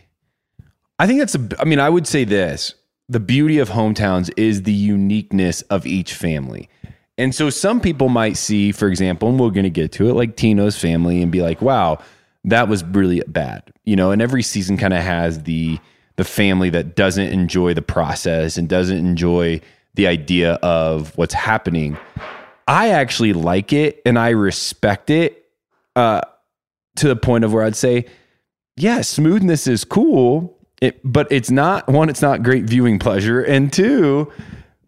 I 0.97 1.07
think 1.07 1.19
that's 1.19 1.35
a. 1.35 1.49
I 1.59 1.65
mean, 1.65 1.79
I 1.79 1.89
would 1.89 2.07
say 2.07 2.23
this: 2.23 2.73
the 3.09 3.19
beauty 3.19 3.59
of 3.59 3.69
hometowns 3.69 4.31
is 4.37 4.63
the 4.63 4.73
uniqueness 4.73 5.61
of 5.63 5.85
each 5.85 6.13
family. 6.13 6.69
And 7.17 7.33
so, 7.33 7.49
some 7.49 7.79
people 7.79 8.09
might 8.09 8.35
see, 8.35 8.71
for 8.71 8.87
example, 8.87 9.29
and 9.29 9.39
we're 9.39 9.51
going 9.51 9.63
to 9.63 9.69
get 9.69 9.91
to 9.93 10.09
it, 10.09 10.13
like 10.13 10.35
Tino's 10.35 10.77
family, 10.77 11.21
and 11.21 11.31
be 11.31 11.41
like, 11.41 11.61
"Wow, 11.61 11.99
that 12.45 12.67
was 12.67 12.83
really 12.83 13.21
bad," 13.27 13.63
you 13.83 13.95
know. 13.95 14.11
And 14.11 14.21
every 14.21 14.43
season 14.43 14.77
kind 14.77 14.93
of 14.93 15.01
has 15.01 15.43
the 15.43 15.79
the 16.17 16.23
family 16.23 16.69
that 16.71 16.95
doesn't 16.95 17.27
enjoy 17.27 17.73
the 17.73 17.81
process 17.81 18.57
and 18.57 18.69
doesn't 18.69 18.97
enjoy 18.97 19.61
the 19.95 20.07
idea 20.07 20.53
of 20.55 21.15
what's 21.17 21.33
happening. 21.33 21.97
I 22.67 22.89
actually 22.89 23.33
like 23.33 23.73
it 23.73 24.01
and 24.05 24.17
I 24.17 24.29
respect 24.29 25.09
it 25.09 25.45
uh, 25.95 26.21
to 26.97 27.07
the 27.07 27.15
point 27.15 27.43
of 27.43 27.53
where 27.53 27.63
I'd 27.63 27.75
say, 27.75 28.05
yeah, 28.75 29.01
smoothness 29.01 29.67
is 29.67 29.83
cool, 29.83 30.57
it, 30.81 30.99
but 31.03 31.31
it's 31.31 31.51
not 31.51 31.87
one, 31.87 32.09
it's 32.09 32.21
not 32.21 32.43
great 32.43 32.65
viewing 32.65 32.99
pleasure, 32.99 33.41
and 33.41 33.71
two, 33.71 34.31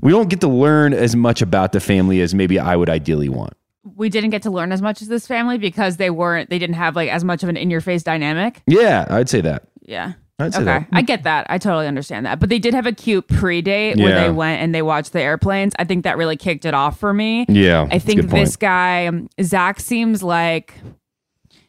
we 0.02 0.12
don't 0.12 0.30
get 0.30 0.42
to 0.42 0.48
learn 0.48 0.94
as 0.94 1.16
much 1.16 1.42
about 1.42 1.72
the 1.72 1.80
family 1.80 2.22
as 2.22 2.34
maybe 2.34 2.60
I 2.60 2.76
would 2.76 2.90
ideally 2.90 3.30
want. 3.30 3.54
We 3.96 4.10
didn't 4.10 4.32
get 4.32 4.42
to 4.44 4.52
learn 4.52 4.72
as 4.72 4.82
much 4.82 5.02
as 5.02 5.08
this 5.08 5.26
family 5.26 5.58
because 5.58 5.96
they 5.98 6.10
weren't 6.10 6.50
they 6.50 6.60
didn't 6.60 6.76
have 6.76 6.96
like 6.96 7.10
as 7.10 7.24
much 7.24 7.42
of 7.42 7.50
an 7.50 7.56
in 7.56 7.70
your 7.70 7.80
face 7.80 8.04
dynamic. 8.04 8.62
Yeah, 8.68 9.08
I'd 9.10 9.30
say 9.30 9.40
that. 9.42 9.64
Yeah. 9.82 10.14
Okay. 10.40 10.86
I 10.92 11.02
get 11.02 11.24
that. 11.24 11.48
I 11.50 11.58
totally 11.58 11.88
understand 11.88 12.26
that. 12.28 12.40
But 12.40 12.50
they 12.50 12.60
did 12.60 12.74
have 12.76 12.86
a 12.86 12.92
cute 12.92 13.28
pre 13.28 13.62
date 13.62 13.98
where 13.98 14.10
Yeah. 14.10 14.24
they 14.26 14.30
went 14.32 14.62
and 14.62 14.74
they 14.76 14.84
watched 14.84 15.14
the 15.14 15.22
airplanes. 15.22 15.74
I 15.80 15.84
think 15.84 16.04
that 16.04 16.16
really 16.18 16.38
kicked 16.38 16.64
it 16.66 16.76
off 16.76 17.00
for 17.00 17.12
me. 17.14 17.46
Yeah, 17.50 17.82
I 17.84 17.88
that's 17.88 18.04
a 18.04 18.08
think 18.08 18.22
good 18.22 18.30
point. 18.30 18.46
this 18.46 18.56
guy, 18.56 19.08
um, 19.08 19.30
Zach, 19.42 19.80
seems 19.80 20.22
like 20.22 20.76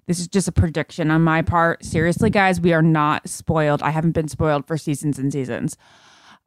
this 0.07 0.21
is 0.21 0.29
just 0.29 0.49
a 0.49 0.53
prediction 0.53 1.11
on 1.11 1.23
my 1.23 1.41
part. 1.41 1.83
Seriously, 1.85 2.29
guys, 2.29 2.61
we 2.61 2.75
are 2.75 2.83
not 2.83 3.27
spoiled. 3.29 3.83
I 3.83 3.91
haven't 3.91 4.13
been 4.13 4.29
spoiled 4.29 4.67
for 4.67 4.77
seasons 4.77 5.19
and 5.19 5.33
seasons. 5.33 5.77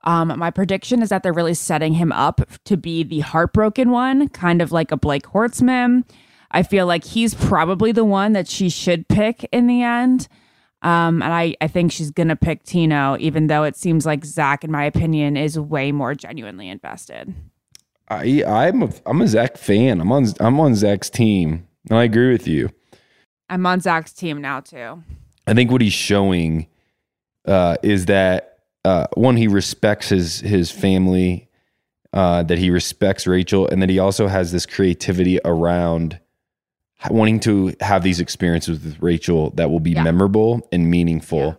Um, 0.04 0.34
my 0.38 0.50
prediction 0.52 1.02
is 1.04 1.10
that 1.10 1.22
they're 1.24 1.34
really 1.34 1.54
setting 1.54 1.94
him 1.94 2.12
up 2.12 2.42
to 2.66 2.76
be 2.78 3.04
the 3.04 3.20
heartbroken 3.20 3.92
one, 3.92 4.30
kind 4.30 4.62
of 4.62 4.72
like 4.72 4.92
a 4.92 4.98
Blake 4.98 5.28
Horstmann. 5.28 6.04
I 6.52 6.64
feel 6.64 6.86
like 6.88 7.04
he's 7.04 7.34
probably 7.36 7.92
the 7.92 8.04
one 8.06 8.34
that 8.34 8.48
she 8.48 8.70
should 8.70 9.08
pick 9.08 9.48
in 9.52 9.68
the 9.68 9.84
end. 9.84 10.28
Um, 10.84 11.22
and 11.22 11.32
I, 11.32 11.56
I 11.62 11.68
think 11.68 11.92
she's 11.92 12.10
going 12.10 12.30
to 12.30 12.36
pick 12.36 12.64
Tino, 12.64 13.16
even 13.20 13.48
though 13.48 13.64
it 13.64 13.76
seems 13.76 14.06
like 14.06 14.26
Zach, 14.26 14.64
in 14.64 14.72
my 14.72 14.84
opinion, 14.84 15.38
is 15.38 15.60
way 15.60 15.92
more 15.92 16.16
genuinely 16.16 16.70
invested. 16.70 17.34
I 18.10 18.44
I'm 18.46 18.84
a 18.84 18.90
I'm 19.06 19.22
a 19.22 19.28
Zach 19.28 19.58
fan. 19.58 20.02
I'm 20.02 20.12
on 20.12 20.26
I'm 20.40 20.60
on 20.60 20.76
Zach's 20.76 21.10
team, 21.10 21.68
and 21.90 22.00
I 22.00 22.04
agree 22.04 22.32
with 22.32 22.48
you. 22.48 22.70
I'm 23.50 23.66
on 23.66 23.80
Zach's 23.80 24.12
team 24.12 24.42
now, 24.42 24.60
too. 24.60 25.04
I 25.48 25.54
think 25.54 25.72
what 25.72 25.82
he's 25.82 25.94
showing 25.94 26.68
uh, 27.48 27.78
is 27.84 28.06
that 28.08 28.60
uh, 28.84 29.08
one, 29.14 29.38
he 29.38 29.48
respects 29.48 30.10
his 30.10 30.40
his 30.42 30.72
family, 30.72 31.50
uh, 32.14 32.44
that 32.44 32.58
he 32.58 32.70
respects 32.70 33.28
Rachel, 33.28 33.68
and 33.68 33.82
that 33.82 33.90
he 33.90 34.00
also 34.00 34.28
has 34.28 34.52
this 34.52 34.66
creativity 34.66 35.40
around 35.46 36.20
wanting 37.10 37.40
to 37.42 37.74
have 37.82 38.04
these 38.04 38.20
experiences 38.20 38.84
with 38.84 38.98
Rachel 39.02 39.50
that 39.52 39.72
will 39.72 39.80
be 39.80 39.92
Yeah. 39.92 40.04
memorable 40.04 40.68
and 40.72 40.90
meaningful. 40.90 41.58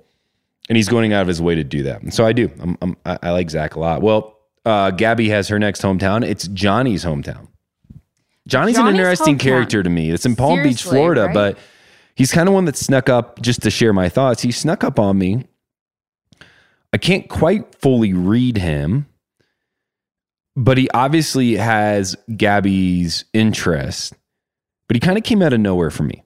And 0.68 0.76
he's 0.76 0.88
going 0.88 1.12
out 1.12 1.22
of 1.22 1.28
his 1.28 1.42
way 1.42 1.54
to 1.56 1.64
do 1.64 1.82
that. 1.82 2.02
And 2.02 2.14
so 2.14 2.24
I 2.24 2.32
do. 2.32 2.50
I'm, 2.60 2.78
I'm, 2.80 2.96
I 3.04 3.30
like 3.30 3.50
Zach 3.50 3.74
a 3.74 3.80
lot. 3.80 4.00
Well, 4.02 4.38
uh, 4.64 4.92
Gabby 4.92 5.28
has 5.30 5.48
her 5.48 5.58
next 5.58 5.82
hometown. 5.82 6.24
It's 6.24 6.46
Johnny's 6.48 7.04
hometown. 7.04 7.48
Johnny's, 8.46 8.78
an 8.78 8.86
interesting 8.88 9.36
hometown. 9.36 9.40
character 9.40 9.82
to 9.82 9.90
me. 9.90 10.10
It's 10.10 10.24
in 10.24 10.36
Palm 10.36 10.62
Beach, 10.62 10.82
Florida, 10.82 11.24
right? 11.26 11.34
but 11.34 11.58
he's 12.14 12.30
kind 12.32 12.48
of 12.48 12.54
one 12.54 12.64
that 12.66 12.76
snuck 12.76 13.08
up 13.08 13.40
just 13.42 13.62
to 13.62 13.70
share 13.70 13.92
my 13.92 14.08
thoughts. 14.08 14.42
He 14.42 14.52
snuck 14.52 14.84
up 14.84 14.98
on 14.98 15.18
me. 15.18 15.46
I 16.92 16.98
can't 16.98 17.28
quite 17.28 17.74
fully 17.76 18.12
read 18.12 18.56
him, 18.58 19.06
but 20.54 20.76
he 20.78 20.88
obviously 20.90 21.56
has 21.56 22.16
Gabby's 22.36 23.24
interest. 23.32 24.14
But 24.88 24.96
he 24.96 25.00
kind 25.00 25.16
of 25.18 25.24
came 25.24 25.42
out 25.42 25.52
of 25.52 25.60
nowhere 25.60 25.90
for 25.90 26.02
me. 26.02 26.24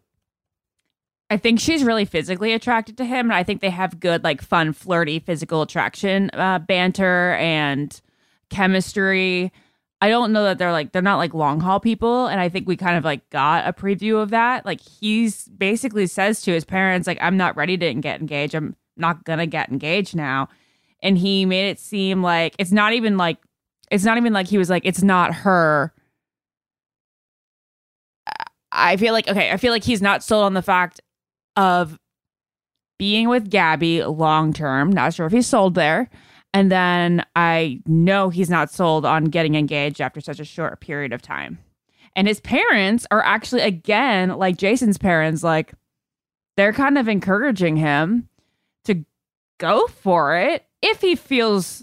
I 1.28 1.36
think 1.36 1.58
she's 1.58 1.82
really 1.82 2.04
physically 2.04 2.52
attracted 2.52 2.96
to 2.98 3.04
him, 3.04 3.26
and 3.26 3.34
I 3.34 3.42
think 3.42 3.60
they 3.60 3.70
have 3.70 3.98
good, 3.98 4.22
like, 4.22 4.40
fun, 4.40 4.72
flirty 4.72 5.18
physical 5.18 5.62
attraction, 5.62 6.30
uh, 6.34 6.60
banter, 6.60 7.34
and 7.34 8.00
chemistry. 8.48 9.52
I 10.00 10.08
don't 10.08 10.32
know 10.32 10.44
that 10.44 10.58
they're 10.58 10.72
like 10.72 10.92
they're 10.92 11.00
not 11.02 11.16
like 11.16 11.32
long 11.32 11.60
haul 11.60 11.80
people, 11.80 12.26
and 12.26 12.40
I 12.40 12.48
think 12.48 12.68
we 12.68 12.76
kind 12.76 12.98
of 12.98 13.04
like 13.04 13.28
got 13.30 13.66
a 13.66 13.72
preview 13.72 14.22
of 14.22 14.30
that. 14.30 14.66
Like 14.66 14.80
he's 14.80 15.48
basically 15.48 16.06
says 16.06 16.42
to 16.42 16.52
his 16.52 16.64
parents, 16.64 17.06
like, 17.06 17.18
"I'm 17.20 17.36
not 17.36 17.56
ready 17.56 17.76
to 17.78 17.94
get 17.94 18.20
engaged. 18.20 18.54
I'm 18.54 18.76
not 18.96 19.24
gonna 19.24 19.46
get 19.46 19.70
engaged 19.70 20.14
now," 20.14 20.48
and 21.02 21.16
he 21.16 21.46
made 21.46 21.70
it 21.70 21.80
seem 21.80 22.22
like 22.22 22.54
it's 22.58 22.72
not 22.72 22.92
even 22.92 23.16
like 23.16 23.38
it's 23.90 24.04
not 24.04 24.18
even 24.18 24.32
like 24.34 24.48
he 24.48 24.58
was 24.58 24.68
like 24.68 24.84
it's 24.84 25.02
not 25.02 25.34
her. 25.34 25.92
I 28.76 28.96
feel 28.96 29.12
like 29.12 29.28
okay, 29.28 29.50
I 29.50 29.56
feel 29.56 29.72
like 29.72 29.84
he's 29.84 30.02
not 30.02 30.22
sold 30.22 30.44
on 30.44 30.54
the 30.54 30.62
fact 30.62 31.00
of 31.56 31.98
being 32.98 33.28
with 33.28 33.50
Gabby 33.50 34.02
long 34.04 34.52
term. 34.52 34.90
Not 34.90 35.14
sure 35.14 35.26
if 35.26 35.32
he's 35.32 35.46
sold 35.46 35.74
there. 35.74 36.08
And 36.54 36.72
then 36.72 37.24
I 37.34 37.82
know 37.86 38.30
he's 38.30 38.48
not 38.48 38.70
sold 38.70 39.04
on 39.04 39.24
getting 39.24 39.56
engaged 39.56 40.00
after 40.00 40.20
such 40.20 40.40
a 40.40 40.44
short 40.44 40.80
period 40.80 41.12
of 41.12 41.20
time. 41.20 41.58
And 42.14 42.26
his 42.26 42.40
parents 42.40 43.06
are 43.10 43.22
actually, 43.22 43.60
again, 43.60 44.30
like 44.30 44.56
Jason's 44.56 44.96
parents, 44.96 45.42
like 45.42 45.74
they're 46.56 46.72
kind 46.72 46.96
of 46.96 47.08
encouraging 47.08 47.76
him 47.76 48.30
to 48.84 49.04
go 49.58 49.86
for 49.86 50.34
it 50.36 50.64
if 50.80 51.00
he 51.00 51.14
feels 51.14 51.82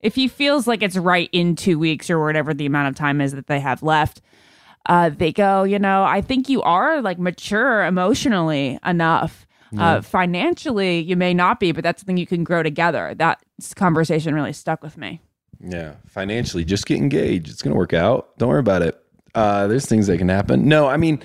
if 0.00 0.14
he 0.14 0.28
feels 0.28 0.66
like 0.66 0.82
it's 0.82 0.96
right 0.96 1.28
in 1.32 1.56
two 1.56 1.78
weeks 1.78 2.08
or 2.08 2.24
whatever 2.24 2.54
the 2.54 2.66
amount 2.66 2.88
of 2.88 2.94
time 2.94 3.20
is 3.20 3.32
that 3.32 3.48
they 3.48 3.58
have 3.60 3.82
left 3.82 4.20
uh, 4.88 5.10
they 5.10 5.32
go, 5.32 5.62
you 5.64 5.78
know, 5.78 6.02
I 6.02 6.20
think 6.20 6.48
you 6.48 6.62
are 6.62 7.00
like 7.00 7.18
mature 7.18 7.84
emotionally 7.84 8.78
enough. 8.84 9.46
Uh, 9.76 10.00
financially, 10.00 11.00
you 11.00 11.14
may 11.14 11.34
not 11.34 11.60
be, 11.60 11.72
but 11.72 11.84
that's 11.84 12.00
something 12.00 12.16
you 12.16 12.26
can 12.26 12.42
grow 12.42 12.62
together. 12.62 13.14
That 13.14 13.42
conversation 13.76 14.34
really 14.34 14.54
stuck 14.54 14.82
with 14.82 14.96
me. 14.96 15.20
Yeah, 15.60 15.94
financially, 16.06 16.64
just 16.64 16.86
get 16.86 16.96
engaged. 16.96 17.50
It's 17.50 17.60
going 17.60 17.74
to 17.74 17.78
work 17.78 17.92
out. 17.92 18.36
Don't 18.38 18.48
worry 18.48 18.60
about 18.60 18.80
it. 18.80 18.98
Uh, 19.34 19.66
there's 19.66 19.84
things 19.84 20.06
that 20.06 20.16
can 20.16 20.30
happen. 20.30 20.68
No, 20.68 20.86
I 20.86 20.96
mean, 20.96 21.22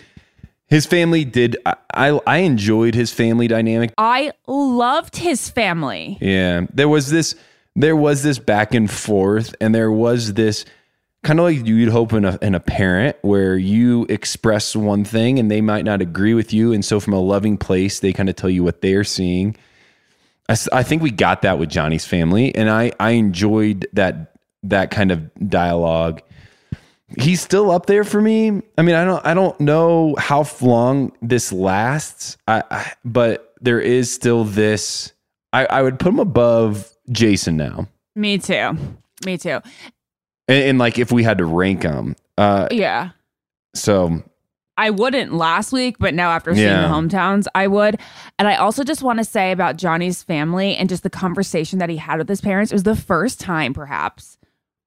his 0.68 0.86
family 0.86 1.24
did. 1.24 1.56
I, 1.66 1.76
I 1.94 2.20
I 2.28 2.38
enjoyed 2.40 2.96
his 2.96 3.14
family 3.14 3.48
dynamic. 3.48 3.94
I 3.98 4.34
loved 4.48 5.16
his 5.16 5.50
family. 5.50 6.18
Yeah, 6.20 6.66
there 6.74 6.90
was 6.90 7.10
this. 7.10 7.36
There 7.76 7.96
was 7.96 8.24
this 8.24 8.40
back 8.40 8.74
and 8.74 8.92
forth, 8.92 9.56
and 9.62 9.74
there 9.74 9.92
was 9.92 10.34
this 10.34 10.66
kind 11.24 11.40
of 11.40 11.46
like 11.46 11.66
you'd 11.66 11.90
hope 11.90 12.14
in 12.14 12.26
a 12.26 12.38
in 12.42 12.54
a 12.54 12.60
parent 12.60 13.18
where 13.22 13.56
you 13.58 14.06
express 14.10 14.76
one 14.76 15.04
thing 15.04 15.40
and 15.40 15.50
they 15.50 15.62
might 15.62 15.86
not 15.86 16.02
agree 16.02 16.34
with 16.34 16.54
you, 16.54 16.74
and 16.74 16.84
so 16.84 17.00
from 17.00 17.14
a 17.14 17.20
loving 17.20 17.58
place, 17.58 18.00
they 18.00 18.14
kind 18.14 18.30
of 18.30 18.36
tell 18.36 18.50
you 18.50 18.64
what 18.64 18.82
they're 18.82 19.04
seeing. 19.04 19.56
I 20.72 20.84
think 20.84 21.02
we 21.02 21.10
got 21.10 21.42
that 21.44 21.58
with 21.58 21.70
Johnny's 21.70 22.06
family, 22.06 22.54
and 22.54 22.70
I 22.70 22.92
I 23.00 23.12
enjoyed 23.12 23.88
that 23.94 24.36
that 24.64 24.92
kind 24.92 25.12
of 25.12 25.32
dialogue. 25.50 26.22
He's 27.18 27.42
still 27.42 27.72
up 27.72 27.86
there 27.86 28.04
for 28.04 28.22
me. 28.22 28.62
I 28.78 28.82
mean, 28.82 28.96
I 28.96 29.06
don't 29.06 29.26
I 29.26 29.34
don't 29.34 29.60
know 29.60 30.16
how 30.18 30.46
long 30.62 31.14
this 31.22 31.52
lasts, 31.54 32.38
I, 32.48 32.64
I 32.70 32.94
but 33.06 33.54
there 33.62 33.80
is 33.80 34.14
still 34.14 34.44
this. 34.44 35.14
I, 35.54 35.66
I 35.66 35.82
would 35.82 36.00
put 36.00 36.10
him 36.10 36.20
above 36.20 36.92
Jason 37.12 37.58
now, 37.58 37.88
Me 38.16 38.38
too. 38.38 38.78
Me 39.26 39.38
too. 39.38 39.60
And, 40.48 40.64
and 40.64 40.80
like 40.80 40.98
if 41.00 41.12
we 41.12 41.24
had 41.24 41.38
to 41.40 41.46
rank 41.46 41.82
them, 41.82 42.16
uh, 42.38 42.68
Yeah. 42.72 43.10
so 43.76 44.24
I 44.78 44.90
wouldn't 44.90 45.34
last 45.34 45.72
week, 45.72 45.98
but 46.00 46.14
now 46.16 46.32
after 46.32 46.54
seeing 46.56 46.68
Yeah. 46.68 46.82
the 46.82 46.88
hometowns, 46.88 47.46
I 47.54 47.68
would. 47.68 48.00
And 48.40 48.48
I 48.48 48.56
also 48.56 48.84
just 48.84 49.04
want 49.04 49.20
to 49.20 49.26
say 49.26 49.52
about 49.52 49.78
Johnny's 49.78 50.24
family 50.24 50.76
and 50.76 50.90
just 50.90 51.04
the 51.04 51.10
conversation 51.12 51.78
that 51.80 51.90
he 51.90 51.98
had 51.98 52.18
with 52.18 52.28
his 52.28 52.42
parents. 52.42 52.72
It 52.72 52.76
was 52.76 52.84
the 52.84 52.96
first 52.96 53.40
time, 53.40 53.74
perhaps, 53.74 54.38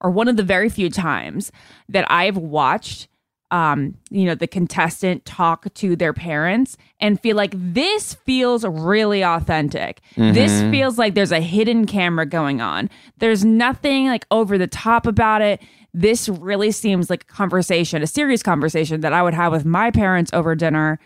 or 0.00 0.10
one 0.10 0.26
of 0.28 0.36
the 0.36 0.42
very 0.42 0.68
few 0.68 0.90
times 0.90 1.52
that 1.88 2.04
I've 2.10 2.36
watched 2.36 3.06
um, 3.50 3.96
you 4.10 4.24
know, 4.24 4.34
the 4.34 4.46
contestant 4.46 5.24
talk 5.24 5.72
to 5.74 5.94
their 5.94 6.12
parents 6.12 6.76
and 7.00 7.20
feel 7.20 7.36
like 7.36 7.52
this 7.54 8.14
feels 8.14 8.64
really 8.64 9.22
authentic. 9.22 10.00
This 10.16 10.50
Mhm. 10.62 10.70
feels 10.72 10.98
like 10.98 11.14
there's 11.14 11.30
a 11.32 11.40
hidden 11.40 11.86
camera 11.86 12.26
going 12.26 12.60
on. 12.60 12.90
There's 13.18 13.44
nothing 13.44 14.06
like 14.08 14.26
over 14.30 14.58
the 14.58 14.66
top 14.66 15.06
about 15.06 15.42
it. 15.42 15.62
This 15.94 16.28
really 16.28 16.72
seems 16.72 17.08
like 17.08 17.22
a 17.22 17.32
conversation, 17.32 18.02
a 18.02 18.06
serious 18.06 18.42
conversation 18.42 19.00
that 19.02 19.12
I 19.12 19.22
would 19.22 19.34
have 19.34 19.52
with 19.52 19.64
my 19.64 19.90
parents 19.90 20.30
over 20.34 20.54
dinner 20.54 20.98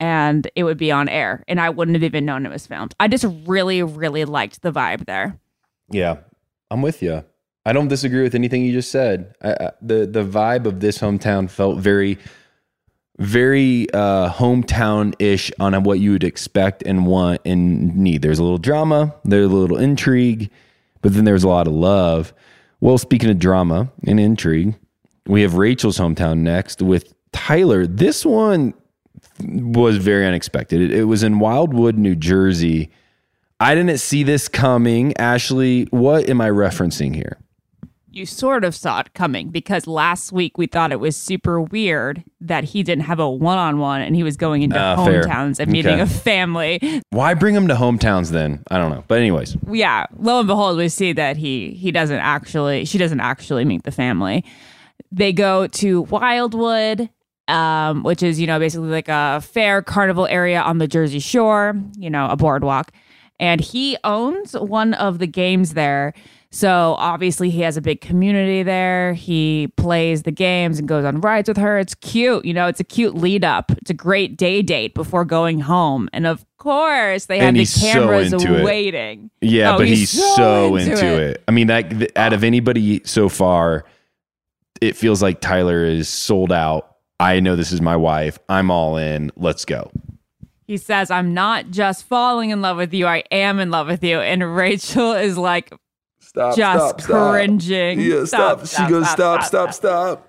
and 0.00 0.48
it 0.54 0.62
would 0.62 0.78
be 0.78 0.92
on 0.92 1.08
air 1.08 1.42
and 1.48 1.60
I 1.60 1.68
wouldn't 1.70 1.96
have 1.96 2.04
even 2.04 2.24
known 2.24 2.46
it 2.46 2.52
was 2.52 2.66
filmed. 2.66 2.94
I 3.00 3.08
just 3.08 3.24
really, 3.44 3.82
really 3.82 4.24
liked 4.24 4.62
the 4.62 4.70
vibe 4.70 5.06
there. 5.06 5.38
Yeah, 5.90 6.18
I'm 6.70 6.80
with 6.82 7.02
you. 7.02 7.24
I 7.68 7.74
don't 7.74 7.88
disagree 7.88 8.22
with 8.22 8.34
anything 8.34 8.64
you 8.64 8.72
just 8.72 8.90
said. 8.90 9.34
I, 9.42 9.50
I, 9.52 9.70
the 9.82 10.06
the 10.06 10.24
vibe 10.24 10.64
of 10.64 10.80
this 10.80 10.96
hometown 10.96 11.50
felt 11.50 11.76
very, 11.76 12.16
very 13.18 13.86
uh, 13.92 14.32
hometown 14.32 15.14
ish 15.18 15.52
on 15.60 15.82
what 15.82 16.00
you 16.00 16.12
would 16.12 16.24
expect 16.24 16.82
and 16.86 17.06
want 17.06 17.42
and 17.44 17.94
need. 17.94 18.22
There's 18.22 18.38
a 18.38 18.42
little 18.42 18.56
drama, 18.56 19.14
there's 19.22 19.44
a 19.44 19.54
little 19.54 19.76
intrigue, 19.76 20.50
but 21.02 21.12
then 21.12 21.26
there's 21.26 21.44
a 21.44 21.48
lot 21.48 21.66
of 21.66 21.74
love. 21.74 22.32
Well, 22.80 22.96
speaking 22.96 23.28
of 23.28 23.38
drama 23.38 23.92
and 24.06 24.18
intrigue, 24.18 24.74
we 25.26 25.42
have 25.42 25.56
Rachel's 25.56 25.98
hometown 25.98 26.38
next 26.38 26.80
with 26.80 27.12
Tyler. 27.32 27.86
This 27.86 28.24
one 28.24 28.72
was 29.44 29.98
very 29.98 30.26
unexpected. 30.26 30.80
It, 30.80 30.90
it 30.92 31.04
was 31.04 31.22
in 31.22 31.38
Wildwood, 31.38 31.98
New 31.98 32.14
Jersey. 32.14 32.90
I 33.60 33.74
didn't 33.74 33.98
see 33.98 34.22
this 34.22 34.48
coming. 34.48 35.14
Ashley, 35.18 35.82
what 35.90 36.30
am 36.30 36.40
I 36.40 36.48
referencing 36.48 37.14
here? 37.14 37.36
You 38.10 38.24
sort 38.26 38.64
of 38.64 38.74
saw 38.74 39.00
it 39.00 39.12
coming 39.14 39.50
because 39.50 39.86
last 39.86 40.32
week 40.32 40.56
we 40.58 40.66
thought 40.66 40.92
it 40.92 40.98
was 41.00 41.16
super 41.16 41.60
weird 41.60 42.24
that 42.40 42.64
he 42.64 42.82
didn't 42.82 43.04
have 43.04 43.20
a 43.20 43.28
one 43.30 43.58
on 43.58 43.78
one 43.78 44.00
and 44.00 44.16
he 44.16 44.22
was 44.22 44.36
going 44.36 44.62
into 44.62 44.76
fair. 44.76 45.22
hometowns 45.24 45.60
and 45.60 45.70
meeting 45.70 45.94
Okay. 46.00 46.02
a 46.02 46.06
family. 46.06 47.02
Why 47.10 47.34
bring 47.34 47.54
him 47.54 47.68
to 47.68 47.74
hometowns 47.74 48.30
then? 48.30 48.62
I 48.70 48.78
don't 48.78 48.90
know. 48.90 49.04
But 49.08 49.18
anyways, 49.18 49.56
Yeah, 49.70 50.06
lo 50.18 50.38
and 50.38 50.46
behold, 50.48 50.78
we 50.78 50.88
see 50.88 51.12
that 51.12 51.36
he 51.36 51.70
he 51.72 51.92
doesn't 51.92 52.18
actually 52.18 52.84
she 52.86 52.96
doesn't 52.98 53.20
actually 53.20 53.64
meet 53.64 53.82
the 53.84 53.92
family. 53.92 54.44
They 55.12 55.32
go 55.32 55.66
to 55.66 56.02
Wildwood, 56.02 57.10
um, 57.46 58.02
which 58.02 58.22
is 58.22 58.40
you 58.40 58.46
know 58.46 58.58
basically 58.58 58.88
like 58.88 59.08
a 59.08 59.40
fair 59.42 59.82
carnival 59.82 60.26
area 60.26 60.60
on 60.60 60.78
the 60.78 60.86
Jersey 60.88 61.18
Shore, 61.20 61.74
you 61.98 62.10
know, 62.10 62.26
a 62.28 62.36
boardwalk, 62.36 62.90
and 63.38 63.60
he 63.60 63.96
owns 64.04 64.54
one 64.54 64.94
of 64.94 65.18
the 65.18 65.26
games 65.26 65.74
there. 65.74 66.14
So 66.50 66.94
obviously 66.98 67.50
he 67.50 67.60
has 67.60 67.76
a 67.76 67.82
big 67.82 68.00
community 68.00 68.62
there. 68.62 69.12
He 69.12 69.70
plays 69.76 70.22
the 70.22 70.30
games 70.30 70.78
and 70.78 70.88
goes 70.88 71.04
on 71.04 71.20
rides 71.20 71.46
with 71.48 71.58
her. 71.58 71.78
It's 71.78 71.94
cute, 71.94 72.44
you 72.46 72.54
know. 72.54 72.66
It's 72.68 72.80
a 72.80 72.84
cute 72.84 73.14
lead 73.14 73.44
up. 73.44 73.70
It's 73.72 73.90
a 73.90 73.94
great 73.94 74.38
day 74.38 74.62
date 74.62 74.94
before 74.94 75.26
going 75.26 75.60
home, 75.60 76.08
and 76.14 76.26
of 76.26 76.46
course 76.56 77.26
they 77.26 77.38
have 77.38 77.48
And 77.48 77.56
the 77.56 77.60
he's 77.60 77.74
so 77.74 77.92
cameras 77.92 78.32
into 78.32 78.58
it. 78.60 78.64
waiting. 78.64 79.30
yeah, 79.42 79.74
Oh, 79.74 79.78
but 79.78 79.88
he's, 79.88 80.10
so, 80.10 80.76
into, 80.76 80.92
it. 80.94 81.22
it. 81.32 81.44
I 81.46 81.50
mean, 81.50 81.66
that 81.66 81.90
th- 81.90 82.10
out 82.16 82.32
of 82.32 82.42
anybody 82.42 83.02
so 83.04 83.28
far, 83.28 83.84
it 84.80 84.96
feels 84.96 85.20
like 85.20 85.42
Tyler 85.42 85.84
is 85.84 86.08
sold 86.08 86.50
out. 86.50 86.96
I 87.20 87.40
know 87.40 87.56
this 87.56 87.72
is 87.72 87.82
my 87.82 87.96
wife. 87.96 88.38
I'm 88.48 88.70
all 88.70 88.96
in. 88.96 89.32
Let's 89.36 89.64
go. 89.66 89.90
He 90.66 90.78
says, 90.78 91.10
I'm 91.10 91.34
not 91.34 91.70
just 91.70 92.04
falling 92.04 92.50
in 92.50 92.62
love 92.62 92.76
with 92.78 92.94
you, 92.94 93.06
I 93.06 93.24
am 93.30 93.58
in 93.60 93.70
love 93.70 93.86
with 93.88 94.02
you. 94.02 94.18
And 94.20 94.56
Rachel 94.56 95.12
is 95.12 95.36
like, 95.36 95.72
Stop. 96.38 96.56
just 96.56 97.08
cringing. 97.08 98.00
Yeah, 98.00 98.24
stop. 98.24 98.66
She 98.66 98.86
goes, 98.86 99.08
stop, 99.10 99.42
stop, 99.42 99.74
stop. 99.74 100.28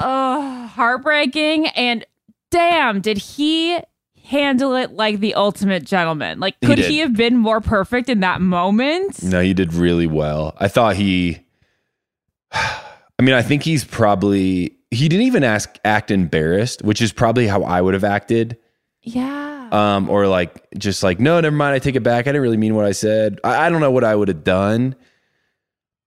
Oh, 0.00 0.66
heartbreaking. 0.66 1.68
And 1.68 2.04
damn, 2.50 3.00
did 3.00 3.18
he 3.18 3.78
handle 4.24 4.74
it 4.74 4.92
like 4.92 5.20
the 5.20 5.34
ultimate 5.34 5.84
gentleman? 5.84 6.40
Like, 6.40 6.60
could 6.60 6.76
did. 6.76 6.90
he 6.90 6.98
have 6.98 7.14
been 7.14 7.36
more 7.36 7.60
perfect 7.60 8.08
in 8.08 8.20
that 8.20 8.40
moment? 8.40 9.22
No, 9.22 9.40
he 9.40 9.54
did 9.54 9.74
really 9.74 10.06
well. 10.06 10.54
I 10.58 10.68
thought 10.68 10.96
he. 10.96 11.38
I 12.52 13.22
mean, 13.22 13.34
I 13.34 13.42
think 13.42 13.62
he's 13.62 13.84
probably. 13.84 14.76
He 14.90 15.08
didn't 15.08 15.26
even 15.26 15.44
ask 15.44 15.78
act 15.84 16.10
embarrassed, 16.10 16.82
which 16.82 17.02
is 17.02 17.12
probably 17.12 17.46
how 17.46 17.62
I 17.62 17.82
would 17.82 17.94
have 17.94 18.04
acted. 18.04 18.56
Yeah. 19.02 19.57
Um, 19.72 20.08
or 20.10 20.26
like 20.26 20.66
just 20.78 21.02
like, 21.02 21.20
no, 21.20 21.40
never 21.40 21.54
mind, 21.54 21.74
I 21.74 21.78
take 21.78 21.94
it 21.96 22.02
back. 22.02 22.26
I 22.26 22.30
didn't 22.30 22.42
really 22.42 22.56
mean 22.56 22.74
what 22.74 22.84
I 22.84 22.92
said. 22.92 23.40
I, 23.44 23.66
I 23.66 23.70
don't 23.70 23.80
know 23.80 23.90
what 23.90 24.04
I 24.04 24.14
would 24.14 24.28
have 24.28 24.44
done. 24.44 24.94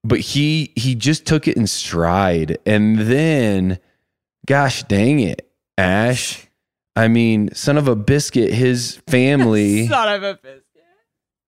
But 0.04 0.20
he 0.20 0.74
he 0.76 0.96
just 0.96 1.26
took 1.28 1.48
it 1.48 1.58
in 1.58 1.68
stride. 1.68 2.58
And 2.66 2.98
then, 2.98 3.80
gosh 4.48 4.84
dang 4.84 5.20
it, 5.20 5.52
Ash. 5.78 6.48
I 6.96 7.08
mean, 7.08 7.54
son 7.54 7.78
of 7.78 7.88
a 7.88 7.96
biscuit, 7.96 8.52
his 8.54 9.00
family. 9.08 9.88
Son 9.90 10.14
of 10.16 10.24
a 10.24 10.34
bitch. 10.36 10.62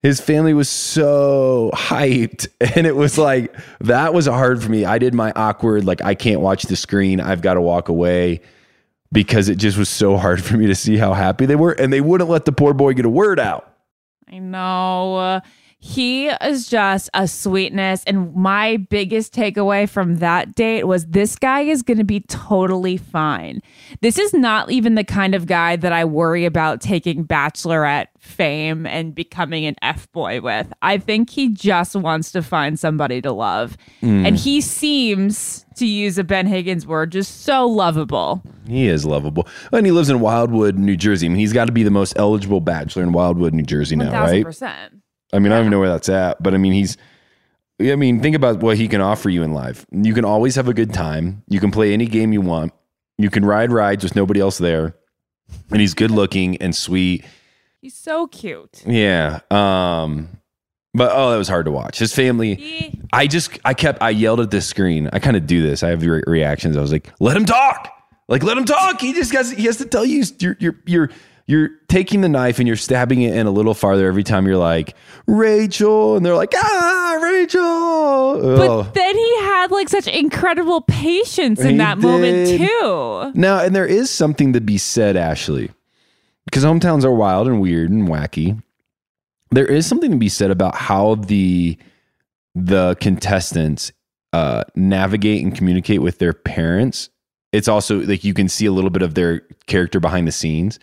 his 0.04 0.22
family 0.22 0.54
was 0.54 0.70
so 0.70 1.72
hyped 1.74 2.48
and 2.76 2.86
it 2.86 2.96
was 2.96 3.18
like 3.18 3.56
that 3.80 4.14
was 4.14 4.26
hard 4.26 4.62
for 4.62 4.70
me 4.70 4.84
i 4.86 4.98
did 4.98 5.14
my 5.14 5.32
awkward 5.36 5.86
like 5.86 6.02
i 6.04 6.14
can't 6.14 6.42
watch 6.42 6.64
the 6.64 6.76
screen 6.76 7.22
i've 7.22 7.42
got 7.42 7.54
to 7.54 7.62
walk 7.62 7.88
away 7.88 8.42
because 9.14 9.48
it 9.48 9.56
just 9.56 9.78
was 9.78 9.88
so 9.88 10.18
hard 10.18 10.44
for 10.44 10.58
me 10.58 10.66
to 10.68 10.76
see 10.76 10.98
how 10.98 11.14
happy 11.14 11.46
they 11.46 11.56
were 11.56 11.72
and 11.72 11.94
they 11.94 12.02
wouldn't 12.02 12.30
let 12.30 12.44
the 12.44 12.52
poor 12.52 12.74
boy 12.74 12.94
get 12.94 13.06
a 13.06 13.10
word 13.10 13.40
out 13.40 13.70
I 14.32 14.40
know. 14.40 15.42
He 15.86 16.28
is 16.28 16.70
just 16.70 17.10
a 17.14 17.28
sweetness. 17.28 18.06
And 18.06 18.34
my 18.34 18.78
biggest 18.78 19.34
takeaway 19.34 19.88
from 19.88 20.16
that 20.20 20.56
date 20.56 20.86
was 20.86 21.08
this 21.08 21.36
guy 21.36 21.60
is 21.60 21.82
going 21.82 21.98
to 21.98 22.06
be 22.06 22.22
totally 22.22 22.96
fine. 22.96 23.62
This 24.00 24.18
is 24.18 24.34
not 24.34 24.72
even 24.72 24.96
the 24.96 25.04
kind 25.04 25.36
of 25.36 25.46
guy 25.46 25.76
that 25.76 25.92
I 25.92 26.06
worry 26.06 26.46
about 26.46 26.80
taking 26.80 27.26
bachelorette 27.26 28.08
fame 28.18 28.86
and 28.86 29.14
becoming 29.14 29.66
an 29.66 29.76
F 29.82 30.10
boy 30.14 30.40
with. 30.40 30.72
I 30.82 31.00
think 31.00 31.30
he 31.30 31.50
just 31.50 31.98
wants 31.98 32.32
to 32.32 32.42
find 32.42 32.80
somebody 32.80 33.22
to 33.22 33.34
love. 33.34 33.76
Mm. 34.02 34.26
And 34.26 34.38
he 34.38 34.62
seems, 34.62 35.66
to 35.76 35.86
use 35.86 36.18
a 36.18 36.24
Ben 36.24 36.48
Higgins 36.48 36.88
word, 36.88 37.12
just 37.12 37.42
so 37.42 37.68
lovable. 37.68 38.42
he 38.68 38.88
is 38.88 39.06
lovable 39.06 39.46
and 39.74 39.86
he 39.86 39.92
lives 39.92 40.10
in 40.10 40.22
wildwood 40.22 40.78
new 40.78 40.96
jersey 40.96 41.26
i 41.26 41.30
mean 41.30 41.38
he's 41.38 41.52
got 41.52 41.66
to 41.66 41.74
be 41.74 41.84
the 41.84 41.92
most 41.92 42.14
eligible 42.16 42.62
bachelor 42.62 43.04
in 43.04 43.12
wildwood 43.12 43.54
new 43.54 43.64
jersey 43.64 43.96
now 43.98 44.24
right 44.24 44.46
1000%. 44.46 45.03
I 45.34 45.40
mean, 45.40 45.52
I 45.52 45.56
don't 45.56 45.64
even 45.64 45.72
know 45.72 45.80
where 45.80 45.90
that's 45.90 46.10
at, 46.10 46.42
but 46.42 46.54
I 46.54 46.58
mean, 46.58 46.74
he's. 46.74 46.98
I 47.82 47.96
mean, 47.96 48.22
think 48.22 48.36
about 48.36 48.60
what 48.60 48.78
he 48.78 48.88
can 48.88 49.02
offer 49.02 49.30
you 49.30 49.42
in 49.44 49.52
life. 49.52 49.86
You 49.92 50.14
can 50.14 50.24
always 50.24 50.56
have 50.56 50.68
a 50.70 50.74
good 50.74 50.94
time. 50.94 51.44
You 51.50 51.60
can 51.60 51.72
play 51.72 51.92
any 51.92 52.06
game 52.06 52.32
you 52.32 52.40
want. 52.40 52.72
You 53.18 53.30
can 53.30 53.44
ride 53.44 53.72
rides 53.72 54.04
with 54.04 54.16
nobody 54.16 54.40
else 54.40 54.60
there, 54.60 54.96
and 55.72 55.82
he's 55.82 55.94
good 55.96 56.12
looking 56.12 56.58
and 56.58 56.76
sweet. 56.76 57.26
He's 57.82 57.96
so 57.96 58.28
cute. 58.28 58.84
Yeah. 58.86 59.40
Um. 59.52 60.30
But 60.94 61.12
oh, 61.14 61.32
that 61.32 61.38
was 61.38 61.48
hard 61.48 61.66
to 61.66 61.72
watch. 61.72 61.98
His 61.98 62.14
family. 62.14 62.54
He- 62.56 63.02
I 63.12 63.26
just, 63.26 63.60
I 63.66 63.74
kept, 63.74 64.02
I 64.02 64.12
yelled 64.12 64.40
at 64.40 64.52
the 64.52 64.62
screen. 64.62 65.10
I 65.12 65.18
kind 65.20 65.36
of 65.36 65.48
do 65.48 65.64
this. 65.64 65.82
I 65.82 65.90
have 65.90 66.04
re- 66.04 66.24
reactions. 66.28 66.78
I 66.78 66.82
was 66.82 66.92
like, 66.92 67.12
"Let 67.20 67.36
him 67.36 67.46
talk. 67.46 67.90
Like, 68.28 68.44
let 68.44 68.58
him 68.58 68.66
talk. 68.66 69.02
He 69.02 69.14
just 69.14 69.32
has, 69.34 69.52
he 69.52 69.64
has 69.66 69.78
to 69.78 69.86
tell 69.86 70.06
you. 70.06 70.24
You're, 70.40 70.56
you're, 70.60 70.76
you're." 70.86 71.10
You're 71.46 71.72
taking 71.90 72.22
the 72.22 72.30
knife 72.30 72.60
and 72.60 72.68
you're 72.68 72.78
stabbing 72.78 73.22
it 73.22 73.36
in 73.36 73.48
a 73.48 73.52
little 73.52 73.74
farther 73.74 74.08
every 74.08 74.24
time 74.24 74.48
you're 74.48 74.58
like, 74.58 74.96
Rachel. 75.28 76.16
And 76.16 76.26
they're 76.26 76.36
like, 76.36 76.54
ah, 76.56 77.20
Rachel. 77.22 78.56
But 78.58 78.70
Ugh. 78.70 78.94
then 78.94 79.18
he 79.18 79.38
had 79.40 79.70
like 79.72 79.90
such 79.90 80.08
incredible 80.08 80.82
patience 80.82 81.60
in 81.60 81.72
He 81.72 81.78
that 81.78 81.98
moment 81.98 82.48
too. 82.48 83.32
Now, 83.36 83.60
and 83.60 83.76
there 83.76 83.86
is 83.86 84.10
something 84.10 84.54
to 84.54 84.62
be 84.62 84.78
said, 84.78 85.18
Ashley, 85.18 85.70
because 86.46 86.64
hometowns 86.64 87.04
are 87.04 87.12
wild 87.12 87.48
and 87.48 87.60
weird 87.60 87.92
and 87.92 88.08
wacky. 88.08 88.62
There 89.52 89.68
is 89.68 89.86
something 89.86 90.12
to 90.12 90.18
be 90.18 90.30
said 90.30 90.50
about 90.50 90.76
how 90.76 91.16
the 91.16 91.78
the 92.56 92.96
contestants 93.02 93.92
uh, 94.32 94.64
navigate 94.76 95.44
and 95.44 95.56
communicate 95.56 96.02
with 96.02 96.20
their 96.20 96.34
parents. 96.34 97.10
It's 97.52 97.68
also 97.68 98.00
like 98.02 98.24
you 98.24 98.34
can 98.34 98.48
see 98.50 98.66
a 98.66 98.72
little 98.72 98.90
bit 98.90 99.02
of 99.02 99.14
their 99.14 99.42
character 99.68 100.00
behind 100.00 100.28
the 100.28 100.32
scenes. 100.32 100.80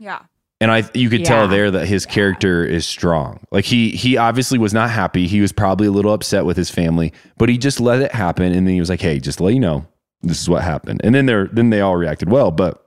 Yeah. 0.00 0.20
And 0.62 0.70
I 0.70 0.82
you 0.92 1.08
could 1.08 1.24
tell 1.24 1.48
there 1.48 1.70
that 1.70 1.86
his 1.86 2.04
character 2.04 2.64
is 2.64 2.84
strong. 2.84 3.40
Like 3.50 3.64
he 3.64 3.90
he 3.90 4.16
obviously 4.16 4.58
was 4.58 4.74
not 4.74 4.90
happy. 4.90 5.26
He 5.26 5.40
was 5.40 5.52
probably 5.52 5.86
a 5.86 5.90
little 5.90 6.12
upset 6.12 6.44
with 6.44 6.56
his 6.56 6.68
family, 6.68 7.12
but 7.38 7.48
he 7.48 7.56
just 7.56 7.80
let 7.80 8.02
it 8.02 8.12
happen 8.12 8.52
and 8.52 8.66
then 8.66 8.74
he 8.74 8.80
was 8.80 8.90
like, 8.90 9.00
"Hey, 9.00 9.20
just 9.20 9.40
let 9.40 9.54
you 9.54 9.60
know, 9.60 9.86
this 10.20 10.40
is 10.40 10.50
what 10.50 10.62
happened." 10.62 11.00
And 11.02 11.14
then 11.14 11.24
they're 11.24 11.46
then 11.46 11.70
they 11.70 11.80
all 11.80 11.96
reacted 11.96 12.28
well, 12.30 12.50
but 12.50 12.84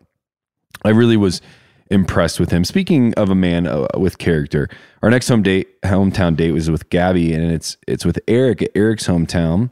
I 0.85 0.89
really 0.89 1.17
was 1.17 1.41
impressed 1.89 2.39
with 2.39 2.51
him. 2.51 2.63
Speaking 2.63 3.13
of 3.15 3.31
a 3.31 3.35
man 3.35 3.65
uh, 3.65 3.87
with 3.97 4.19
character, 4.19 4.69
our 5.01 5.09
next 5.09 5.27
home 5.27 5.41
date 5.41 5.81
hometown 5.81 6.35
date 6.35 6.51
was 6.51 6.69
with 6.69 6.89
Gabby 6.89 7.33
and 7.33 7.51
it's 7.51 7.77
it's 7.87 8.05
with 8.05 8.19
Eric 8.27 8.61
at 8.61 8.69
Eric's 8.75 9.07
hometown. 9.07 9.71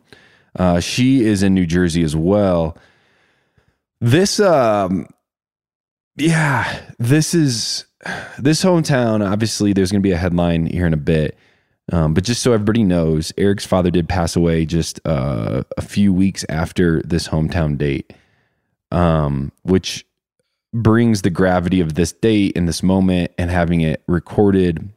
Uh, 0.56 0.80
she 0.80 1.24
is 1.24 1.44
in 1.44 1.54
New 1.54 1.68
Jersey 1.68 2.02
as 2.02 2.16
well. 2.16 2.76
This 4.00 4.40
um 4.40 5.08
yeah, 6.22 6.82
this 7.00 7.34
is 7.34 7.86
this 8.38 8.64
hometown. 8.64 9.28
Obviously, 9.28 9.74
there's 9.74 9.92
going 9.92 10.02
to 10.02 10.08
be 10.08 10.12
a 10.12 10.18
headline 10.18 10.68
here 10.68 10.86
in 10.86 10.94
a 10.94 10.98
bit, 10.98 11.38
um, 11.92 12.14
but 12.14 12.24
just 12.24 12.42
so 12.42 12.54
everybody 12.54 12.84
knows, 12.84 13.34
Eric's 13.38 13.66
father 13.66 13.90
did 13.90 14.08
pass 14.08 14.36
away 14.36 14.66
just 14.66 15.00
uh, 15.06 15.64
a 15.78 15.82
few 15.82 16.14
weeks 16.14 16.46
after 16.48 17.02
this 17.02 17.28
hometown 17.28 17.78
date, 17.78 18.14
um, 18.92 19.52
which 19.64 20.06
brings 20.74 21.24
the 21.24 21.30
gravity 21.30 21.82
of 21.82 21.96
this 21.96 22.12
date 22.14 22.56
and 22.56 22.68
this 22.68 22.84
moment 22.84 23.32
and 23.38 23.50
having 23.50 23.82
it 23.82 24.04
recorded. 24.08 24.90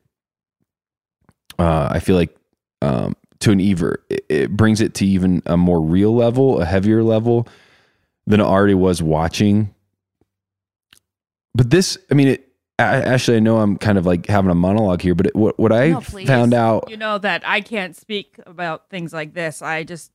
Uh, 1.59 1.89
I 1.91 2.01
feel 2.01 2.17
like 2.17 2.37
um, 2.83 3.17
to 3.41 3.51
an 3.51 3.61
even 3.61 3.95
it, 4.11 4.27
it 4.29 4.57
brings 4.57 4.81
it 4.81 4.95
to 4.95 5.07
even 5.07 5.43
a 5.47 5.57
more 5.57 5.81
real 5.81 6.15
level, 6.15 6.61
a 6.61 6.65
heavier 6.65 7.03
level 7.03 7.49
than 8.27 8.41
it 8.41 8.45
already 8.45 8.75
was 8.75 9.03
watching 9.03 9.74
but 11.55 11.71
this 11.71 11.97
i 12.11 12.15
mean 12.15 12.29
it 12.29 12.49
A- 12.79 12.83
actually 12.83 13.37
i 13.37 13.41
know 13.41 13.59
i'm 13.59 13.77
kind 13.77 13.99
of 13.99 14.07
like 14.07 14.27
having 14.27 14.51
a 14.51 14.55
monologue 14.55 15.01
here 15.03 15.15
but 15.15 15.27
it, 15.27 15.37
what, 15.37 15.59
what 15.59 15.73
i 15.73 15.89
No, 15.91 16.01
found 16.01 16.53
out 16.55 16.89
You 16.91 16.97
know 16.97 17.19
that 17.19 17.43
I 17.47 17.61
can't 17.61 17.97
speak 17.97 18.39
about 18.47 18.89
things 18.91 19.13
like 19.13 19.35
this. 19.35 19.63
I 19.63 19.85
just 19.85 20.11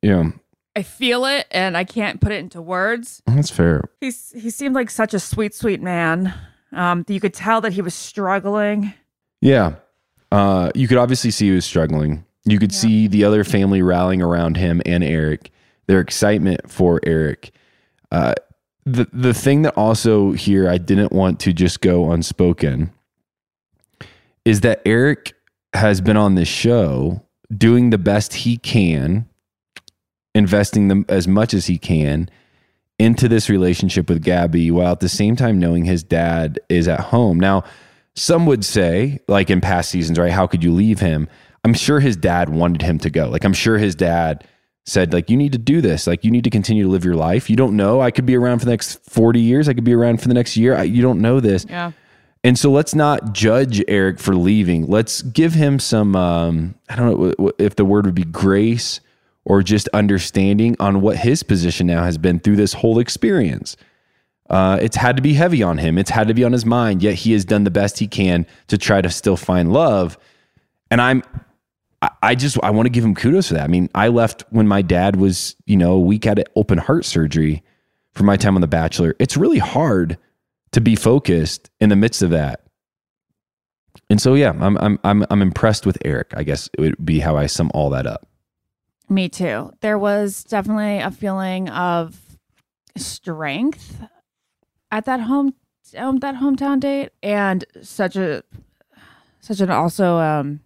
yeah, 0.00 0.30
I 0.76 0.82
feel 0.82 1.24
it 1.26 1.46
and 1.50 1.76
I 1.76 1.84
can't 1.84 2.20
put 2.20 2.32
it 2.32 2.38
into 2.38 2.60
words. 2.62 3.22
that's 3.26 3.50
fair 3.50 3.82
He's 4.00 4.32
he 4.32 4.50
seemed 4.50 4.74
like 4.74 4.90
such 4.90 5.14
a 5.14 5.20
sweet, 5.20 5.54
sweet 5.54 5.80
man. 5.82 6.32
Um, 6.72 7.04
you 7.08 7.20
could 7.20 7.34
tell 7.34 7.60
that 7.60 7.72
he 7.74 7.82
was 7.82 7.94
struggling. 7.94 8.94
yeah 9.40 9.74
uh, 10.32 10.70
you 10.74 10.88
could 10.88 10.96
obviously 10.98 11.30
see 11.30 11.46
he 11.48 11.54
was 11.54 11.64
struggling 11.66 12.24
you 12.44 12.58
could 12.58 12.72
see 12.72 13.06
the 13.06 13.22
other 13.24 13.44
family 13.44 13.82
rallying 13.82 14.22
around 14.22 14.56
him 14.56 14.80
and 14.86 15.04
eric 15.04 15.50
their 15.86 16.00
excitement 16.00 16.70
for 16.70 16.98
eric 17.04 17.52
uh, 18.10 18.34
the, 18.84 19.08
the 19.12 19.34
thing 19.34 19.62
that 19.62 19.76
also 19.76 20.32
here 20.32 20.68
i 20.68 20.78
didn't 20.78 21.12
want 21.12 21.40
to 21.40 21.52
just 21.52 21.80
go 21.80 22.10
unspoken 22.10 22.92
is 24.44 24.60
that 24.60 24.82
eric 24.84 25.34
has 25.74 26.00
been 26.00 26.16
on 26.16 26.34
this 26.34 26.48
show 26.48 27.22
doing 27.56 27.90
the 27.90 27.98
best 27.98 28.34
he 28.34 28.56
can 28.56 29.26
investing 30.34 30.88
them 30.88 31.04
as 31.08 31.28
much 31.28 31.54
as 31.54 31.66
he 31.66 31.78
can 31.78 32.28
into 32.98 33.28
this 33.28 33.48
relationship 33.48 34.08
with 34.08 34.22
Gabby 34.22 34.70
while 34.70 34.92
at 34.92 35.00
the 35.00 35.08
same 35.08 35.36
time 35.36 35.58
knowing 35.58 35.84
his 35.84 36.02
dad 36.02 36.60
is 36.68 36.88
at 36.88 37.00
home. 37.00 37.38
Now, 37.38 37.64
some 38.14 38.46
would 38.46 38.64
say, 38.64 39.20
like 39.28 39.50
in 39.50 39.60
past 39.60 39.90
seasons, 39.90 40.18
right? 40.18 40.32
How 40.32 40.46
could 40.46 40.62
you 40.62 40.72
leave 40.72 41.00
him? 41.00 41.28
I'm 41.64 41.74
sure 41.74 42.00
his 42.00 42.16
dad 42.16 42.48
wanted 42.48 42.82
him 42.82 42.98
to 43.00 43.10
go. 43.10 43.28
Like, 43.28 43.44
I'm 43.44 43.52
sure 43.52 43.78
his 43.78 43.94
dad 43.94 44.46
said, 44.84 45.12
like, 45.12 45.30
you 45.30 45.36
need 45.36 45.52
to 45.52 45.58
do 45.58 45.80
this. 45.80 46.06
Like, 46.06 46.24
you 46.24 46.30
need 46.30 46.44
to 46.44 46.50
continue 46.50 46.84
to 46.84 46.88
live 46.88 47.04
your 47.04 47.14
life. 47.14 47.48
You 47.48 47.56
don't 47.56 47.76
know. 47.76 48.00
I 48.00 48.10
could 48.10 48.26
be 48.26 48.36
around 48.36 48.58
for 48.58 48.64
the 48.64 48.72
next 48.72 48.98
40 49.08 49.40
years. 49.40 49.68
I 49.68 49.74
could 49.74 49.84
be 49.84 49.94
around 49.94 50.20
for 50.20 50.28
the 50.28 50.34
next 50.34 50.56
year. 50.56 50.76
I, 50.76 50.82
you 50.82 51.02
don't 51.02 51.20
know 51.20 51.40
this. 51.40 51.66
Yeah. 51.68 51.92
And 52.44 52.58
so 52.58 52.72
let's 52.72 52.94
not 52.94 53.32
judge 53.32 53.82
Eric 53.86 54.18
for 54.18 54.34
leaving. 54.34 54.86
Let's 54.86 55.22
give 55.22 55.54
him 55.54 55.78
some, 55.78 56.16
um, 56.16 56.74
I 56.88 56.96
don't 56.96 57.38
know 57.38 57.52
if 57.58 57.76
the 57.76 57.84
word 57.84 58.04
would 58.06 58.16
be 58.16 58.24
grace 58.24 59.00
or 59.44 59.62
just 59.62 59.88
understanding 59.88 60.76
on 60.80 61.00
what 61.00 61.18
his 61.18 61.44
position 61.44 61.86
now 61.86 62.02
has 62.02 62.18
been 62.18 62.40
through 62.40 62.56
this 62.56 62.72
whole 62.72 62.98
experience. 62.98 63.76
Uh, 64.50 64.78
it's 64.82 64.96
had 64.96 65.16
to 65.16 65.22
be 65.22 65.34
heavy 65.34 65.62
on 65.62 65.78
him. 65.78 65.96
It's 65.96 66.10
had 66.10 66.28
to 66.28 66.34
be 66.34 66.42
on 66.42 66.52
his 66.52 66.66
mind. 66.66 67.02
Yet 67.02 67.14
he 67.14 67.32
has 67.32 67.44
done 67.44 67.62
the 67.62 67.70
best 67.70 68.00
he 68.00 68.08
can 68.08 68.46
to 68.66 68.76
try 68.76 69.00
to 69.00 69.08
still 69.08 69.36
find 69.36 69.72
love. 69.72 70.18
And 70.90 71.00
I'm, 71.00 71.22
I- 72.22 72.34
just, 72.34 72.58
I 72.62 72.70
want 72.70 72.86
to 72.86 72.90
give 72.90 73.04
him 73.04 73.14
kudos 73.14 73.48
for 73.48 73.54
that. 73.54 73.64
I 73.64 73.68
mean, 73.68 73.88
I 73.94 74.08
left 74.08 74.44
when 74.50 74.66
my 74.66 74.82
dad 74.82 75.16
was, 75.16 75.56
you 75.66 75.76
know, 75.76 75.98
week 75.98 76.26
at 76.26 76.38
open 76.56 76.78
heart 76.78 77.04
surgery 77.04 77.62
for 78.12 78.24
my 78.24 78.36
time 78.36 78.54
on 78.54 78.60
The 78.60 78.66
Bachelor. 78.66 79.14
It's 79.18 79.36
really 79.36 79.58
hard 79.58 80.18
to 80.72 80.80
be 80.80 80.96
focused 80.96 81.70
in 81.80 81.88
the 81.90 81.96
midst 81.96 82.22
of 82.22 82.30
that. 82.30 82.60
And 84.10 84.20
so, 84.20 84.34
yeah, 84.34 84.50
I'm, 84.60 84.76
I'm, 84.78 84.98
I'm, 85.04 85.24
I'm 85.30 85.42
impressed 85.42 85.86
with 85.86 85.98
Eric. 86.04 86.32
I 86.36 86.42
guess 86.42 86.68
it 86.76 86.80
would 86.80 87.04
be 87.04 87.20
how 87.20 87.36
I 87.36 87.46
sum 87.46 87.70
all 87.74 87.90
that 87.90 88.06
up. 88.06 88.26
Me 89.08 89.28
too. 89.28 89.72
There 89.80 89.98
was 89.98 90.44
definitely 90.44 90.98
a 90.98 91.10
feeling 91.10 91.68
of 91.68 92.18
strength 92.96 94.00
at 94.90 95.04
that 95.06 95.20
home 95.20 95.54
um, 95.96 96.18
that 96.18 96.36
hometown 96.36 96.80
date 96.80 97.10
and 97.22 97.64
such 97.82 98.16
a 98.16 98.42
such 99.40 99.60
an 99.60 99.70
also 99.70 100.16
um 100.18 100.60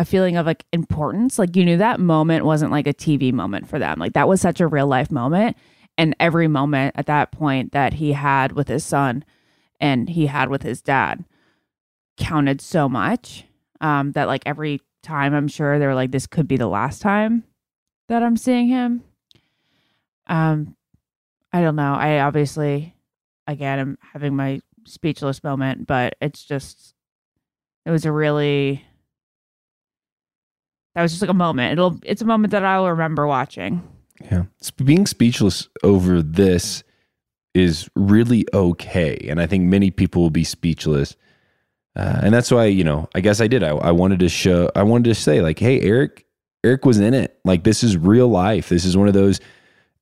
a 0.00 0.04
feeling 0.06 0.38
of 0.38 0.46
like 0.46 0.64
importance. 0.72 1.38
Like 1.38 1.54
you 1.54 1.62
knew 1.62 1.76
that 1.76 2.00
moment 2.00 2.46
wasn't 2.46 2.72
like 2.72 2.86
a 2.86 2.94
TV 2.94 3.34
moment 3.34 3.68
for 3.68 3.78
them. 3.78 3.98
Like 3.98 4.14
that 4.14 4.26
was 4.26 4.40
such 4.40 4.58
a 4.58 4.66
real 4.66 4.86
life 4.86 5.10
moment. 5.10 5.58
And 5.98 6.16
every 6.18 6.48
moment 6.48 6.94
at 6.96 7.04
that 7.04 7.32
point 7.32 7.72
that 7.72 7.92
he 7.92 8.12
had 8.12 8.52
with 8.52 8.68
his 8.68 8.82
son 8.82 9.26
and 9.78 10.08
he 10.08 10.24
had 10.24 10.48
with 10.48 10.62
his 10.62 10.80
dad 10.80 11.26
counted 12.16 12.62
so 12.62 12.88
much 12.88 13.44
um 13.82 14.12
that 14.12 14.26
like 14.26 14.42
every 14.46 14.80
time 15.02 15.34
I'm 15.34 15.48
sure 15.48 15.78
they 15.78 15.86
were 15.86 15.94
like 15.94 16.12
this 16.12 16.26
could 16.26 16.48
be 16.48 16.56
the 16.56 16.66
last 16.66 17.02
time 17.02 17.44
that 18.08 18.22
I'm 18.22 18.38
seeing 18.38 18.68
him. 18.68 19.04
Um 20.26 20.76
I 21.52 21.60
don't 21.60 21.76
know. 21.76 21.94
I 21.94 22.20
obviously, 22.20 22.94
again, 23.46 23.78
I'm 23.78 23.98
having 24.14 24.34
my 24.36 24.60
speechless 24.86 25.42
moment, 25.42 25.86
but 25.86 26.14
it's 26.20 26.44
just, 26.44 26.94
it 27.84 27.90
was 27.90 28.04
a 28.04 28.12
really, 28.12 28.84
that 30.94 31.02
was 31.02 31.12
just 31.12 31.22
like 31.22 31.30
a 31.30 31.34
moment. 31.34 31.72
It'll, 31.72 31.98
it's 32.04 32.22
a 32.22 32.26
moment 32.26 32.50
that 32.52 32.64
I'll 32.64 32.88
remember 32.88 33.26
watching. 33.26 33.82
Yeah. 34.20 34.44
Being 34.84 35.06
speechless 35.06 35.68
over 35.82 36.22
this 36.22 36.82
is 37.54 37.88
really 37.94 38.46
okay. 38.52 39.16
And 39.28 39.40
I 39.40 39.46
think 39.46 39.64
many 39.64 39.90
people 39.90 40.22
will 40.22 40.30
be 40.30 40.44
speechless. 40.44 41.16
Uh, 41.96 42.20
and 42.22 42.34
that's 42.34 42.50
why, 42.50 42.66
you 42.66 42.84
know, 42.84 43.08
I 43.14 43.20
guess 43.20 43.40
I 43.40 43.48
did. 43.48 43.62
I, 43.62 43.70
I 43.70 43.90
wanted 43.90 44.20
to 44.20 44.28
show, 44.28 44.70
I 44.76 44.82
wanted 44.82 45.04
to 45.04 45.14
say, 45.14 45.40
like, 45.40 45.58
hey, 45.58 45.80
Eric, 45.80 46.24
Eric 46.62 46.84
was 46.84 47.00
in 47.00 47.14
it. 47.14 47.38
Like, 47.44 47.64
this 47.64 47.82
is 47.82 47.96
real 47.96 48.28
life. 48.28 48.68
This 48.68 48.84
is 48.84 48.96
one 48.96 49.08
of 49.08 49.14
those, 49.14 49.40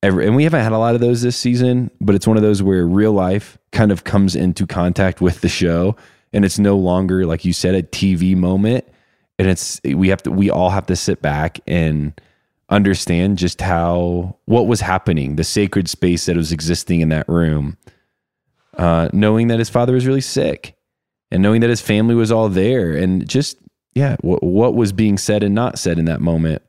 every, 0.03 0.27
and 0.27 0.35
we 0.35 0.43
haven't 0.43 0.63
had 0.63 0.71
a 0.71 0.77
lot 0.77 0.93
of 0.93 1.01
those 1.01 1.21
this 1.21 1.37
season, 1.37 1.89
but 1.99 2.13
it's 2.13 2.27
one 2.27 2.37
of 2.37 2.43
those 2.43 2.61
where 2.61 2.85
real 2.85 3.13
life 3.13 3.57
kind 3.71 3.91
of 3.91 4.03
comes 4.03 4.35
into 4.35 4.67
contact 4.67 5.21
with 5.21 5.41
the 5.41 5.49
show. 5.49 5.95
And 6.31 6.45
it's 6.45 6.59
no 6.59 6.77
longer, 6.77 7.25
like 7.25 7.43
you 7.43 7.53
said, 7.53 7.73
a 7.73 7.81
TV 7.81 8.35
moment. 8.35 8.85
And 9.39 9.47
it's, 9.47 9.81
we 9.83 10.09
have 10.09 10.21
to, 10.23 10.31
we 10.31 10.51
all 10.51 10.69
have 10.69 10.85
to 10.87 10.95
sit 10.95 11.21
back 11.21 11.59
and, 11.65 12.13
understand 12.69 13.37
just 13.37 13.61
how 13.61 14.37
what 14.45 14.67
was 14.67 14.81
happening, 14.81 15.35
the 15.35 15.43
sacred 15.43 15.89
space 15.89 16.27
that 16.27 16.37
was 16.37 16.51
existing 16.51 17.01
in 17.01 17.09
that 17.09 17.27
room, 17.27 17.77
uh, 18.77 19.09
knowing 19.11 19.47
that 19.47 19.59
his 19.59 19.69
father 19.69 19.93
was 19.93 20.05
really 20.05 20.21
sick, 20.21 20.75
and 21.31 21.41
knowing 21.41 21.61
that 21.61 21.69
his 21.69 21.81
family 21.81 22.15
was 22.15 22.31
all 22.31 22.49
there, 22.49 22.95
and 22.95 23.27
just 23.27 23.57
yeah, 23.95 24.15
what 24.21 24.43
what 24.43 24.75
was 24.75 24.91
being 24.91 25.17
said 25.17 25.43
and 25.43 25.55
not 25.55 25.79
said 25.79 25.99
in 25.99 26.05
that 26.05 26.21
moment, 26.21 26.61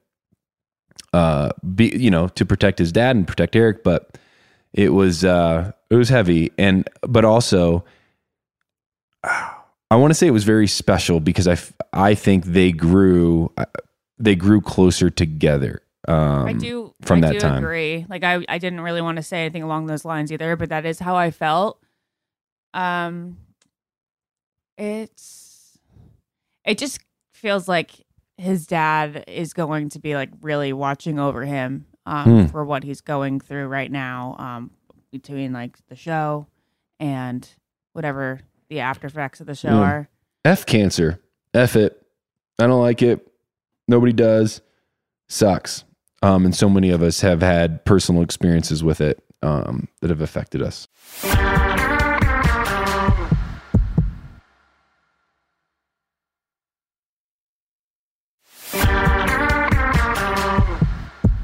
uh, 1.12 1.50
be 1.74 1.94
you 1.96 2.10
know 2.10 2.28
to 2.28 2.46
protect 2.46 2.78
his 2.78 2.92
dad 2.92 3.14
and 3.16 3.28
protect 3.28 3.54
Eric, 3.54 3.84
but 3.84 4.18
it 4.72 4.90
was 4.90 5.24
uh, 5.24 5.70
it 5.90 5.96
was 5.96 6.08
heavy, 6.08 6.50
and 6.58 6.88
but 7.02 7.24
also. 7.24 7.84
I 9.90 9.96
want 9.96 10.10
to 10.10 10.14
say 10.14 10.26
it 10.26 10.32
was 10.32 10.44
very 10.44 10.66
special 10.68 11.18
because 11.20 11.48
I, 11.48 11.56
I 11.92 12.14
think 12.14 12.44
they 12.44 12.70
grew 12.72 13.52
they 14.18 14.34
grew 14.36 14.60
closer 14.60 15.10
together. 15.10 15.82
Um, 16.06 16.46
I 16.46 16.52
do 16.52 16.94
from 17.02 17.18
I 17.18 17.28
that 17.28 17.32
do 17.34 17.40
time. 17.40 17.62
Agree. 17.64 18.06
Like 18.08 18.22
I, 18.24 18.44
I 18.48 18.58
didn't 18.58 18.80
really 18.82 19.02
want 19.02 19.16
to 19.16 19.22
say 19.22 19.40
anything 19.40 19.62
along 19.62 19.86
those 19.86 20.04
lines 20.04 20.30
either, 20.32 20.56
but 20.56 20.68
that 20.68 20.86
is 20.86 20.98
how 20.98 21.16
I 21.16 21.30
felt. 21.30 21.82
Um, 22.74 23.38
it's 24.78 25.78
it 26.64 26.78
just 26.78 27.00
feels 27.34 27.68
like 27.68 27.92
his 28.36 28.66
dad 28.66 29.24
is 29.26 29.52
going 29.52 29.88
to 29.90 29.98
be 29.98 30.14
like 30.14 30.30
really 30.40 30.72
watching 30.72 31.18
over 31.18 31.44
him 31.44 31.86
um, 32.06 32.24
Hmm. 32.24 32.46
for 32.46 32.64
what 32.64 32.84
he's 32.84 33.00
going 33.00 33.40
through 33.40 33.66
right 33.66 33.90
now 33.90 34.36
um, 34.38 34.70
between 35.12 35.52
like 35.52 35.76
the 35.88 35.96
show 35.96 36.46
and 36.98 37.48
whatever 37.92 38.40
the 38.70 38.80
after 38.80 39.06
effects 39.06 39.40
of 39.40 39.46
the 39.46 39.54
show 39.54 39.68
are. 39.68 40.08
F 40.44 40.64
cancer. 40.64 41.20
F 41.52 41.76
it. 41.76 42.00
I 42.58 42.66
don't 42.66 42.80
like 42.80 43.02
it. 43.02 43.26
Nobody 43.86 44.12
does. 44.12 44.62
Sucks. 45.28 45.84
Um, 46.22 46.44
and 46.44 46.54
so 46.54 46.68
many 46.68 46.90
of 46.90 47.02
us 47.02 47.20
have 47.20 47.42
had 47.42 47.84
personal 47.84 48.22
experiences 48.22 48.82
with 48.82 49.00
it 49.00 49.22
um, 49.42 49.88
that 50.00 50.10
have 50.10 50.20
affected 50.20 50.62
us. 50.62 50.86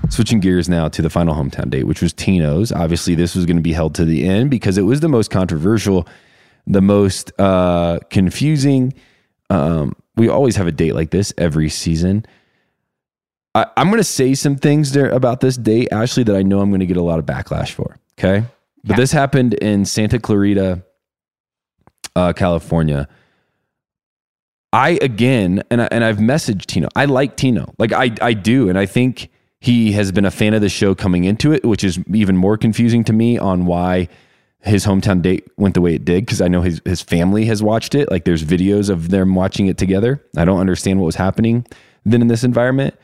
Switching 0.09 0.41
gears 0.41 0.69
now 0.69 0.89
to 0.89 1.03
the 1.03 1.11
final 1.11 1.35
hometown 1.35 1.69
date, 1.69 1.85
which 1.85 2.01
was 2.01 2.15
Tino's. 2.15 2.73
Obviously, 2.73 3.15
this 3.15 3.35
was 3.35 3.45
going 3.45 3.57
to 3.57 3.63
be 3.63 3.73
held 3.73 3.95
to 3.97 4.05
the 4.05 4.27
end 4.27 4.51
because 4.51 4.79
it 4.79 4.83
was 4.83 5.01
the 5.01 5.09
most 5.09 5.31
controversial, 5.31 6.09
the 6.67 6.81
most 6.81 7.33
uh, 7.39 8.01
confusing. 8.11 8.95
Um, 9.51 9.95
we 10.17 10.29
always 10.29 10.57
have 10.57 10.67
a 10.67 10.73
date 10.73 10.95
like 10.95 11.11
this 11.11 11.33
every 11.39 11.69
season. 11.69 12.27
I, 13.55 13.67
I'm 13.77 13.89
going 13.89 13.99
to 13.99 14.05
say 14.05 14.35
some 14.35 14.57
things 14.57 14.93
there 14.93 15.09
about 15.11 15.41
this 15.41 15.57
date, 15.57 15.89
Ashley, 15.93 16.25
that 16.25 16.37
I 16.37 16.43
know 16.43 16.61
I'm 16.61 16.71
going 16.71 16.81
to 16.81 16.87
get 16.87 16.97
a 16.97 17.03
lot 17.03 17.19
of 17.19 17.27
backlash 17.27 17.71
for. 17.71 17.97
Okay. 18.19 18.47
But 18.85 18.97
this 18.97 19.11
happened 19.11 19.55
in 19.55 19.85
Santa 19.85 20.21
Clarita, 20.21 20.83
uh, 22.15 22.33
California. 22.35 23.09
I 24.73 24.91
again, 25.01 25.63
and 25.71 25.83
I, 25.83 25.89
and 25.91 26.05
I've 26.05 26.19
messaged 26.19 26.67
Tino. 26.67 26.89
I 26.95 27.07
like 27.07 27.37
Tino, 27.37 27.75
like 27.79 27.93
I 27.93 28.13
I 28.21 28.33
do, 28.35 28.69
and 28.69 28.79
I 28.79 28.87
think 28.87 29.31
he 29.61 29.93
has 29.93 30.13
been 30.13 30.25
a 30.25 30.31
fan 30.31 30.55
of 30.55 30.61
the 30.61 30.69
show 30.69 30.95
coming 30.95 31.25
into 31.25 31.53
it, 31.53 31.65
which 31.65 31.83
is 31.83 31.99
even 32.13 32.37
more 32.37 32.57
confusing 32.57 33.03
to 33.05 33.13
me 33.13 33.39
on 33.39 33.67
why 33.67 34.09
his 34.67 34.85
hometown 34.85 35.23
date 35.23 35.47
went 35.57 35.75
the 35.75 35.81
way 35.81 35.95
it 35.95 36.05
did. 36.05 36.27
Because 36.27 36.41
I 36.41 36.49
know 36.49 36.63
his 36.63 36.81
his 36.85 37.03
family 37.03 37.47
has 37.47 37.63
watched 37.63 37.95
it. 37.95 38.11
Like 38.11 38.25
there's 38.25 38.45
videos 38.45 38.91
of 38.91 39.11
them 39.11 39.35
watching 39.35 39.67
it 39.67 39.79
together. 39.79 40.23
I 40.37 40.45
don't 40.45 40.61
understand 40.61 41.01
what 41.01 41.07
was 41.07 41.17
happening 41.17 41.67
then 42.05 42.23
in 42.23 42.29
this 42.29 42.45
environment. 42.45 42.95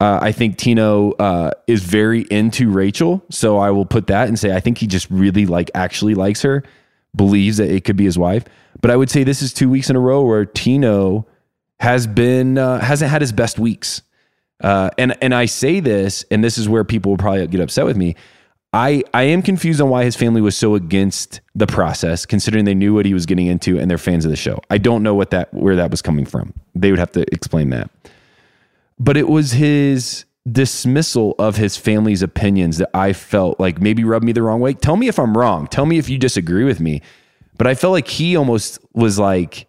Uh, 0.00 0.18
I 0.20 0.32
think 0.32 0.58
Tino 0.58 1.12
uh, 1.12 1.52
is 1.66 1.82
very 1.82 2.22
into 2.22 2.70
Rachel, 2.70 3.24
so 3.30 3.58
I 3.58 3.70
will 3.70 3.86
put 3.86 4.08
that 4.08 4.28
and 4.28 4.38
say 4.38 4.54
I 4.54 4.60
think 4.60 4.78
he 4.78 4.86
just 4.86 5.08
really 5.10 5.46
like 5.46 5.70
actually 5.74 6.14
likes 6.14 6.42
her, 6.42 6.64
believes 7.14 7.58
that 7.58 7.70
it 7.70 7.84
could 7.84 7.96
be 7.96 8.04
his 8.04 8.18
wife. 8.18 8.44
But 8.80 8.90
I 8.90 8.96
would 8.96 9.08
say 9.08 9.24
this 9.24 9.40
is 9.40 9.52
two 9.52 9.70
weeks 9.70 9.88
in 9.88 9.96
a 9.96 10.00
row 10.00 10.22
where 10.22 10.44
Tino 10.44 11.26
has 11.80 12.06
been 12.06 12.58
uh, 12.58 12.80
hasn't 12.80 13.10
had 13.10 13.22
his 13.22 13.32
best 13.32 13.58
weeks. 13.58 14.02
Uh, 14.60 14.90
and 14.98 15.16
and 15.22 15.34
I 15.34 15.46
say 15.46 15.80
this, 15.80 16.24
and 16.30 16.42
this 16.42 16.58
is 16.58 16.68
where 16.68 16.84
people 16.84 17.12
will 17.12 17.18
probably 17.18 17.46
get 17.46 17.60
upset 17.60 17.84
with 17.84 17.96
me. 17.96 18.16
I 18.74 19.04
I 19.14 19.22
am 19.22 19.40
confused 19.40 19.80
on 19.80 19.88
why 19.88 20.02
his 20.02 20.16
family 20.16 20.40
was 20.40 20.56
so 20.56 20.74
against 20.74 21.40
the 21.54 21.66
process, 21.66 22.26
considering 22.26 22.64
they 22.64 22.74
knew 22.74 22.92
what 22.92 23.06
he 23.06 23.14
was 23.14 23.24
getting 23.24 23.46
into 23.46 23.78
and 23.78 23.88
they're 23.88 23.98
fans 23.98 24.24
of 24.24 24.32
the 24.32 24.36
show. 24.36 24.60
I 24.68 24.78
don't 24.78 25.04
know 25.04 25.14
what 25.14 25.30
that 25.30 25.54
where 25.54 25.76
that 25.76 25.92
was 25.92 26.02
coming 26.02 26.26
from. 26.26 26.52
They 26.74 26.90
would 26.90 26.98
have 26.98 27.12
to 27.12 27.20
explain 27.32 27.70
that. 27.70 27.88
But 28.98 29.16
it 29.16 29.28
was 29.28 29.52
his 29.52 30.24
dismissal 30.50 31.36
of 31.38 31.56
his 31.56 31.76
family's 31.76 32.20
opinions 32.20 32.78
that 32.78 32.90
I 32.92 33.12
felt 33.12 33.60
like 33.60 33.80
maybe 33.80 34.02
rubbed 34.02 34.24
me 34.24 34.32
the 34.32 34.42
wrong 34.42 34.58
way. 34.58 34.74
Tell 34.74 34.96
me 34.96 35.06
if 35.06 35.20
I'm 35.20 35.38
wrong. 35.38 35.68
Tell 35.68 35.86
me 35.86 35.96
if 35.96 36.08
you 36.08 36.18
disagree 36.18 36.64
with 36.64 36.80
me. 36.80 37.00
But 37.56 37.68
I 37.68 37.76
felt 37.76 37.92
like 37.92 38.08
he 38.08 38.36
almost 38.36 38.80
was 38.92 39.20
like, 39.20 39.68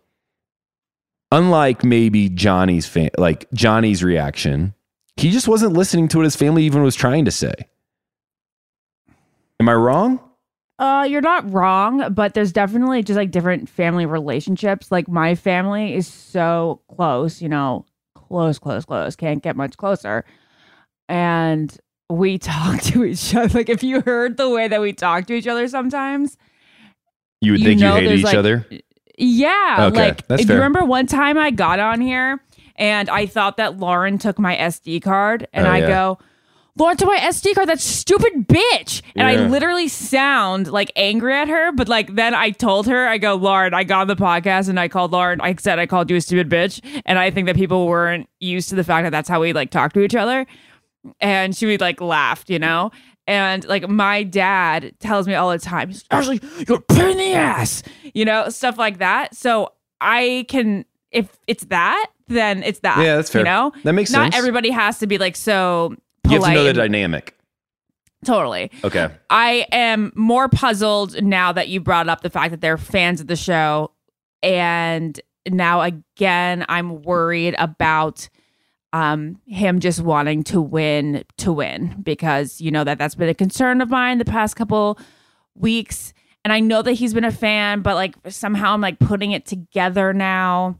unlike 1.31 1.83
maybe 1.83 2.29
Johnny's 2.29 2.87
fan, 2.87 3.11
like 3.19 3.45
Johnny's 3.53 4.03
reaction, 4.03 4.73
he 5.15 5.29
just 5.29 5.47
wasn't 5.47 5.73
listening 5.73 6.07
to 6.09 6.17
what 6.17 6.23
his 6.23 6.35
family 6.35 6.63
even 6.63 6.81
was 6.81 6.95
trying 6.95 7.25
to 7.25 7.31
say. 7.31 7.53
Am 9.59 9.69
I 9.69 9.73
wrong? 9.73 10.19
Uh, 10.77 11.05
you're 11.09 11.21
not 11.21 11.49
wrong, 11.51 12.13
but 12.13 12.33
there's 12.33 12.51
definitely 12.51 13.01
just 13.01 13.15
like 13.15 13.31
different 13.31 13.69
family 13.69 14.05
relationships. 14.05 14.91
Like 14.91 15.07
my 15.07 15.33
family 15.35 15.95
is 15.95 16.07
so 16.07 16.81
close, 16.93 17.41
you 17.41 17.47
know, 17.47 17.85
close, 18.15 18.59
close, 18.59 18.83
close. 18.83 19.15
Can't 19.15 19.41
get 19.41 19.55
much 19.55 19.77
closer. 19.77 20.25
And 21.07 21.75
we 22.09 22.37
talk 22.39 22.81
to 22.81 23.05
each 23.05 23.33
other. 23.33 23.57
Like 23.57 23.69
if 23.69 23.83
you 23.83 24.01
heard 24.01 24.35
the 24.37 24.49
way 24.49 24.67
that 24.67 24.81
we 24.81 24.91
talk 24.91 25.27
to 25.27 25.33
each 25.33 25.47
other 25.47 25.67
sometimes, 25.69 26.37
You 27.41 27.53
would 27.53 27.61
You 27.61 27.67
think 27.67 27.79
you 27.79 27.87
hated 27.93 28.19
each 28.19 28.25
like, 28.25 28.35
other? 28.35 28.65
yeah, 29.17 29.87
Okay, 29.87 29.97
like 30.07 30.23
if 30.29 30.47
fair. 30.47 30.55
you 30.57 30.61
remember 30.61 30.83
one 30.83 31.05
time 31.07 31.37
I 31.37 31.51
got 31.51 31.79
on 31.79 32.01
here 32.01 32.41
and 32.75 33.09
I 33.09 33.27
thought 33.27 33.55
that 33.57 33.77
Lauren 33.79 34.17
took 34.17 34.37
my 34.37 34.57
SD 34.57 35.01
card, 35.01 35.47
and 35.53 35.65
Oh, 35.65 35.69
I 35.71 35.79
yeah. 35.79 35.87
go, 35.87 36.19
Lauren 36.77 36.97
took 36.97 37.07
my 37.07 37.17
SD 37.17 37.55
card. 37.55 37.69
That 37.69 37.79
stupid 37.79 38.47
bitch. 38.47 39.01
And 39.15 39.29
Yeah. 39.29 39.45
I 39.45 39.47
literally 39.47 39.87
sound 39.87 40.67
like 40.67 40.91
angry 40.95 41.33
at 41.33 41.47
her, 41.47 41.71
but 41.71 41.87
like 41.87 42.15
then 42.15 42.33
I 42.35 42.49
told 42.49 42.87
her, 42.87 43.07
I 43.07 43.17
go, 43.17 43.35
Lauren, 43.35 43.73
I 43.73 43.83
got 43.83 44.01
on 44.01 44.07
the 44.07 44.15
podcast 44.15 44.67
and 44.67 44.79
I 44.79 44.87
called 44.87 45.11
Lauren. 45.11 45.39
I 45.41 45.55
said 45.55 45.79
I 45.79 45.85
called 45.85 46.09
you 46.09 46.17
a 46.17 46.21
stupid 46.21 46.49
bitch, 46.49 46.81
and 47.05 47.17
I 47.17 47.31
think 47.31 47.47
that 47.47 47.55
people 47.55 47.87
weren't 47.87 48.27
used 48.39 48.69
to 48.69 48.75
the 48.75 48.83
fact 48.83 49.05
that 49.05 49.11
that's 49.11 49.29
how 49.29 49.39
we 49.41 49.53
like 49.53 49.69
talk 49.71 49.93
to 49.93 50.01
each 50.01 50.15
other. 50.15 50.45
And 51.21 51.55
she 51.55 51.65
would 51.65 51.81
like 51.81 52.01
laughed, 52.01 52.49
you 52.49 52.59
know. 52.59 52.91
And 53.27 53.65
like 53.65 53.87
my 53.87 54.23
dad 54.23 54.93
tells 54.99 55.27
me 55.27 55.33
all 55.33 55.49
the 55.51 55.59
time, 55.59 55.89
he's 55.89 56.03
Ashley, 56.11 56.41
you're 56.67 56.77
a 56.77 56.81
pain 56.81 57.11
in 57.11 57.17
the 57.17 57.33
ass, 57.33 57.83
you 58.13 58.25
know, 58.25 58.49
stuff 58.49 58.77
like 58.77 58.99
that. 58.99 59.35
So 59.35 59.71
I 60.01 60.45
can, 60.49 60.85
if 61.11 61.29
it's 61.47 61.63
that, 61.65 62.07
then 62.27 62.61
it's 62.63 62.79
that. 62.81 62.97
Yeah, 63.03 63.15
that's 63.15 63.29
fair. 63.29 63.41
You 63.41 63.45
know, 63.45 63.71
That 63.83 63.93
makes 63.93 64.11
Not 64.11 64.23
sense. 64.25 64.33
Not 64.33 64.37
everybody 64.39 64.69
has 64.71 64.99
to 64.99 65.07
be 65.07 65.17
like 65.17 65.35
so 65.35 65.95
You 66.29 66.41
have 66.41 66.43
to 66.43 66.53
know 66.53 66.63
the 66.63 66.73
dynamic. 66.73 67.35
totally. 68.25 68.71
Okay. 68.83 69.09
I 69.29 69.67
am 69.71 70.11
more 70.15 70.49
puzzled 70.49 71.21
now 71.23 71.51
that 71.51 71.67
you 71.69 71.79
brought 71.79 72.09
up 72.09 72.21
the 72.21 72.29
fact 72.29 72.51
that 72.51 72.61
they're 72.61 72.77
fans 72.77 73.21
of 73.21 73.27
the 73.27 73.35
show. 73.35 73.91
And 74.41 75.19
now 75.47 75.81
again, 75.81 76.65
I'm 76.67 77.01
worried 77.03 77.55
about 77.57 78.29
um 78.93 79.39
him 79.45 79.79
just 79.81 79.99
wanting 79.99 80.43
to 80.43 80.61
win 80.61 81.23
to 81.37 81.51
win 81.51 81.95
because 82.01 82.61
you 82.61 82.71
know 82.71 82.83
that 82.85 82.97
that's 82.97 83.15
been 83.15 83.27
a 83.27 83.33
concern 83.33 83.81
of 83.81 83.89
mine 83.89 84.19
the 84.19 84.25
past 84.25 84.55
couple 84.55 84.97
weeks 85.53 86.13
and 86.45 86.53
I 86.53 86.61
know 86.61 86.81
that 86.81 86.93
he's 86.93 87.13
been 87.13 87.25
a 87.25 87.31
fan 87.31 87.81
but 87.81 87.95
like 87.95 88.15
somehow 88.29 88.73
I'm 88.73 88.79
like 88.79 88.99
putting 88.99 89.31
it 89.31 89.45
together 89.45 90.13
now 90.13 90.79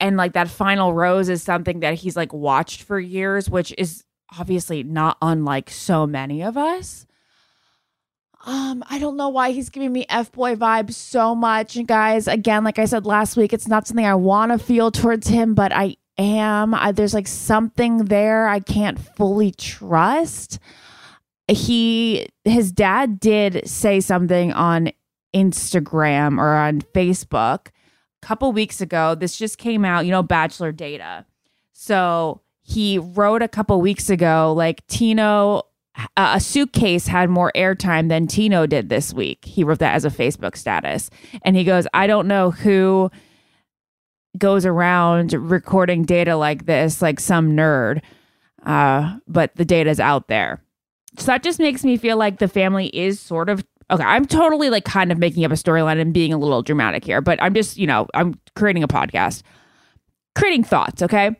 and 0.00 0.16
like 0.16 0.32
that 0.32 0.48
final 0.48 0.94
rose 0.94 1.28
is 1.28 1.42
something 1.42 1.80
that 1.80 1.94
he's 1.94 2.16
like 2.16 2.32
watched 2.32 2.82
for 2.82 2.98
years 2.98 3.48
which 3.48 3.72
is 3.78 4.04
obviously 4.38 4.82
not 4.82 5.16
unlike 5.20 5.70
so 5.70 6.06
many 6.06 6.42
of 6.42 6.56
us. 6.56 7.06
Um 8.46 8.82
i 8.88 8.98
don't 8.98 9.16
know 9.16 9.28
why 9.28 9.50
he's 9.50 9.68
giving 9.68 9.92
me 9.92 10.06
f-boy 10.08 10.54
vibes 10.56 10.94
so 10.94 11.34
much 11.34 11.76
and 11.76 11.86
guys. 11.86 12.26
Again 12.26 12.64
like 12.64 12.78
i 12.78 12.86
said 12.86 13.04
last 13.04 13.36
week 13.36 13.52
it's 13.52 13.68
not 13.68 13.86
something 13.86 14.06
i 14.06 14.14
want 14.14 14.52
to 14.52 14.58
feel 14.58 14.90
towards 14.90 15.28
him 15.28 15.54
but 15.54 15.72
i 15.72 15.96
am. 16.18 16.74
I, 16.74 16.92
there's 16.92 17.14
like 17.14 17.28
something 17.28 18.06
there 18.06 18.48
i 18.48 18.60
can't 18.60 18.98
fully 18.98 19.50
trust. 19.52 20.58
He 21.48 22.28
his 22.44 22.72
dad 22.72 23.20
did 23.20 23.68
say 23.68 24.00
something 24.00 24.52
on 24.52 24.92
instagram 25.34 26.38
or 26.38 26.54
on 26.54 26.80
facebook 26.80 27.68
couple 28.22 28.52
weeks 28.52 28.80
ago, 28.80 29.14
this 29.14 29.36
just 29.36 29.58
came 29.58 29.84
out, 29.84 30.04
you 30.04 30.10
know, 30.10 30.22
Bachelor 30.22 30.72
data. 30.72 31.26
So 31.72 32.42
he 32.62 32.98
wrote 32.98 33.42
a 33.42 33.48
couple 33.48 33.80
weeks 33.80 34.10
ago, 34.10 34.52
like 34.56 34.86
Tino, 34.86 35.62
uh, 36.16 36.32
a 36.34 36.40
suitcase 36.40 37.06
had 37.06 37.30
more 37.30 37.50
airtime 37.54 38.08
than 38.08 38.26
Tino 38.26 38.66
did 38.66 38.88
this 38.88 39.12
week. 39.12 39.44
He 39.44 39.64
wrote 39.64 39.80
that 39.80 39.94
as 39.94 40.04
a 40.04 40.10
Facebook 40.10 40.56
status. 40.56 41.10
And 41.42 41.56
he 41.56 41.64
goes, 41.64 41.86
I 41.92 42.06
don't 42.06 42.28
know 42.28 42.50
who 42.50 43.10
goes 44.38 44.64
around 44.64 45.32
recording 45.32 46.04
data 46.04 46.36
like 46.36 46.66
this, 46.66 47.02
like 47.02 47.18
some 47.18 47.52
nerd, 47.52 48.02
uh, 48.64 49.16
but 49.26 49.56
the 49.56 49.64
data's 49.64 49.98
out 49.98 50.28
there. 50.28 50.62
So 51.18 51.26
that 51.26 51.42
just 51.42 51.58
makes 51.58 51.84
me 51.84 51.96
feel 51.96 52.16
like 52.16 52.38
the 52.38 52.48
family 52.48 52.86
is 52.86 53.18
sort 53.18 53.48
of 53.48 53.64
okay. 53.90 54.02
I'm 54.04 54.26
totally 54.26 54.70
like 54.70 54.84
kind 54.84 55.10
of 55.12 55.18
making 55.18 55.44
up 55.44 55.50
a 55.52 55.54
storyline 55.54 56.00
and 56.00 56.12
being 56.14 56.32
a 56.32 56.38
little 56.38 56.62
dramatic 56.62 57.04
here, 57.04 57.20
but 57.20 57.42
I'm 57.42 57.54
just, 57.54 57.76
you 57.76 57.86
know, 57.86 58.06
I'm 58.14 58.38
creating 58.56 58.82
a 58.82 58.88
podcast, 58.88 59.42
creating 60.34 60.64
thoughts, 60.64 61.02
okay? 61.02 61.36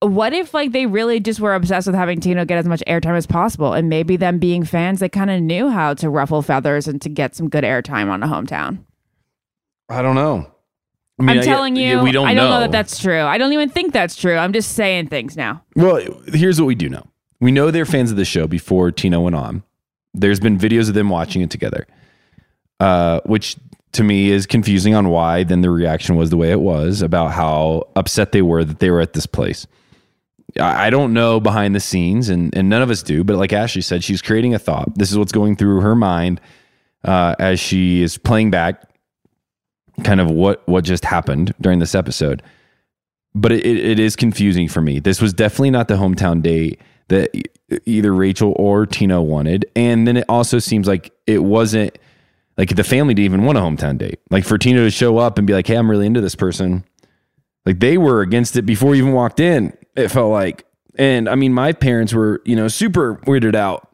What 0.00 0.32
if 0.32 0.52
like 0.52 0.72
they 0.72 0.86
really 0.86 1.20
just 1.20 1.38
were 1.38 1.54
obsessed 1.54 1.86
with 1.86 1.94
having 1.94 2.18
Tino 2.20 2.44
get 2.44 2.58
as 2.58 2.66
much 2.66 2.82
airtime 2.88 3.16
as 3.16 3.26
possible, 3.26 3.72
and 3.72 3.88
maybe 3.88 4.16
them 4.16 4.38
being 4.40 4.64
fans, 4.64 4.98
they 4.98 5.08
kind 5.08 5.30
of 5.30 5.40
knew 5.40 5.68
how 5.70 5.94
to 5.94 6.10
ruffle 6.10 6.42
feathers 6.42 6.88
and 6.88 7.00
to 7.02 7.08
get 7.08 7.36
some 7.36 7.48
good 7.48 7.62
airtime 7.62 8.10
on 8.10 8.20
a 8.22 8.26
hometown. 8.26 8.84
I 9.88 10.02
don't 10.02 10.16
know. 10.16 10.46
I 11.20 11.22
I 11.22 11.26
mean, 11.26 11.36
am 11.36 11.42
I- 11.42 11.44
telling 11.44 11.76
you, 11.76 12.00
we 12.00 12.10
don't 12.10 12.26
I 12.26 12.34
don't 12.34 12.46
know. 12.48 12.54
know 12.54 12.60
that 12.60 12.72
that's 12.72 12.98
true. 12.98 13.20
I 13.22 13.38
don't 13.38 13.52
even 13.52 13.68
think 13.68 13.92
that's 13.92 14.16
true. 14.16 14.34
I'm 14.36 14.52
just 14.52 14.72
saying 14.72 15.06
things 15.06 15.36
now. 15.36 15.62
Well, 15.76 16.00
here's 16.26 16.60
what 16.60 16.66
we 16.66 16.74
do 16.74 16.88
know. 16.88 17.06
We 17.40 17.52
know 17.52 17.70
they're 17.70 17.86
fans 17.86 18.10
of 18.10 18.16
the 18.16 18.24
show 18.24 18.48
before 18.48 18.90
Tino 18.90 19.20
went 19.20 19.36
on. 19.36 19.62
There's 20.14 20.40
been 20.40 20.58
videos 20.58 20.88
of 20.88 20.94
them 20.94 21.08
watching 21.08 21.42
it 21.42 21.50
together, 21.50 21.86
uh, 22.80 23.20
which 23.24 23.56
to 23.92 24.02
me 24.02 24.30
is 24.30 24.46
confusing 24.46 24.94
on 24.94 25.08
why 25.08 25.44
then 25.44 25.60
the 25.60 25.70
reaction 25.70 26.16
was 26.16 26.30
the 26.30 26.36
way 26.36 26.50
it 26.50 26.60
was 26.60 27.02
about 27.02 27.32
how 27.32 27.88
upset 27.96 28.32
they 28.32 28.42
were 28.42 28.64
that 28.64 28.78
they 28.78 28.90
were 28.90 29.00
at 29.00 29.12
this 29.12 29.26
place. 29.26 29.66
I 30.60 30.90
don't 30.90 31.14
know 31.14 31.40
behind 31.40 31.74
the 31.74 31.80
scenes, 31.80 32.28
and, 32.28 32.54
and 32.54 32.68
none 32.68 32.82
of 32.82 32.90
us 32.90 33.02
do, 33.02 33.24
but 33.24 33.36
like 33.36 33.54
Ashley 33.54 33.80
said, 33.80 34.04
she's 34.04 34.20
creating 34.20 34.54
a 34.54 34.58
thought. 34.58 34.98
This 34.98 35.10
is 35.10 35.16
what's 35.16 35.32
going 35.32 35.56
through 35.56 35.80
her 35.80 35.94
mind 35.94 36.42
uh, 37.04 37.34
as 37.38 37.58
she 37.58 38.02
is 38.02 38.18
playing 38.18 38.50
back 38.50 38.82
kind 40.04 40.20
of 40.20 40.30
what, 40.30 40.66
what 40.68 40.84
just 40.84 41.06
happened 41.06 41.54
during 41.60 41.78
this 41.78 41.94
episode 41.94 42.42
but 43.34 43.52
it, 43.52 43.64
it 43.64 43.98
is 43.98 44.16
confusing 44.16 44.68
for 44.68 44.80
me. 44.80 44.98
This 44.98 45.20
was 45.20 45.32
definitely 45.32 45.70
not 45.70 45.88
the 45.88 45.94
hometown 45.94 46.42
date 46.42 46.80
that 47.08 47.30
either 47.86 48.14
Rachel 48.14 48.54
or 48.56 48.86
Tino 48.86 49.22
wanted. 49.22 49.66
And 49.76 50.06
then 50.06 50.16
it 50.16 50.24
also 50.28 50.58
seems 50.58 50.86
like 50.86 51.12
it 51.26 51.42
wasn't 51.42 51.98
like 52.58 52.74
the 52.74 52.84
family 52.84 53.14
didn't 53.14 53.24
even 53.26 53.44
want 53.44 53.58
a 53.58 53.60
hometown 53.60 53.98
date. 53.98 54.20
Like 54.30 54.44
for 54.44 54.58
Tino 54.58 54.84
to 54.84 54.90
show 54.90 55.18
up 55.18 55.38
and 55.38 55.46
be 55.46 55.52
like, 55.52 55.66
hey, 55.66 55.76
I'm 55.76 55.90
really 55.90 56.06
into 56.06 56.20
this 56.20 56.34
person. 56.34 56.84
Like 57.64 57.80
they 57.80 57.98
were 57.98 58.20
against 58.20 58.56
it 58.56 58.62
before 58.62 58.94
he 58.94 58.98
even 58.98 59.12
walked 59.12 59.40
in, 59.40 59.76
it 59.96 60.08
felt 60.08 60.30
like. 60.30 60.64
And 60.96 61.28
I 61.28 61.36
mean, 61.36 61.54
my 61.54 61.72
parents 61.72 62.12
were, 62.12 62.42
you 62.44 62.56
know, 62.56 62.68
super 62.68 63.16
weirded 63.26 63.54
out 63.54 63.88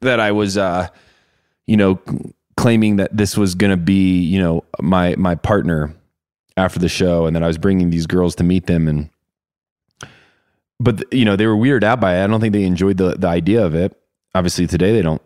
that 0.00 0.20
I 0.20 0.32
was, 0.32 0.56
uh, 0.56 0.88
you 1.66 1.76
know, 1.76 2.00
claiming 2.56 2.96
that 2.96 3.16
this 3.16 3.36
was 3.36 3.54
going 3.54 3.70
to 3.70 3.76
be, 3.76 4.20
you 4.20 4.38
know, 4.38 4.64
my, 4.80 5.16
my 5.16 5.34
partner 5.34 5.94
after 6.56 6.78
the 6.78 6.88
show 6.88 7.26
and 7.26 7.34
then 7.34 7.42
I 7.42 7.46
was 7.46 7.58
bringing 7.58 7.90
these 7.90 8.06
girls 8.06 8.34
to 8.36 8.44
meet 8.44 8.66
them 8.66 8.86
and 8.86 9.10
but 10.80 11.12
you 11.12 11.24
know 11.24 11.36
they 11.36 11.46
were 11.46 11.54
weirded 11.56 11.84
out 11.84 12.00
by 12.00 12.16
it. 12.16 12.24
I 12.24 12.26
don't 12.26 12.40
think 12.40 12.52
they 12.52 12.64
enjoyed 12.64 12.96
the 12.96 13.14
the 13.16 13.28
idea 13.28 13.64
of 13.64 13.74
it. 13.74 13.96
Obviously 14.34 14.66
today 14.66 14.92
they 14.92 15.02
don't 15.02 15.22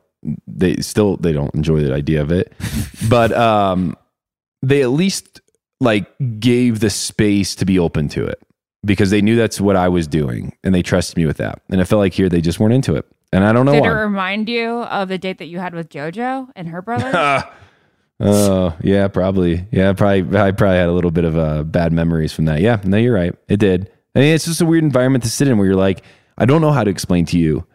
they 0.46 0.76
still 0.76 1.16
they 1.16 1.32
don't 1.32 1.54
enjoy 1.54 1.80
the 1.80 1.94
idea 1.94 2.20
of 2.20 2.30
it. 2.32 2.52
but 3.08 3.32
um 3.32 3.96
they 4.62 4.82
at 4.82 4.90
least 4.90 5.40
like 5.80 6.06
gave 6.40 6.80
the 6.80 6.90
space 6.90 7.54
to 7.54 7.64
be 7.64 7.78
open 7.78 8.08
to 8.08 8.24
it 8.24 8.40
because 8.84 9.10
they 9.10 9.22
knew 9.22 9.36
that's 9.36 9.60
what 9.60 9.76
I 9.76 9.88
was 9.88 10.06
doing 10.06 10.56
and 10.64 10.74
they 10.74 10.82
trusted 10.82 11.16
me 11.16 11.24
with 11.26 11.36
that. 11.38 11.60
And 11.70 11.80
I 11.80 11.84
felt 11.84 12.00
like 12.00 12.12
here 12.12 12.28
they 12.28 12.40
just 12.40 12.58
weren't 12.60 12.74
into 12.74 12.96
it. 12.96 13.06
And 13.32 13.44
I 13.44 13.52
don't 13.52 13.66
know 13.66 13.72
Did 13.72 13.82
why. 13.82 13.88
it 13.88 13.92
remind 13.92 14.48
you 14.48 14.82
of 14.84 15.08
the 15.08 15.18
date 15.18 15.38
that 15.38 15.46
you 15.46 15.58
had 15.58 15.74
with 15.74 15.88
JoJo 15.88 16.50
and 16.56 16.68
her 16.68 16.82
brother? 16.82 17.44
Oh 18.20 18.76
yeah, 18.80 19.08
probably. 19.08 19.66
Yeah, 19.72 19.92
probably. 19.92 20.38
I 20.38 20.52
probably 20.52 20.76
had 20.76 20.88
a 20.88 20.92
little 20.92 21.10
bit 21.10 21.24
of 21.24 21.36
uh, 21.36 21.64
bad 21.64 21.92
memories 21.92 22.32
from 22.32 22.44
that. 22.44 22.60
Yeah, 22.60 22.80
no, 22.84 22.96
you're 22.96 23.12
right. 23.14 23.34
It 23.48 23.58
did. 23.58 23.90
I 24.14 24.20
mean, 24.20 24.34
it's 24.34 24.44
just 24.44 24.60
a 24.60 24.66
weird 24.66 24.84
environment 24.84 25.24
to 25.24 25.30
sit 25.30 25.48
in 25.48 25.58
where 25.58 25.66
you're 25.66 25.76
like, 25.76 26.02
I 26.38 26.44
don't 26.46 26.60
know 26.60 26.72
how 26.72 26.84
to 26.84 26.90
explain 26.90 27.24
to 27.26 27.38
you, 27.38 27.66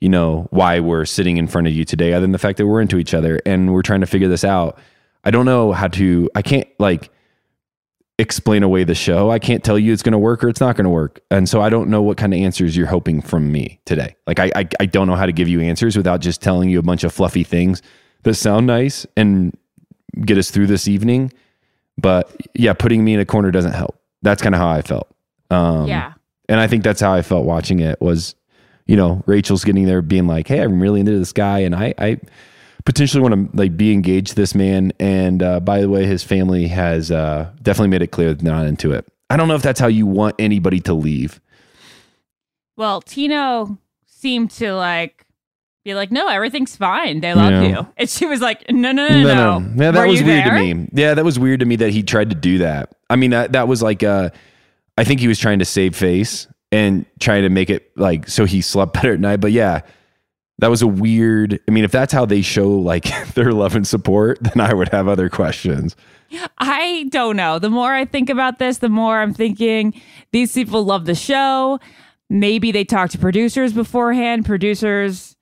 you 0.00 0.08
know, 0.08 0.46
why 0.50 0.80
we're 0.80 1.04
sitting 1.04 1.36
in 1.36 1.46
front 1.46 1.66
of 1.66 1.72
you 1.72 1.84
today, 1.84 2.12
other 2.12 2.22
than 2.22 2.32
the 2.32 2.38
fact 2.38 2.58
that 2.58 2.66
we're 2.66 2.80
into 2.80 2.98
each 2.98 3.14
other 3.14 3.40
and 3.46 3.72
we're 3.72 3.82
trying 3.82 4.00
to 4.00 4.06
figure 4.06 4.28
this 4.28 4.44
out. 4.44 4.78
I 5.24 5.30
don't 5.30 5.46
know 5.46 5.72
how 5.72 5.88
to. 5.88 6.30
I 6.34 6.42
can't 6.42 6.68
like 6.78 7.10
explain 8.18 8.62
away 8.62 8.84
the 8.84 8.94
show. 8.94 9.30
I 9.30 9.38
can't 9.38 9.62
tell 9.62 9.78
you 9.78 9.92
it's 9.92 10.02
going 10.02 10.12
to 10.12 10.18
work 10.18 10.42
or 10.42 10.48
it's 10.48 10.60
not 10.60 10.76
going 10.76 10.84
to 10.84 10.90
work. 10.90 11.20
And 11.30 11.48
so 11.48 11.60
I 11.60 11.68
don't 11.68 11.90
know 11.90 12.00
what 12.00 12.16
kind 12.16 12.32
of 12.32 12.40
answers 12.40 12.76
you're 12.76 12.86
hoping 12.86 13.20
from 13.20 13.52
me 13.52 13.80
today. 13.84 14.16
Like 14.26 14.38
I, 14.38 14.50
I, 14.54 14.68
I 14.80 14.86
don't 14.86 15.06
know 15.06 15.16
how 15.16 15.26
to 15.26 15.32
give 15.32 15.48
you 15.48 15.60
answers 15.60 15.96
without 15.96 16.20
just 16.20 16.40
telling 16.40 16.70
you 16.70 16.78
a 16.78 16.82
bunch 16.82 17.04
of 17.04 17.12
fluffy 17.12 17.44
things 17.44 17.82
that 18.22 18.34
sound 18.34 18.66
nice 18.66 19.06
and 19.16 19.56
get 20.24 20.38
us 20.38 20.50
through 20.50 20.68
this 20.68 20.88
evening. 20.88 21.32
But 21.98 22.30
yeah, 22.54 22.72
putting 22.72 23.04
me 23.04 23.14
in 23.14 23.20
a 23.20 23.26
corner 23.26 23.50
doesn't 23.50 23.72
help. 23.72 24.00
That's 24.22 24.40
kind 24.40 24.54
of 24.54 24.60
how 24.60 24.68
I 24.68 24.82
felt. 24.82 25.08
Um, 25.50 25.86
Yeah. 25.86 26.12
And 26.48 26.60
I 26.60 26.66
think 26.68 26.84
that's 26.84 27.00
how 27.00 27.12
I 27.12 27.22
felt 27.22 27.44
watching 27.44 27.80
it 27.80 28.00
was, 28.00 28.34
you 28.86 28.96
know, 28.96 29.22
Rachel's 29.26 29.64
getting 29.64 29.84
there 29.86 30.00
being 30.02 30.26
like, 30.26 30.46
Hey, 30.48 30.60
I'm 30.60 30.80
really 30.80 31.00
into 31.00 31.18
this 31.18 31.32
guy. 31.32 31.60
And 31.60 31.74
I, 31.74 31.92
I 31.98 32.20
potentially 32.84 33.20
want 33.20 33.50
to 33.50 33.56
like 33.56 33.76
be 33.76 33.92
engaged 33.92 34.28
to 34.28 34.34
this 34.36 34.54
man. 34.54 34.92
And, 35.00 35.42
uh, 35.42 35.58
by 35.60 35.80
the 35.80 35.88
way, 35.88 36.06
his 36.06 36.22
family 36.22 36.68
has, 36.68 37.10
uh, 37.10 37.50
definitely 37.62 37.88
made 37.88 38.02
it 38.02 38.12
clear 38.12 38.28
that 38.28 38.38
they're 38.38 38.52
not 38.54 38.66
into 38.66 38.92
it. 38.92 39.06
I 39.28 39.36
don't 39.36 39.48
know 39.48 39.56
if 39.56 39.62
that's 39.62 39.80
how 39.80 39.88
you 39.88 40.06
want 40.06 40.36
anybody 40.38 40.78
to 40.80 40.94
leave. 40.94 41.40
Well, 42.76 43.00
Tino 43.00 43.78
seemed 44.06 44.50
to 44.52 44.72
like 44.74 45.24
be 45.84 45.94
like, 45.94 46.12
no, 46.12 46.28
everything's 46.28 46.76
fine. 46.76 47.20
They 47.20 47.34
love 47.34 47.50
Yeah. 47.52 47.62
you. 47.68 47.86
And 47.96 48.08
she 48.08 48.26
was 48.26 48.40
like, 48.40 48.70
no, 48.70 48.92
no, 48.92 49.08
no, 49.08 49.22
no. 49.22 49.58
No." 49.58 49.84
Yeah, 49.84 49.90
that 49.90 50.00
Were 50.00 50.06
was 50.06 50.22
weird 50.22 50.44
there? 50.46 50.58
to 50.58 50.74
me. 50.74 50.88
Yeah, 50.92 51.14
that 51.14 51.24
was 51.24 51.38
weird 51.40 51.60
to 51.60 51.66
me 51.66 51.76
that 51.76 51.90
he 51.90 52.02
tried 52.02 52.30
to 52.30 52.36
do 52.36 52.58
that. 52.58 52.92
I 53.10 53.16
mean, 53.16 53.30
that 53.30 53.52
that 53.52 53.66
was 53.68 53.82
like 53.82 54.02
uh 54.02 54.30
I 54.96 55.04
think 55.04 55.20
he 55.20 55.28
was 55.28 55.38
trying 55.38 55.58
to 55.58 55.64
save 55.64 55.94
face 55.94 56.46
and 56.72 57.06
trying 57.20 57.42
to 57.42 57.48
make 57.48 57.70
it 57.70 57.96
like 57.96 58.28
so 58.28 58.44
he 58.44 58.60
slept 58.60 58.92
better 58.94 59.14
at 59.14 59.20
night. 59.20 59.40
But 59.40 59.52
yeah, 59.52 59.82
that 60.58 60.70
was 60.70 60.82
a 60.82 60.86
weird. 60.86 61.60
I 61.68 61.70
mean, 61.70 61.84
if 61.84 61.92
that's 61.92 62.12
how 62.12 62.26
they 62.26 62.42
show 62.42 62.68
like 62.68 63.04
their 63.34 63.52
love 63.52 63.74
and 63.76 63.86
support, 63.86 64.38
then 64.42 64.60
I 64.60 64.74
would 64.74 64.88
have 64.90 65.08
other 65.08 65.28
questions. 65.28 65.96
I 66.58 67.06
don't 67.10 67.36
know. 67.36 67.58
The 67.60 67.70
more 67.70 67.92
I 67.92 68.04
think 68.04 68.30
about 68.30 68.58
this, 68.58 68.78
the 68.78 68.88
more 68.88 69.20
I'm 69.20 69.32
thinking 69.32 70.00
these 70.32 70.52
people 70.52 70.84
love 70.84 71.06
the 71.06 71.14
show. 71.14 71.78
Maybe 72.28 72.72
they 72.72 72.84
talked 72.84 73.12
to 73.12 73.18
producers 73.18 73.72
beforehand. 73.72 74.44
Producers, 74.44 75.36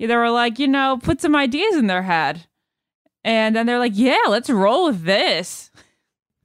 they 0.00 0.16
were 0.16 0.30
like, 0.30 0.58
you 0.58 0.66
know, 0.66 0.98
put 1.00 1.20
some 1.20 1.36
ideas 1.36 1.76
in 1.76 1.86
their 1.86 2.02
head. 2.02 2.48
And 3.22 3.54
then 3.54 3.66
they're 3.66 3.78
like, 3.78 3.92
yeah, 3.94 4.18
let's 4.28 4.50
roll 4.50 4.86
with 4.86 5.04
this. 5.04 5.70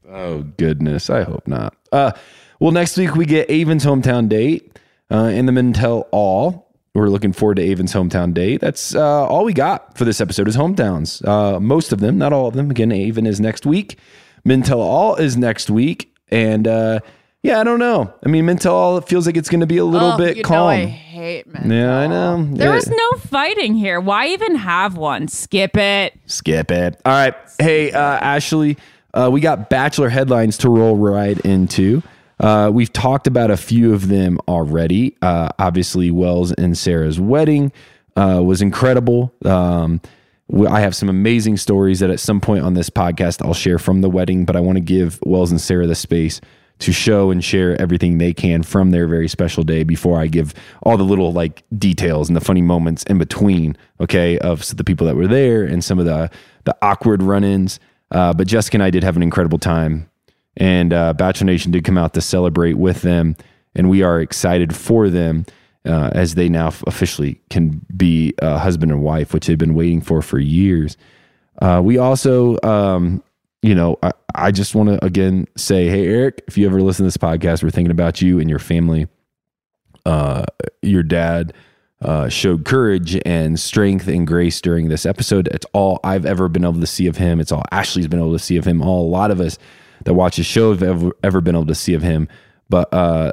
Oh 0.08 0.44
goodness, 0.58 1.10
I 1.10 1.24
hope 1.24 1.48
not. 1.48 1.76
Uh, 1.92 2.12
well, 2.60 2.72
next 2.72 2.98
week 2.98 3.16
we 3.16 3.26
get 3.26 3.50
Aven's 3.50 3.86
hometown 3.86 4.28
date 4.30 4.78
uh, 5.12 5.26
in 5.34 5.46
the 5.46 5.52
Men 5.52 5.74
Tell 5.74 6.08
All. 6.12 6.68
We're 6.94 7.08
looking 7.10 7.34
forward 7.34 7.56
to 7.56 7.72
Aven's 7.72 7.94
hometown 7.94 8.34
date. 8.34 8.62
That's 8.62 8.96
uh, 8.96 9.28
all 9.28 9.46
we 9.46 9.54
got 9.54 9.98
for 9.98 10.06
this 10.06 10.20
episode 10.20 10.48
is 10.48 10.58
hometowns. 10.58 11.26
Uh, 11.26 11.60
most 11.60 11.92
of 11.94 12.00
them, 12.00 12.18
not 12.18 12.34
all 12.34 12.48
of 12.48 12.56
them. 12.56 12.72
Again, 12.72 12.92
Avon 12.92 13.26
is 13.26 13.40
next 13.40 13.66
week. 13.66 13.98
Men 14.44 14.64
Tell 14.64 14.82
All 14.82 15.16
is 15.16 15.38
next 15.38 15.70
week, 15.70 16.14
and 16.30 16.68
uh, 16.68 17.00
yeah, 17.44 17.60
I 17.60 17.64
don't 17.64 17.80
know. 17.80 18.12
I 18.26 18.30
mean, 18.30 18.46
Men 18.46 18.58
Tell 18.58 18.74
All 18.74 19.02
feels 19.02 19.26
like 19.28 19.38
it's 19.38 19.50
going 19.50 19.60
to 19.62 19.68
be 19.68 19.78
a 19.78 19.86
little 19.86 20.14
Oh, 20.14 20.18
bit 20.18 20.38
you 20.38 20.44
know 20.44 20.50
calm. 20.50 20.68
I 20.70 20.86
hate 20.86 21.46
men. 21.48 21.70
yeah, 21.72 21.98
I 22.00 22.08
know. 22.08 22.44
There 22.52 22.70
Yeah. 22.70 22.76
was 22.76 22.88
no 22.90 23.12
fighting 23.20 23.76
here. 23.76 24.00
Why 24.02 24.28
even 24.28 24.56
have 24.56 24.98
one? 24.98 25.28
Skip 25.28 25.78
it. 25.78 26.14
Skip 26.26 26.72
it. 26.72 27.00
All 27.06 27.12
right. 27.14 27.36
Hey, 27.60 27.92
uh, 27.92 28.00
Ashley, 28.00 28.78
uh, 29.14 29.30
we 29.32 29.42
got 29.42 29.70
Bachelor 29.70 30.10
headlines 30.10 30.58
to 30.60 30.70
roll 30.70 30.96
right 30.98 31.38
into. 31.42 32.02
Uh, 32.40 32.70
we've 32.74 32.94
talked 32.94 33.28
about 33.28 33.52
a 33.52 33.58
few 33.58 33.94
of 33.94 34.08
them 34.08 34.40
already. 34.48 35.16
Uh, 35.22 35.50
obviously, 35.60 36.10
Wells 36.12 36.52
and 36.54 36.78
Sarah's 36.78 37.20
wedding 37.20 37.72
uh, 38.16 38.42
was 38.44 38.62
incredible. 38.62 39.34
Um, 39.44 40.02
I 40.68 40.80
have 40.80 40.96
some 40.96 41.10
amazing 41.10 41.58
stories 41.58 42.00
that 42.00 42.10
at 42.10 42.20
some 42.20 42.42
point 42.42 42.64
on 42.64 42.74
this 42.74 42.90
podcast 42.90 43.46
I'll 43.46 43.54
share 43.54 43.78
from 43.78 44.02
the 44.02 44.10
wedding, 44.10 44.46
but 44.46 44.56
I 44.56 44.62
want 44.62 44.78
to 44.78 44.82
give 44.82 45.20
Wells 45.24 45.52
and 45.52 45.62
Sarah 45.62 45.86
the 45.86 45.96
space 45.96 46.42
to 46.80 46.92
show 46.94 47.30
and 47.30 47.44
share 47.44 47.80
everything 47.80 48.18
they 48.18 48.34
can 48.34 48.64
from 48.64 48.92
their 48.92 49.06
very 49.06 49.28
special 49.28 49.64
day 49.64 49.84
before 49.84 50.20
I 50.20 50.28
give 50.28 50.54
all 50.82 50.98
the 50.98 51.04
little 51.04 51.34
like 51.34 51.64
details 51.78 52.30
and 52.30 52.36
the 52.36 52.42
funny 52.42 52.62
moments 52.62 53.04
in 53.04 53.18
between, 53.18 53.76
okay, 54.00 54.40
of 54.40 54.66
the 54.76 54.84
people 54.84 55.06
that 55.08 55.18
were 55.18 55.28
there 55.28 55.64
and 55.64 55.84
some 55.84 56.00
of 56.00 56.06
the 56.06 56.32
the 56.64 56.76
awkward 56.82 57.22
run-ins. 57.22 57.80
Uh, 58.12 58.34
but 58.34 58.48
Jessica 58.48 58.78
and 58.78 58.84
I 58.84 58.90
did 58.90 59.04
have 59.04 59.16
an 59.18 59.24
incredible 59.24 59.60
time, 59.60 60.09
and 60.60 60.94
uh, 60.94 61.14
Bachelor 61.14 61.46
Nation 61.46 61.72
did 61.72 61.86
come 61.86 61.98
out 61.98 62.14
to 62.14 62.22
celebrate 62.22 62.74
with 62.74 63.02
them, 63.02 63.36
and 63.74 63.90
we 63.90 64.04
are 64.04 64.20
excited 64.20 64.76
for 64.76 65.10
them 65.10 65.46
uh, 65.86 66.12
as 66.14 66.36
they 66.36 66.50
now 66.50 66.68
officially 66.86 67.40
can 67.50 67.82
be 67.96 68.34
uh, 68.42 68.60
husband 68.60 68.92
and 68.92 69.02
wife, 69.02 69.34
which 69.34 69.48
they've 69.48 69.58
been 69.58 69.74
waiting 69.74 70.02
for 70.02 70.22
for 70.22 70.38
years. 70.38 70.98
Uh, 71.62 71.82
we 71.84 71.98
also, 71.98 72.58
um, 72.64 73.24
you 73.62 73.74
know, 73.74 73.98
I, 74.04 74.12
I 74.36 74.52
just 74.52 74.76
want 74.76 74.90
to 74.90 75.04
again 75.04 75.48
say, 75.56 75.88
hey, 75.88 76.06
Eric, 76.08 76.44
if 76.48 76.58
you 76.58 76.66
ever 76.66 76.82
listen 76.82 77.04
to 77.04 77.08
this 77.08 77.18
podcast, 77.18 77.64
we're 77.64 77.70
thinking 77.70 77.92
about 77.92 78.22
you 78.22 78.40
and 78.40 78.50
your 78.50 78.60
family. 78.60 79.08
Uh, 80.06 80.46
your 80.82 81.04
dad 81.04 81.54
uh, 82.02 82.30
showed 82.30 82.66
courage 82.66 83.20
and 83.26 83.60
strength 83.60 84.08
and 84.08 84.26
grace 84.26 84.62
during 84.62 84.90
this 84.90 85.06
episode. 85.06 85.48
It's 85.50 85.66
all 85.74 86.00
I've 86.04 86.26
ever 86.26 86.48
been 86.48 86.64
able 86.64 86.80
to 86.80 86.88
see 86.88 87.08
of 87.08 87.18
him. 87.18 87.40
It's 87.40 87.52
all 87.52 87.64
Ashley's 87.72 88.08
been 88.08 88.20
able 88.20 88.34
to 88.34 88.40
see 88.40 88.58
of 88.58 88.66
him. 88.66 88.82
All 88.82 89.06
a 89.06 89.10
lot 89.10 89.32
of 89.32 89.40
us 89.42 89.58
that 90.06 90.14
watch 90.14 90.38
the 90.38 90.44
show 90.44 90.72
have 90.72 90.84
ever, 90.84 91.12
ever 91.24 91.42
been 91.42 91.56
able 91.56 91.66
to 91.68 91.76
see 91.76 91.94
of 91.94 92.02
him. 92.02 92.28
But 92.70 92.94
uh, 92.94 93.32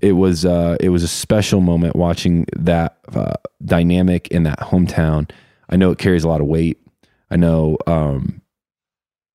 it 0.00 0.12
was 0.12 0.44
uh, 0.44 0.76
it 0.80 0.90
was 0.90 1.02
a 1.02 1.08
special 1.08 1.60
moment 1.60 1.96
watching 1.96 2.46
that 2.56 2.98
uh, 3.14 3.34
dynamic 3.64 4.28
in 4.28 4.44
that 4.44 4.60
hometown. 4.60 5.30
I 5.68 5.76
know 5.76 5.90
it 5.90 5.98
carries 5.98 6.24
a 6.24 6.28
lot 6.28 6.40
of 6.40 6.46
weight. 6.46 6.80
I 7.30 7.36
know, 7.36 7.76
um, 7.88 8.40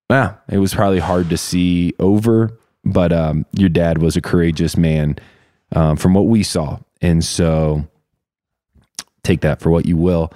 yeah, 0.10 0.36
it 0.50 0.60
was 0.60 0.74
probably 0.74 1.00
hard 1.00 1.30
to 1.30 1.38
see 1.38 1.94
over, 2.00 2.58
but 2.86 3.12
um, 3.12 3.46
your 3.52 3.68
dad 3.68 4.02
was 4.02 4.16
a 4.16 4.22
courageous 4.22 4.78
man 4.78 5.18
um, 5.74 5.98
from 5.98 6.14
what 6.14 6.28
we 6.28 6.44
saw, 6.44 6.80
and 7.02 7.24
so 7.24 7.86
take 9.24 9.42
that 9.42 9.60
for 9.60 9.70
what 9.72 9.86
you 9.86 9.98
will. 9.98 10.32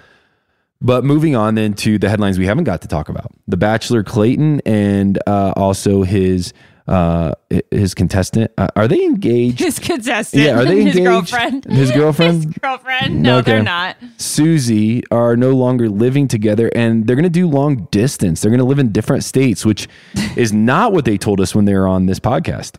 But 0.82 1.04
moving 1.04 1.36
on 1.36 1.56
then 1.56 1.74
to 1.76 1.98
the 1.98 2.10
headlines 2.10 2.38
we 2.38 2.46
haven't 2.46 2.66
got 2.66 2.82
to 2.84 2.88
talk 2.88 3.10
about: 3.10 3.32
The 3.48 3.58
Bachelor 3.58 4.04
Clayton 4.04 4.62
and 4.66 5.18
uh, 5.26 5.54
also 5.56 6.04
his 6.04 6.54
uh, 6.88 7.32
his 7.72 7.96
contestant. 7.96 8.52
Uh, 8.58 8.68
are 8.76 8.88
they 8.88 9.04
engaged? 9.04 9.58
His 9.60 9.80
contestant. 9.80 10.44
Yeah, 10.44 10.60
are 10.60 10.66
they 10.66 10.84
His 10.84 10.96
engaged? 10.98 11.32
girlfriend. 11.32 11.66
His 11.66 11.92
girlfriend? 11.92 12.44
His 12.44 12.54
girlfriend. 12.62 13.24
No, 13.24 13.38
Okay. 13.40 13.54
they're 13.54 13.64
not. 13.64 13.96
Susie 14.18 15.02
are 15.10 15.36
no 15.36 15.52
longer 15.52 15.90
living 15.90 16.28
together 16.28 16.70
and 16.76 17.08
they're 17.08 17.16
going 17.16 17.24
to 17.24 17.30
do 17.30 17.48
long 17.48 17.88
distance. 17.90 18.42
They're 18.42 18.52
going 18.52 18.60
to 18.60 18.66
live 18.66 18.78
in 18.78 18.92
different 18.92 19.24
states, 19.24 19.66
which 19.66 19.88
is 20.36 20.54
not 20.54 20.94
what 20.94 21.06
they 21.06 21.18
told 21.18 21.42
us 21.42 21.56
when 21.56 21.66
they 21.66 21.74
were 21.74 21.88
on 21.88 22.06
this 22.06 22.20
podcast. 22.20 22.78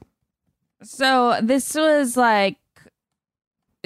So 0.85 1.41
this 1.43 1.75
was 1.75 2.17
like 2.17 2.59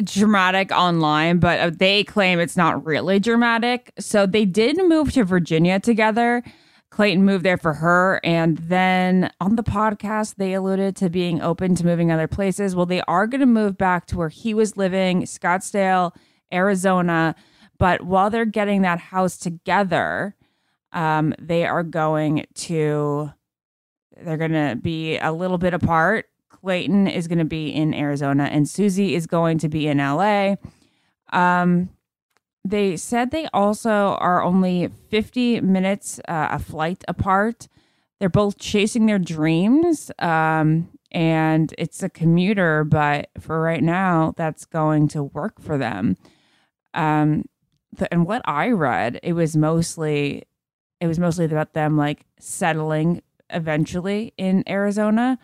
dramatic 0.05 0.73
online, 0.73 1.39
but 1.39 1.61
uh, 1.61 1.71
they 1.71 2.05
claim 2.05 2.41
it's 2.41 2.57
not 2.57 2.85
really 2.85 3.19
dramatic. 3.19 3.93
So 3.99 4.27
they 4.27 4.45
did 4.45 4.77
move 4.77 5.13
to 5.13 5.25
Virginia 5.25 5.81
together. 5.81 6.43
Clayton 6.91 7.25
moved 7.25 7.45
there 7.45 7.57
for 7.57 7.75
her. 7.75 8.21
And 8.25 8.59
then 8.59 9.31
on 9.41 9.57
the 9.57 9.63
podcast, 9.63 10.37
they 10.37 10.55
alluded 10.55 10.97
to 10.97 11.09
being 11.09 11.41
open 11.41 11.75
to 11.77 11.87
moving 11.87 12.11
other 12.11 12.27
places. 12.27 12.75
Well, 12.75 12.87
they 12.87 13.03
are 13.03 13.27
going 13.27 13.41
to 13.41 13.47
move 13.47 13.79
back 13.79 14.07
to 14.07 14.19
where 14.19 14.29
he 14.29 14.55
was 14.55 14.77
living, 14.77 15.23
Scottsdale, 15.23 16.15
Arizona. 16.53 17.37
But 17.79 18.03
while 18.03 18.29
they're 18.29 18.45
getting 18.45 18.83
that 18.83 18.99
house 18.99 19.37
together, 19.37 20.35
um, 20.93 21.35
they 21.41 21.65
are 21.65 21.85
going 21.85 22.47
to 22.55 23.33
they're 24.23 24.37
going 24.37 24.53
to 24.53 24.77
be 24.81 25.17
a 25.17 25.33
little 25.33 25.57
bit 25.57 25.73
apart. 25.73 26.27
Clayton 26.61 27.09
is 27.09 27.29
going 27.29 27.39
to 27.39 27.45
be 27.45 27.69
in 27.69 27.95
Arizona 27.95 28.45
and 28.45 28.69
Susie 28.69 29.15
is 29.15 29.27
going 29.27 29.59
to 29.59 29.69
be 29.69 29.87
in 29.87 29.99
LA. 29.99 30.57
Um, 31.33 31.91
they 32.65 32.97
said 32.97 33.31
they 33.31 33.49
also 33.53 34.17
are 34.21 34.43
only 34.43 34.89
50 35.09 35.61
minutes 35.63 36.21
uh, 36.29 36.49
a 36.51 36.59
flight 36.59 37.03
apart. 37.09 37.69
They're 38.19 38.29
both 38.29 38.59
chasing 38.59 39.07
their 39.07 39.19
dreams. 39.19 40.11
Um, 40.19 40.89
and 41.11 41.75
it's 41.79 42.03
a 42.03 42.09
commuter, 42.09 42.85
but 42.85 43.31
for 43.41 43.61
right 43.61 43.83
now, 43.83 44.35
that's 44.37 44.65
going 44.65 45.09
to 45.09 45.25
work 45.25 45.61
for 45.61 45.79
them. 45.79 46.17
Um, 46.95 47.47
the, 47.93 48.13
and 48.13 48.27
what 48.27 48.43
I 48.45 48.69
read, 48.69 49.19
it 49.23 49.33
was 49.33 49.57
mostly, 49.57 50.45
it 51.01 51.07
was 51.07 51.19
mostly 51.19 51.47
about 51.47 51.73
them 51.73 51.97
like 51.97 52.27
settling 52.39 53.23
eventually 53.49 54.33
in 54.37 54.63
Arizona 54.69 55.39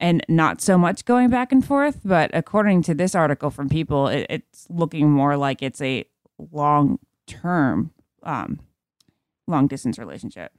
and 0.00 0.24
not 0.28 0.60
so 0.60 0.78
much 0.78 1.04
going 1.04 1.30
back 1.30 1.52
and 1.52 1.64
forth. 1.64 2.00
But 2.04 2.30
according 2.32 2.82
to 2.82 2.94
this 2.94 3.14
article 3.14 3.50
from 3.50 3.68
People, 3.68 4.08
it, 4.08 4.26
it's 4.28 4.66
looking 4.68 5.10
more 5.10 5.36
like 5.36 5.62
it's 5.62 5.80
a 5.80 6.04
long 6.50 6.98
term, 7.26 7.92
um, 8.22 8.60
long 9.46 9.66
distance 9.66 9.98
relationship. 9.98 10.52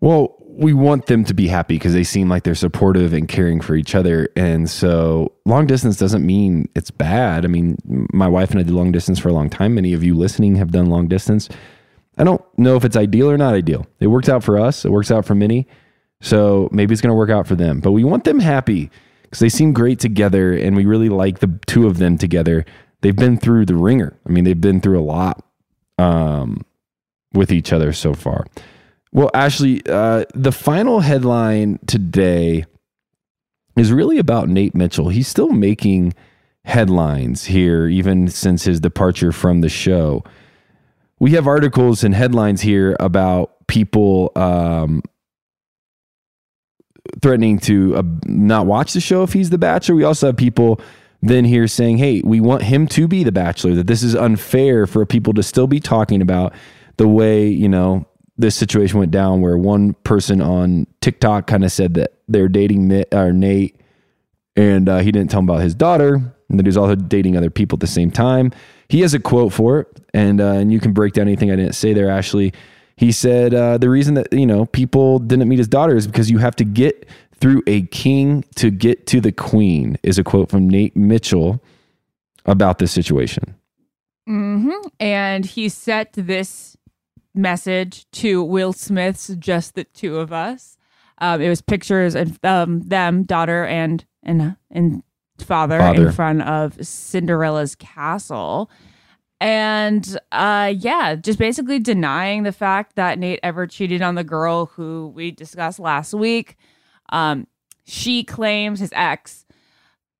Well, 0.00 0.34
we 0.40 0.72
want 0.72 1.06
them 1.06 1.24
to 1.26 1.32
be 1.32 1.46
happy 1.46 1.76
because 1.76 1.92
they 1.92 2.02
seem 2.02 2.28
like 2.28 2.42
they're 2.42 2.56
supportive 2.56 3.12
and 3.12 3.28
caring 3.28 3.60
for 3.60 3.76
each 3.76 3.94
other. 3.94 4.28
And 4.34 4.68
so 4.68 5.32
long 5.46 5.66
distance 5.66 5.96
doesn't 5.96 6.26
mean 6.26 6.68
it's 6.74 6.90
bad. 6.90 7.44
I 7.44 7.48
mean, 7.48 7.78
my 8.12 8.26
wife 8.26 8.50
and 8.50 8.58
I 8.58 8.64
did 8.64 8.72
long 8.72 8.90
distance 8.90 9.20
for 9.20 9.28
a 9.28 9.32
long 9.32 9.48
time. 9.48 9.76
Many 9.76 9.92
of 9.92 10.02
you 10.02 10.16
listening 10.16 10.56
have 10.56 10.72
done 10.72 10.86
long 10.86 11.06
distance. 11.06 11.48
I 12.18 12.24
don't 12.24 12.42
know 12.58 12.76
if 12.76 12.84
it's 12.84 12.96
ideal 12.96 13.30
or 13.30 13.38
not 13.38 13.54
ideal. 13.54 13.86
It 14.00 14.08
works 14.08 14.28
out 14.28 14.42
for 14.42 14.58
us, 14.58 14.84
it 14.84 14.90
works 14.90 15.12
out 15.12 15.24
for 15.24 15.36
many. 15.36 15.68
So 16.22 16.68
maybe 16.72 16.92
it's 16.92 17.02
going 17.02 17.10
to 17.10 17.16
work 17.16 17.30
out 17.30 17.46
for 17.46 17.56
them. 17.56 17.80
But 17.80 17.92
we 17.92 18.04
want 18.04 18.24
them 18.24 18.38
happy 18.38 18.90
because 19.24 19.40
they 19.40 19.48
seem 19.48 19.72
great 19.72 19.98
together 19.98 20.52
and 20.52 20.74
we 20.76 20.86
really 20.86 21.08
like 21.08 21.40
the 21.40 21.58
two 21.66 21.86
of 21.86 21.98
them 21.98 22.16
together. 22.16 22.64
They've 23.02 23.14
been 23.14 23.36
through 23.36 23.66
the 23.66 23.74
ringer. 23.74 24.16
I 24.24 24.30
mean, 24.30 24.44
they've 24.44 24.58
been 24.58 24.80
through 24.80 25.00
a 25.00 25.02
lot 25.02 25.44
um, 25.98 26.64
with 27.34 27.50
each 27.50 27.72
other 27.72 27.92
so 27.92 28.14
far. 28.14 28.46
Well, 29.12 29.30
Ashley, 29.34 29.82
uh, 29.86 30.24
the 30.34 30.52
final 30.52 31.00
headline 31.00 31.80
today 31.86 32.64
is 33.76 33.92
really 33.92 34.18
about 34.18 34.48
Nate 34.48 34.76
Mitchell. 34.76 35.08
He's 35.08 35.28
still 35.28 35.50
making 35.50 36.14
headlines 36.64 37.46
here, 37.46 37.88
even 37.88 38.28
since 38.28 38.64
his 38.64 38.78
departure 38.78 39.32
from 39.32 39.60
the 39.60 39.68
show. 39.68 40.22
We 41.18 41.32
have 41.32 41.48
articles 41.48 42.04
and 42.04 42.14
headlines 42.14 42.60
here 42.60 42.96
about 43.00 43.66
people 43.66 44.30
um, 44.36 45.02
threatening 47.20 47.58
to 47.60 47.96
uh, 47.96 48.02
not 48.24 48.66
watch 48.66 48.92
the 48.92 49.00
show 49.00 49.22
if 49.22 49.32
he's 49.32 49.50
the 49.50 49.58
bachelor. 49.58 49.94
We 49.94 50.04
also 50.04 50.26
have 50.26 50.36
people 50.36 50.80
then 51.20 51.44
here 51.44 51.68
saying, 51.68 51.98
hey, 51.98 52.20
we 52.24 52.40
want 52.40 52.62
him 52.62 52.86
to 52.88 53.06
be 53.06 53.22
the 53.22 53.32
bachelor, 53.32 53.74
that 53.74 53.86
this 53.86 54.02
is 54.02 54.14
unfair 54.14 54.86
for 54.86 55.06
people 55.06 55.32
to 55.34 55.42
still 55.42 55.66
be 55.66 55.78
talking 55.78 56.20
about 56.20 56.52
the 56.96 57.06
way, 57.06 57.46
you 57.46 57.68
know, 57.68 58.06
this 58.36 58.56
situation 58.56 58.98
went 58.98 59.12
down 59.12 59.40
where 59.40 59.56
one 59.56 59.92
person 60.04 60.40
on 60.40 60.86
TikTok 61.00 61.46
kind 61.46 61.64
of 61.64 61.70
said 61.70 61.94
that 61.94 62.14
they're 62.28 62.48
dating 62.48 62.88
Mitt, 62.88 63.12
or 63.14 63.32
Nate 63.32 63.76
and 64.56 64.88
uh, 64.88 64.98
he 64.98 65.12
didn't 65.12 65.30
tell 65.30 65.40
him 65.40 65.48
about 65.48 65.62
his 65.62 65.74
daughter 65.74 66.14
and 66.14 66.58
that 66.58 66.66
he 66.66 66.68
was 66.68 66.76
also 66.76 66.94
dating 66.94 67.36
other 67.36 67.50
people 67.50 67.76
at 67.76 67.80
the 67.80 67.86
same 67.86 68.10
time. 68.10 68.52
He 68.88 69.00
has 69.00 69.14
a 69.14 69.18
quote 69.18 69.52
for 69.52 69.80
it, 69.80 69.88
and 70.12 70.40
uh, 70.40 70.52
and 70.52 70.72
you 70.72 70.80
can 70.80 70.92
break 70.92 71.14
down 71.14 71.26
anything 71.26 71.50
I 71.50 71.56
didn't 71.56 71.74
say 71.74 71.94
there, 71.94 72.10
Ashley. 72.10 72.52
He 73.02 73.10
said 73.10 73.52
uh, 73.52 73.78
the 73.78 73.90
reason 73.90 74.14
that 74.14 74.32
you 74.32 74.46
know 74.46 74.66
people 74.66 75.18
didn't 75.18 75.48
meet 75.48 75.58
his 75.58 75.66
daughter 75.66 75.96
is 75.96 76.06
because 76.06 76.30
you 76.30 76.38
have 76.38 76.54
to 76.54 76.64
get 76.64 77.04
through 77.34 77.64
a 77.66 77.82
king 77.82 78.44
to 78.54 78.70
get 78.70 79.08
to 79.08 79.20
the 79.20 79.32
queen. 79.32 79.98
Is 80.04 80.18
a 80.18 80.22
quote 80.22 80.48
from 80.48 80.70
Nate 80.70 80.96
Mitchell 80.96 81.60
about 82.46 82.78
this 82.78 82.92
situation. 82.92 83.56
hmm 84.28 84.70
And 85.00 85.44
he 85.44 85.68
set 85.68 86.12
this 86.12 86.76
message 87.34 88.08
to 88.12 88.40
Will 88.40 88.72
Smith's 88.72 89.34
"Just 89.36 89.74
the 89.74 89.82
Two 89.82 90.18
of 90.18 90.32
Us." 90.32 90.76
Um, 91.18 91.40
it 91.40 91.48
was 91.48 91.60
pictures 91.60 92.14
of 92.14 92.38
um, 92.44 92.82
them, 92.82 93.24
daughter 93.24 93.66
and 93.66 94.04
and 94.22 94.54
and 94.70 95.02
father, 95.40 95.80
Father. 95.80 96.06
in 96.06 96.12
front 96.12 96.42
of 96.42 96.86
Cinderella's 96.86 97.74
castle, 97.74 98.70
and 99.42 100.20
uh, 100.30 100.72
yeah, 100.78 101.16
just 101.16 101.36
basically 101.36 101.80
denying 101.80 102.44
the 102.44 102.52
fact 102.52 102.94
that 102.94 103.18
Nate 103.18 103.40
ever 103.42 103.66
cheated 103.66 104.00
on 104.00 104.14
the 104.14 104.22
girl 104.22 104.66
who 104.66 105.12
we 105.16 105.32
discussed 105.32 105.80
last 105.80 106.14
week. 106.14 106.56
Um, 107.08 107.48
she 107.84 108.22
claims 108.22 108.78
his 108.78 108.92
ex 108.94 109.44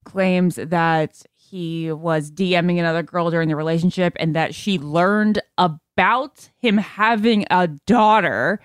claims 0.04 0.56
that 0.56 1.22
he 1.36 1.92
was 1.92 2.32
DMing 2.32 2.80
another 2.80 3.04
girl 3.04 3.30
during 3.30 3.48
the 3.48 3.54
relationship 3.54 4.16
and 4.18 4.34
that 4.34 4.56
she 4.56 4.76
learned 4.80 5.40
about 5.56 6.50
him 6.58 6.76
having 6.78 7.46
a 7.48 7.68
daughter 7.86 8.60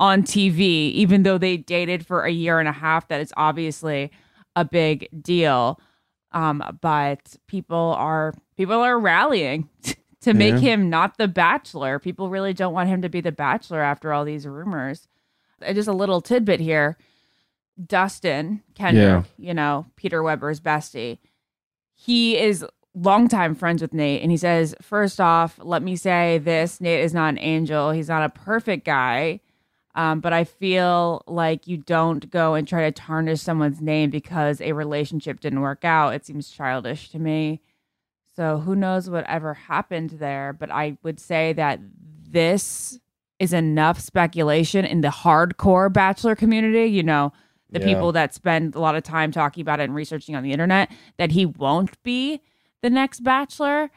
on 0.00 0.24
TV, 0.24 0.90
even 0.94 1.22
though 1.22 1.38
they 1.38 1.56
dated 1.56 2.04
for 2.04 2.24
a 2.24 2.32
year 2.32 2.58
and 2.58 2.68
a 2.68 2.72
half. 2.72 3.06
That 3.06 3.20
is 3.20 3.32
obviously 3.36 4.10
a 4.56 4.64
big 4.64 5.06
deal. 5.22 5.78
Um, 6.32 6.60
but 6.80 7.36
people 7.46 7.94
are 7.96 8.34
people 8.62 8.80
are 8.80 8.98
rallying 8.98 9.68
to 10.22 10.34
make 10.34 10.54
Yeah. 10.54 10.60
him 10.60 10.90
not 10.90 11.18
the 11.18 11.28
bachelor. 11.28 11.98
People 11.98 12.30
really 12.30 12.52
don't 12.54 12.72
want 12.74 12.88
him 12.88 13.02
to 13.02 13.08
be 13.08 13.20
the 13.20 13.32
bachelor 13.32 13.80
after 13.80 14.12
all 14.12 14.24
these 14.24 14.46
rumors. 14.46 15.08
Uh, 15.66 15.72
Just 15.72 15.88
a 15.88 15.92
little 15.92 16.20
tidbit 16.20 16.60
here. 16.60 16.96
Dustin 17.84 18.62
Kendrick, 18.74 19.24
you 19.38 19.54
know, 19.54 19.86
Peter 19.96 20.22
Weber's 20.22 20.60
bestie, 20.60 21.18
he 21.94 22.36
is 22.38 22.64
longtime 22.94 23.54
friends 23.54 23.80
with 23.82 23.94
Nate. 23.94 24.22
And 24.22 24.30
he 24.30 24.36
says, 24.36 24.74
first 24.82 25.20
off, 25.20 25.58
let 25.62 25.82
me 25.82 25.96
say 25.96 26.38
this 26.38 26.80
Nate 26.80 27.00
is 27.04 27.14
not 27.14 27.30
an 27.30 27.38
angel. 27.38 27.90
He's 27.90 28.08
not 28.08 28.22
a 28.24 28.28
perfect 28.28 28.84
guy. 28.84 29.40
Um, 29.94 30.20
but 30.20 30.32
I 30.32 30.44
feel 30.44 31.22
like 31.26 31.66
you 31.66 31.76
don't 31.78 32.30
go 32.30 32.54
and 32.54 32.66
try 32.66 32.82
to 32.82 32.92
tarnish 32.92 33.40
someone's 33.42 33.80
name 33.82 34.08
because 34.10 34.60
a 34.60 34.72
relationship 34.72 35.40
didn't 35.40 35.60
work 35.60 35.84
out. 35.84 36.14
It 36.14 36.24
seems 36.24 36.50
childish 36.50 37.10
to 37.10 37.18
me. 37.18 37.60
So 38.34 38.58
who 38.58 38.74
knows 38.74 39.10
what 39.10 39.24
ever 39.28 39.54
happened 39.54 40.10
there? 40.10 40.52
But 40.52 40.70
I 40.70 40.96
would 41.02 41.20
say 41.20 41.52
that 41.54 41.80
this 42.30 42.98
is 43.38 43.52
enough 43.52 44.00
speculation 44.00 44.84
in 44.84 45.00
the 45.02 45.08
hardcore 45.08 45.92
bachelor 45.92 46.34
community. 46.34 46.86
You 46.86 47.02
know, 47.02 47.32
the 47.70 47.80
Yeah. 47.80 47.86
people 47.86 48.12
that 48.12 48.32
spend 48.34 48.74
a 48.74 48.80
lot 48.80 48.94
of 48.94 49.02
time 49.02 49.32
talking 49.32 49.60
about 49.62 49.80
it 49.80 49.84
and 49.84 49.94
researching 49.94 50.34
on 50.34 50.42
the 50.42 50.52
internet 50.52 50.90
that 51.18 51.32
he 51.32 51.44
won't 51.46 52.00
be 52.02 52.40
the 52.82 52.90
next 52.90 53.20
bachelor. 53.20 53.90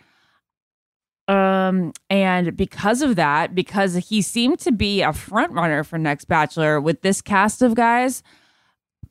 Um, 1.28 1.92
and 2.10 2.56
because 2.56 3.02
of 3.02 3.16
that, 3.16 3.56
because 3.56 3.96
he 3.96 4.22
seemed 4.22 4.60
to 4.60 4.72
be 4.72 5.02
a 5.02 5.12
front 5.12 5.54
runner 5.54 5.84
for 5.84 5.98
next 5.98 6.26
bachelor 6.26 6.80
with 6.80 7.02
this 7.02 7.20
cast 7.22 7.62
of 7.64 7.74
guys, 7.74 8.22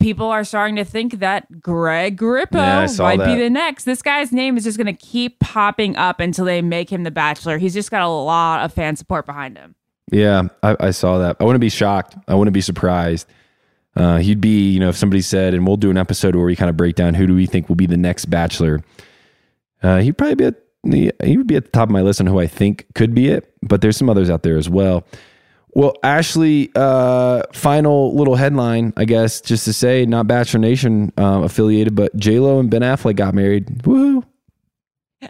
people 0.05 0.27
are 0.27 0.45
starting 0.45 0.77
to 0.77 0.85
think 0.85 1.21
that 1.21 1.63
Greg 1.63 2.19
Grippo 2.19 2.53
Yeah, 2.53 3.03
might 3.03 3.25
be 3.25 3.41
the 3.41 3.49
next. 3.49 3.85
This 3.85 4.03
guy's 4.03 4.33
name 4.33 4.59
is 4.59 4.65
just 4.65 4.77
going 4.77 4.87
to 4.87 4.93
keep 4.93 5.41
popping 5.41 5.97
up 5.97 6.21
until 6.21 6.45
they 6.45 6.61
make 6.61 6.93
him 6.93 7.05
the 7.05 7.11
bachelor. 7.11 7.57
He's 7.57 7.73
just 7.73 7.91
got 7.91 8.03
a 8.03 8.09
lot 8.09 8.63
of 8.63 8.71
fan 8.75 8.97
support 8.97 9.25
behind 9.25 9.57
him. 9.57 9.75
Yeah, 10.13 10.49
I, 10.63 10.77
I 10.79 10.91
saw 10.91 11.17
that. 11.19 11.39
I 11.41 11.45
wouldn't 11.45 11.63
be 11.63 11.71
shocked. 11.71 12.19
I 12.29 12.35
wouldn't 12.35 12.53
be 12.53 12.61
surprised. 12.61 13.27
Uh, 13.97 14.19
he'd 14.19 14.43
be, 14.43 14.73
you 14.73 14.79
know, 14.79 14.91
if 14.91 14.97
somebody 14.97 15.23
said, 15.23 15.55
and 15.55 15.67
we'll 15.67 15.79
do 15.79 15.91
an 15.91 15.97
episode 15.97 16.37
where 16.37 16.45
we 16.45 16.55
kind 16.55 16.69
of 16.69 16.77
break 16.77 16.97
down 16.97 17.15
who 17.15 17.27
do 17.27 17.35
we 17.35 17.47
think 17.47 17.71
will 17.71 17.77
be 17.77 17.87
the 17.87 17.97
next 17.97 18.27
Bachelor. 18.27 18.83
Uh, 19.83 20.01
he'd 20.01 20.19
probably 20.19 20.35
be 20.35 20.45
at 20.45 20.57
the, 20.83 21.13
he 21.25 21.39
would 21.39 21.47
be 21.47 21.57
at 21.57 21.65
the 21.65 21.71
top 21.71 21.89
of 21.89 21.93
my 21.93 22.03
list 22.03 22.21
on 22.21 22.27
who 22.27 22.39
I 22.39 22.47
think 22.47 22.85
could 22.95 23.15
be 23.15 23.29
it. 23.29 23.51
But 23.63 23.81
there's 23.81 23.97
some 23.97 24.11
others 24.11 24.29
out 24.29 24.43
there 24.43 24.59
as 24.59 24.69
well. 24.69 25.07
Well, 25.75 25.95
Ashley, 26.05 26.71
uh, 26.77 27.43
final 27.53 28.15
little 28.15 28.37
headline, 28.37 28.93
I 28.97 29.05
guess, 29.05 29.41
just 29.41 29.65
to 29.65 29.73
say, 29.73 30.07
not 30.07 30.27
Bachelor 30.29 30.61
Nation 30.61 31.13
uh, 31.19 31.43
affiliated, 31.45 31.95
but 31.97 32.15
J 32.17 32.39
Lo 32.39 32.61
and 32.61 32.71
Ben 32.71 32.83
Affleck 32.83 33.17
got 33.17 33.35
married. 33.35 33.67
Woohoo! 33.83 34.25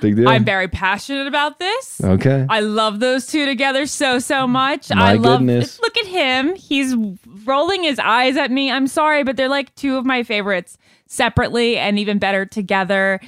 Big 0.00 0.16
deal. 0.16 0.28
I'm 0.28 0.44
very 0.44 0.68
passionate 0.68 1.26
about 1.26 1.58
this. 1.58 2.00
okay. 2.04 2.46
I 2.48 2.60
love 2.60 3.00
those 3.00 3.26
two 3.26 3.46
together 3.46 3.86
so 3.86 4.18
so 4.18 4.46
much. 4.46 4.90
My 4.90 5.12
I 5.12 5.14
love 5.14 5.40
goodness. 5.40 5.80
look 5.80 5.96
at 5.96 6.06
him. 6.06 6.54
He's 6.54 6.94
rolling 7.44 7.82
his 7.82 7.98
eyes 7.98 8.36
at 8.36 8.50
me. 8.50 8.70
I'm 8.70 8.86
sorry, 8.86 9.24
but 9.24 9.36
they're 9.36 9.48
like 9.48 9.74
two 9.74 9.96
of 9.96 10.04
my 10.04 10.22
favorites 10.22 10.76
separately 11.06 11.78
and 11.78 11.98
even 11.98 12.18
better 12.18 12.44
together. 12.46 13.20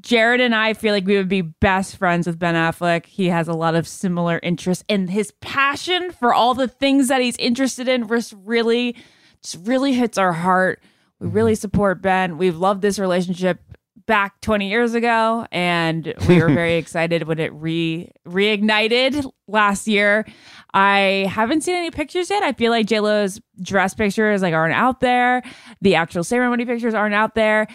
Jared 0.00 0.40
and 0.40 0.54
I 0.54 0.74
feel 0.74 0.92
like 0.92 1.06
we 1.06 1.16
would 1.16 1.28
be 1.28 1.42
best 1.42 1.96
friends 1.96 2.26
with 2.26 2.38
Ben 2.38 2.54
Affleck. 2.54 3.06
He 3.06 3.28
has 3.28 3.48
a 3.48 3.54
lot 3.54 3.74
of 3.74 3.86
similar 3.86 4.40
interests 4.42 4.84
and 4.88 5.08
his 5.08 5.32
passion 5.40 6.10
for 6.10 6.34
all 6.34 6.54
the 6.54 6.68
things 6.68 7.08
that 7.08 7.20
he's 7.20 7.36
interested 7.36 7.88
in 7.88 8.06
just 8.08 8.34
really 8.44 8.96
just 9.42 9.66
really 9.66 9.92
hits 9.92 10.18
our 10.18 10.32
heart. 10.32 10.82
We 11.20 11.26
mm-hmm. 11.26 11.36
really 11.36 11.54
support 11.54 12.02
Ben. 12.02 12.36
We've 12.36 12.56
loved 12.56 12.82
this 12.82 12.98
relationship 12.98 13.60
back 14.06 14.40
20 14.40 14.68
years 14.68 14.94
ago 14.94 15.46
and 15.50 16.14
we 16.28 16.40
were 16.40 16.48
very 16.48 16.74
excited 16.76 17.24
when 17.24 17.38
it 17.38 17.52
re 17.52 18.10
reignited 18.26 19.30
last 19.48 19.88
year. 19.88 20.26
I 20.74 21.26
haven't 21.30 21.62
seen 21.62 21.74
any 21.74 21.90
pictures 21.90 22.28
yet. 22.28 22.42
I 22.42 22.52
feel 22.52 22.70
like 22.70 22.86
JLo's 22.86 23.40
dress 23.62 23.94
pictures 23.94 24.42
like 24.42 24.54
aren't 24.54 24.74
out 24.74 25.00
there. 25.00 25.42
The 25.80 25.94
actual 25.94 26.22
ceremony 26.22 26.64
pictures 26.64 26.94
aren't 26.94 27.14
out 27.14 27.34
there. 27.34 27.66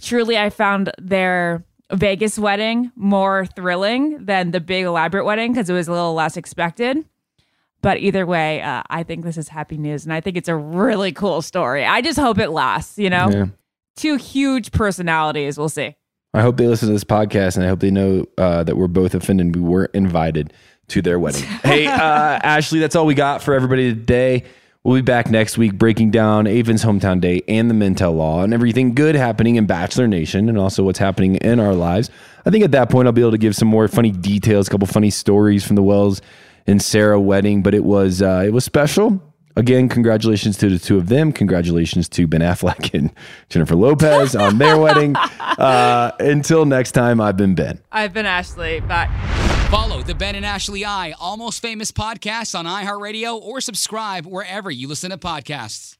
Truly 0.00 0.36
I 0.38 0.50
found 0.50 0.92
their 0.98 1.64
Vegas 1.92 2.38
wedding 2.38 2.92
more 2.96 3.46
thrilling 3.46 4.24
than 4.24 4.50
the 4.50 4.60
big 4.60 4.84
elaborate 4.84 5.24
wedding 5.24 5.52
because 5.52 5.68
it 5.68 5.72
was 5.74 5.88
a 5.88 5.92
little 5.92 6.14
less 6.14 6.36
expected. 6.36 7.04
But 7.82 7.98
either 7.98 8.26
way, 8.26 8.60
uh, 8.60 8.82
I 8.90 9.02
think 9.04 9.24
this 9.24 9.38
is 9.38 9.48
happy 9.48 9.78
news, 9.78 10.04
and 10.04 10.12
I 10.12 10.20
think 10.20 10.36
it's 10.36 10.48
a 10.50 10.54
really 10.56 11.12
cool 11.12 11.40
story. 11.40 11.84
I 11.84 12.02
just 12.02 12.18
hope 12.18 12.38
it 12.38 12.50
lasts. 12.50 12.98
You 12.98 13.08
know, 13.10 13.30
Yeah. 13.30 13.46
two 13.96 14.16
huge 14.16 14.70
personalities. 14.72 15.56
We'll 15.58 15.68
see. 15.70 15.96
I 16.34 16.42
hope 16.42 16.58
they 16.58 16.66
listen 16.68 16.88
to 16.88 16.92
this 16.92 17.02
podcast 17.04 17.56
and 17.56 17.64
I 17.64 17.68
hope 17.68 17.80
they 17.80 17.90
know 17.90 18.24
uh, 18.38 18.62
that 18.62 18.76
we're 18.76 18.86
both 18.86 19.14
offended 19.16 19.56
we 19.56 19.60
weren't 19.62 19.90
invited 19.94 20.52
to 20.88 21.02
their 21.02 21.18
wedding. 21.18 21.42
hey, 21.64 21.86
uh, 21.88 21.98
Ashley, 21.98 22.78
that's 22.78 22.94
all 22.94 23.04
we 23.04 23.14
got 23.14 23.42
for 23.42 23.52
everybody 23.52 23.92
today. 23.92 24.44
We'll 24.82 24.96
be 24.96 25.02
back 25.02 25.30
next 25.30 25.58
week 25.58 25.74
breaking 25.74 26.10
down 26.10 26.46
Aven's 26.46 26.82
hometown 26.82 27.20
day 27.20 27.42
and 27.46 27.68
the 27.68 27.74
Men 27.74 27.94
Tell 27.94 28.18
All 28.18 28.42
and 28.42 28.54
everything 28.54 28.94
good 28.94 29.14
happening 29.14 29.56
in 29.56 29.66
Bachelor 29.66 30.08
Nation 30.08 30.48
and 30.48 30.56
also 30.56 30.82
what's 30.84 30.98
happening 30.98 31.36
in 31.36 31.60
our 31.60 31.74
lives. 31.74 32.08
I 32.46 32.50
think 32.50 32.64
at 32.64 32.72
that 32.72 32.88
point 32.88 33.06
I'll 33.06 33.12
be 33.12 33.20
able 33.20 33.32
to 33.32 33.38
give 33.38 33.54
some 33.54 33.68
more 33.68 33.88
funny 33.88 34.10
details, 34.10 34.68
a 34.68 34.70
couple 34.70 34.86
funny 34.86 35.10
stories 35.10 35.66
from 35.66 35.76
the 35.76 35.82
Wells 35.82 36.22
and 36.66 36.80
Sarah 36.80 37.20
wedding, 37.20 37.62
but 37.62 37.74
it 37.74 37.84
was 37.84 38.22
uh, 38.22 38.42
it 38.46 38.54
was 38.54 38.64
special. 38.64 39.22
Again, 39.56 39.88
congratulations 39.88 40.56
to 40.58 40.68
the 40.68 40.78
two 40.78 40.96
of 40.96 41.08
them. 41.08 41.32
Congratulations 41.32 42.08
to 42.10 42.26
Ben 42.26 42.40
Affleck 42.40 42.94
and 42.96 43.10
Jennifer 43.48 43.74
Lopez 43.74 44.36
on 44.36 44.58
their 44.58 44.78
wedding. 44.80 45.16
Uh, 45.16 46.12
until 46.20 46.64
next 46.64 46.92
time, 46.92 47.20
I've 47.20 47.36
been 47.36 47.54
Ben. 47.54 47.80
I've 47.90 48.12
been 48.12 48.26
Ashley. 48.26 48.80
Bye. 48.80 49.08
Follow 49.70 50.02
the 50.02 50.14
Ben 50.14 50.34
and 50.34 50.46
Ashley 50.46 50.84
I 50.84 51.12
Almost 51.20 51.62
Famous 51.62 51.92
podcast 51.92 52.58
on 52.58 52.64
iHeartRadio 52.64 53.40
or 53.40 53.60
subscribe 53.60 54.26
wherever 54.26 54.70
you 54.70 54.88
listen 54.88 55.10
to 55.10 55.18
podcasts. 55.18 55.96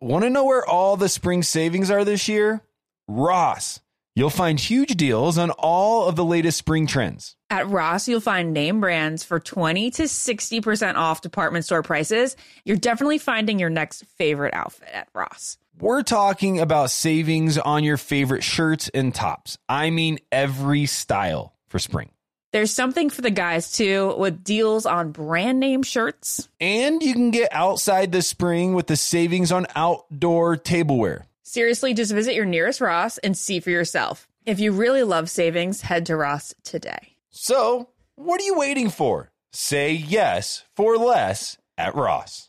Want 0.00 0.24
to 0.24 0.30
know 0.30 0.44
where 0.44 0.66
all 0.66 0.96
the 0.96 1.08
spring 1.08 1.42
savings 1.44 1.90
are 1.90 2.04
this 2.04 2.28
year? 2.28 2.62
Ross. 3.06 3.80
You'll 4.14 4.28
find 4.28 4.60
huge 4.60 4.94
deals 4.96 5.38
on 5.38 5.50
all 5.52 6.06
of 6.06 6.16
the 6.16 6.24
latest 6.24 6.58
spring 6.58 6.86
trends. 6.86 7.34
At 7.48 7.68
Ross, 7.68 8.08
you'll 8.08 8.20
find 8.20 8.52
name 8.52 8.78
brands 8.78 9.24
for 9.24 9.40
20 9.40 9.90
to 9.92 10.02
60% 10.02 10.96
off 10.96 11.22
department 11.22 11.64
store 11.64 11.82
prices. 11.82 12.36
You're 12.66 12.76
definitely 12.76 13.16
finding 13.16 13.58
your 13.58 13.70
next 13.70 14.04
favorite 14.18 14.52
outfit 14.52 14.90
at 14.92 15.08
Ross. 15.14 15.56
We're 15.78 16.02
talking 16.02 16.60
about 16.60 16.90
savings 16.90 17.56
on 17.56 17.84
your 17.84 17.96
favorite 17.96 18.44
shirts 18.44 18.90
and 18.90 19.14
tops. 19.14 19.56
I 19.66 19.88
mean, 19.88 20.18
every 20.30 20.84
style 20.84 21.54
for 21.68 21.78
spring. 21.78 22.10
There's 22.52 22.70
something 22.70 23.08
for 23.08 23.22
the 23.22 23.30
guys 23.30 23.72
too, 23.72 24.14
with 24.18 24.44
deals 24.44 24.84
on 24.84 25.10
brand 25.10 25.58
name 25.58 25.82
shirts. 25.82 26.50
And 26.60 27.02
you 27.02 27.14
can 27.14 27.30
get 27.30 27.48
outside 27.50 28.12
this 28.12 28.28
spring 28.28 28.74
with 28.74 28.88
the 28.88 28.96
savings 28.96 29.50
on 29.50 29.66
outdoor 29.74 30.58
tableware. 30.58 31.24
Seriously, 31.52 31.92
just 31.92 32.14
visit 32.14 32.34
your 32.34 32.46
nearest 32.46 32.80
Ross 32.80 33.18
and 33.18 33.36
see 33.36 33.60
for 33.60 33.68
yourself. 33.68 34.26
If 34.46 34.58
you 34.58 34.72
really 34.72 35.02
love 35.02 35.28
savings, 35.28 35.82
head 35.82 36.06
to 36.06 36.16
Ross 36.16 36.54
today. 36.64 37.16
So, 37.28 37.90
what 38.14 38.40
are 38.40 38.44
you 38.44 38.56
waiting 38.56 38.88
for? 38.88 39.32
Say 39.52 39.92
yes 39.92 40.64
for 40.74 40.96
less 40.96 41.58
at 41.76 41.94
Ross. 41.94 42.48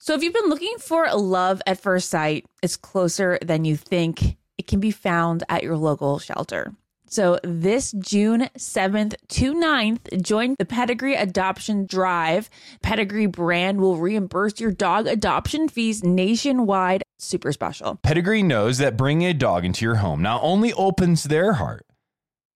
So, 0.00 0.12
if 0.14 0.24
you've 0.24 0.34
been 0.34 0.48
looking 0.48 0.74
for 0.80 1.06
love 1.14 1.62
at 1.68 1.80
first 1.80 2.10
sight, 2.10 2.46
it's 2.64 2.76
closer 2.76 3.38
than 3.42 3.64
you 3.64 3.76
think. 3.76 4.36
It 4.58 4.66
can 4.66 4.80
be 4.80 4.90
found 4.90 5.44
at 5.48 5.62
your 5.62 5.76
local 5.76 6.18
shelter. 6.18 6.72
So, 7.06 7.38
this 7.44 7.92
June 7.92 8.48
7th 8.58 9.14
to 9.28 9.54
9th, 9.54 10.20
join 10.20 10.56
the 10.58 10.64
Pedigree 10.64 11.14
Adoption 11.14 11.86
Drive. 11.86 12.50
Pedigree 12.82 13.26
brand 13.26 13.80
will 13.80 13.98
reimburse 13.98 14.58
your 14.58 14.72
dog 14.72 15.06
adoption 15.06 15.68
fees 15.68 16.02
nationwide. 16.02 17.04
Super 17.20 17.52
special. 17.52 17.96
Pedigree 17.96 18.42
knows 18.42 18.78
that 18.78 18.96
bringing 18.96 19.28
a 19.28 19.34
dog 19.34 19.64
into 19.64 19.84
your 19.84 19.96
home 19.96 20.22
not 20.22 20.40
only 20.42 20.72
opens 20.72 21.24
their 21.24 21.52
heart, 21.54 21.86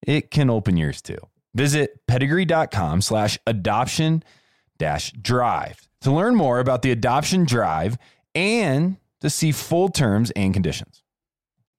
it 0.07 0.31
can 0.31 0.49
open 0.49 0.77
yours 0.77 1.03
too. 1.03 1.19
Visit 1.55 2.01
pedigree.com 2.09 3.03
slash 3.03 3.39
adoption 3.47 4.24
dash 4.78 5.12
drive 5.12 5.86
to 6.01 6.11
learn 6.11 6.35
more 6.35 6.59
about 6.59 6.82
the 6.82 6.91
adoption 6.91 7.45
drive 7.45 7.97
and 8.35 8.97
to 9.20 9.31
see 9.31 9.53
full 9.53 9.89
terms 9.89 10.31
and 10.32 10.53
conditions. 10.53 11.03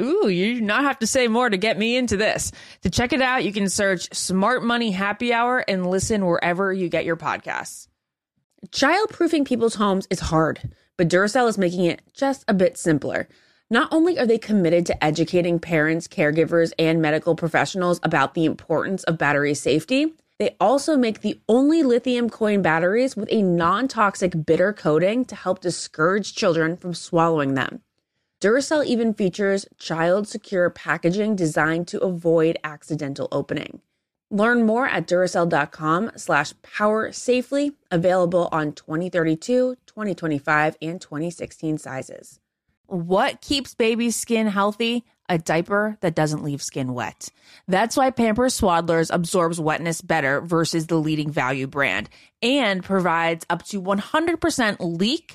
Ooh, 0.00 0.28
you 0.28 0.54
do 0.54 0.60
not 0.62 0.84
have 0.84 0.98
to 1.00 1.06
say 1.06 1.28
more 1.28 1.50
to 1.50 1.56
get 1.58 1.78
me 1.78 1.96
into 1.96 2.16
this. 2.16 2.50
To 2.82 2.90
check 2.90 3.12
it 3.12 3.20
out, 3.20 3.44
you 3.44 3.52
can 3.52 3.68
search 3.68 4.14
Smart 4.14 4.64
Money 4.64 4.90
Happy 4.90 5.32
Hour 5.34 5.58
and 5.68 5.86
listen 5.86 6.24
wherever 6.24 6.72
you 6.72 6.88
get 6.88 7.04
your 7.04 7.16
podcasts. 7.16 7.88
Childproofing 8.68 9.44
people's 9.44 9.74
homes 9.74 10.06
is 10.08 10.20
hard, 10.20 10.72
but 10.96 11.08
Duracell 11.08 11.48
is 11.48 11.58
making 11.58 11.84
it 11.84 12.00
just 12.14 12.44
a 12.48 12.54
bit 12.54 12.78
simpler. 12.78 13.28
Not 13.68 13.88
only 13.92 14.18
are 14.18 14.26
they 14.26 14.38
committed 14.38 14.86
to 14.86 15.04
educating 15.04 15.58
parents, 15.58 16.08
caregivers, 16.08 16.72
and 16.78 17.02
medical 17.02 17.34
professionals 17.34 18.00
about 18.02 18.34
the 18.34 18.44
importance 18.44 19.02
of 19.04 19.18
battery 19.18 19.54
safety, 19.54 20.14
they 20.38 20.56
also 20.58 20.96
make 20.96 21.20
the 21.20 21.40
only 21.48 21.82
lithium 21.82 22.30
coin 22.30 22.62
batteries 22.62 23.14
with 23.14 23.28
a 23.30 23.42
non 23.42 23.88
toxic 23.88 24.46
bitter 24.46 24.72
coating 24.72 25.24
to 25.26 25.34
help 25.34 25.60
discourage 25.60 26.34
children 26.34 26.76
from 26.76 26.94
swallowing 26.94 27.54
them. 27.54 27.82
Duracell 28.42 28.84
even 28.84 29.14
features 29.14 29.66
child 29.78 30.26
secure 30.26 30.68
packaging 30.68 31.36
designed 31.36 31.86
to 31.86 32.00
avoid 32.00 32.58
accidental 32.64 33.28
opening. 33.30 33.80
Learn 34.32 34.66
more 34.66 34.84
at 34.88 35.06
Duracell.com 35.06 36.10
slash 36.16 36.52
power 36.62 37.12
safely, 37.12 37.76
available 37.92 38.48
on 38.50 38.72
2032, 38.72 39.76
2025, 39.86 40.76
and 40.82 41.00
2016 41.00 41.78
sizes. 41.78 42.40
What 42.86 43.40
keeps 43.40 43.76
baby 43.76 44.10
skin 44.10 44.48
healthy? 44.48 45.04
A 45.28 45.38
diaper 45.38 45.96
that 46.00 46.16
doesn't 46.16 46.42
leave 46.42 46.62
skin 46.62 46.94
wet. 46.94 47.28
That's 47.68 47.96
why 47.96 48.10
Pampers 48.10 48.60
Swaddlers 48.60 49.14
absorbs 49.14 49.60
wetness 49.60 50.00
better 50.00 50.40
versus 50.40 50.88
the 50.88 50.96
leading 50.96 51.30
value 51.30 51.68
brand 51.68 52.08
and 52.42 52.82
provides 52.82 53.46
up 53.48 53.62
to 53.66 53.80
100% 53.80 54.76
leak 54.80 55.34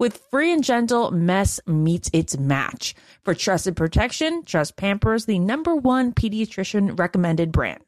With 0.00 0.22
Free 0.30 0.52
and 0.52 0.62
Gentle, 0.62 1.10
mess 1.10 1.58
meets 1.66 2.08
its 2.12 2.38
match. 2.38 2.94
For 3.24 3.34
trusted 3.34 3.74
protection, 3.74 4.44
trust 4.44 4.76
Pampers, 4.76 5.24
the 5.24 5.40
number 5.40 5.74
one 5.74 6.12
pediatrician 6.12 6.96
recommended 6.96 7.50
brand. 7.50 7.87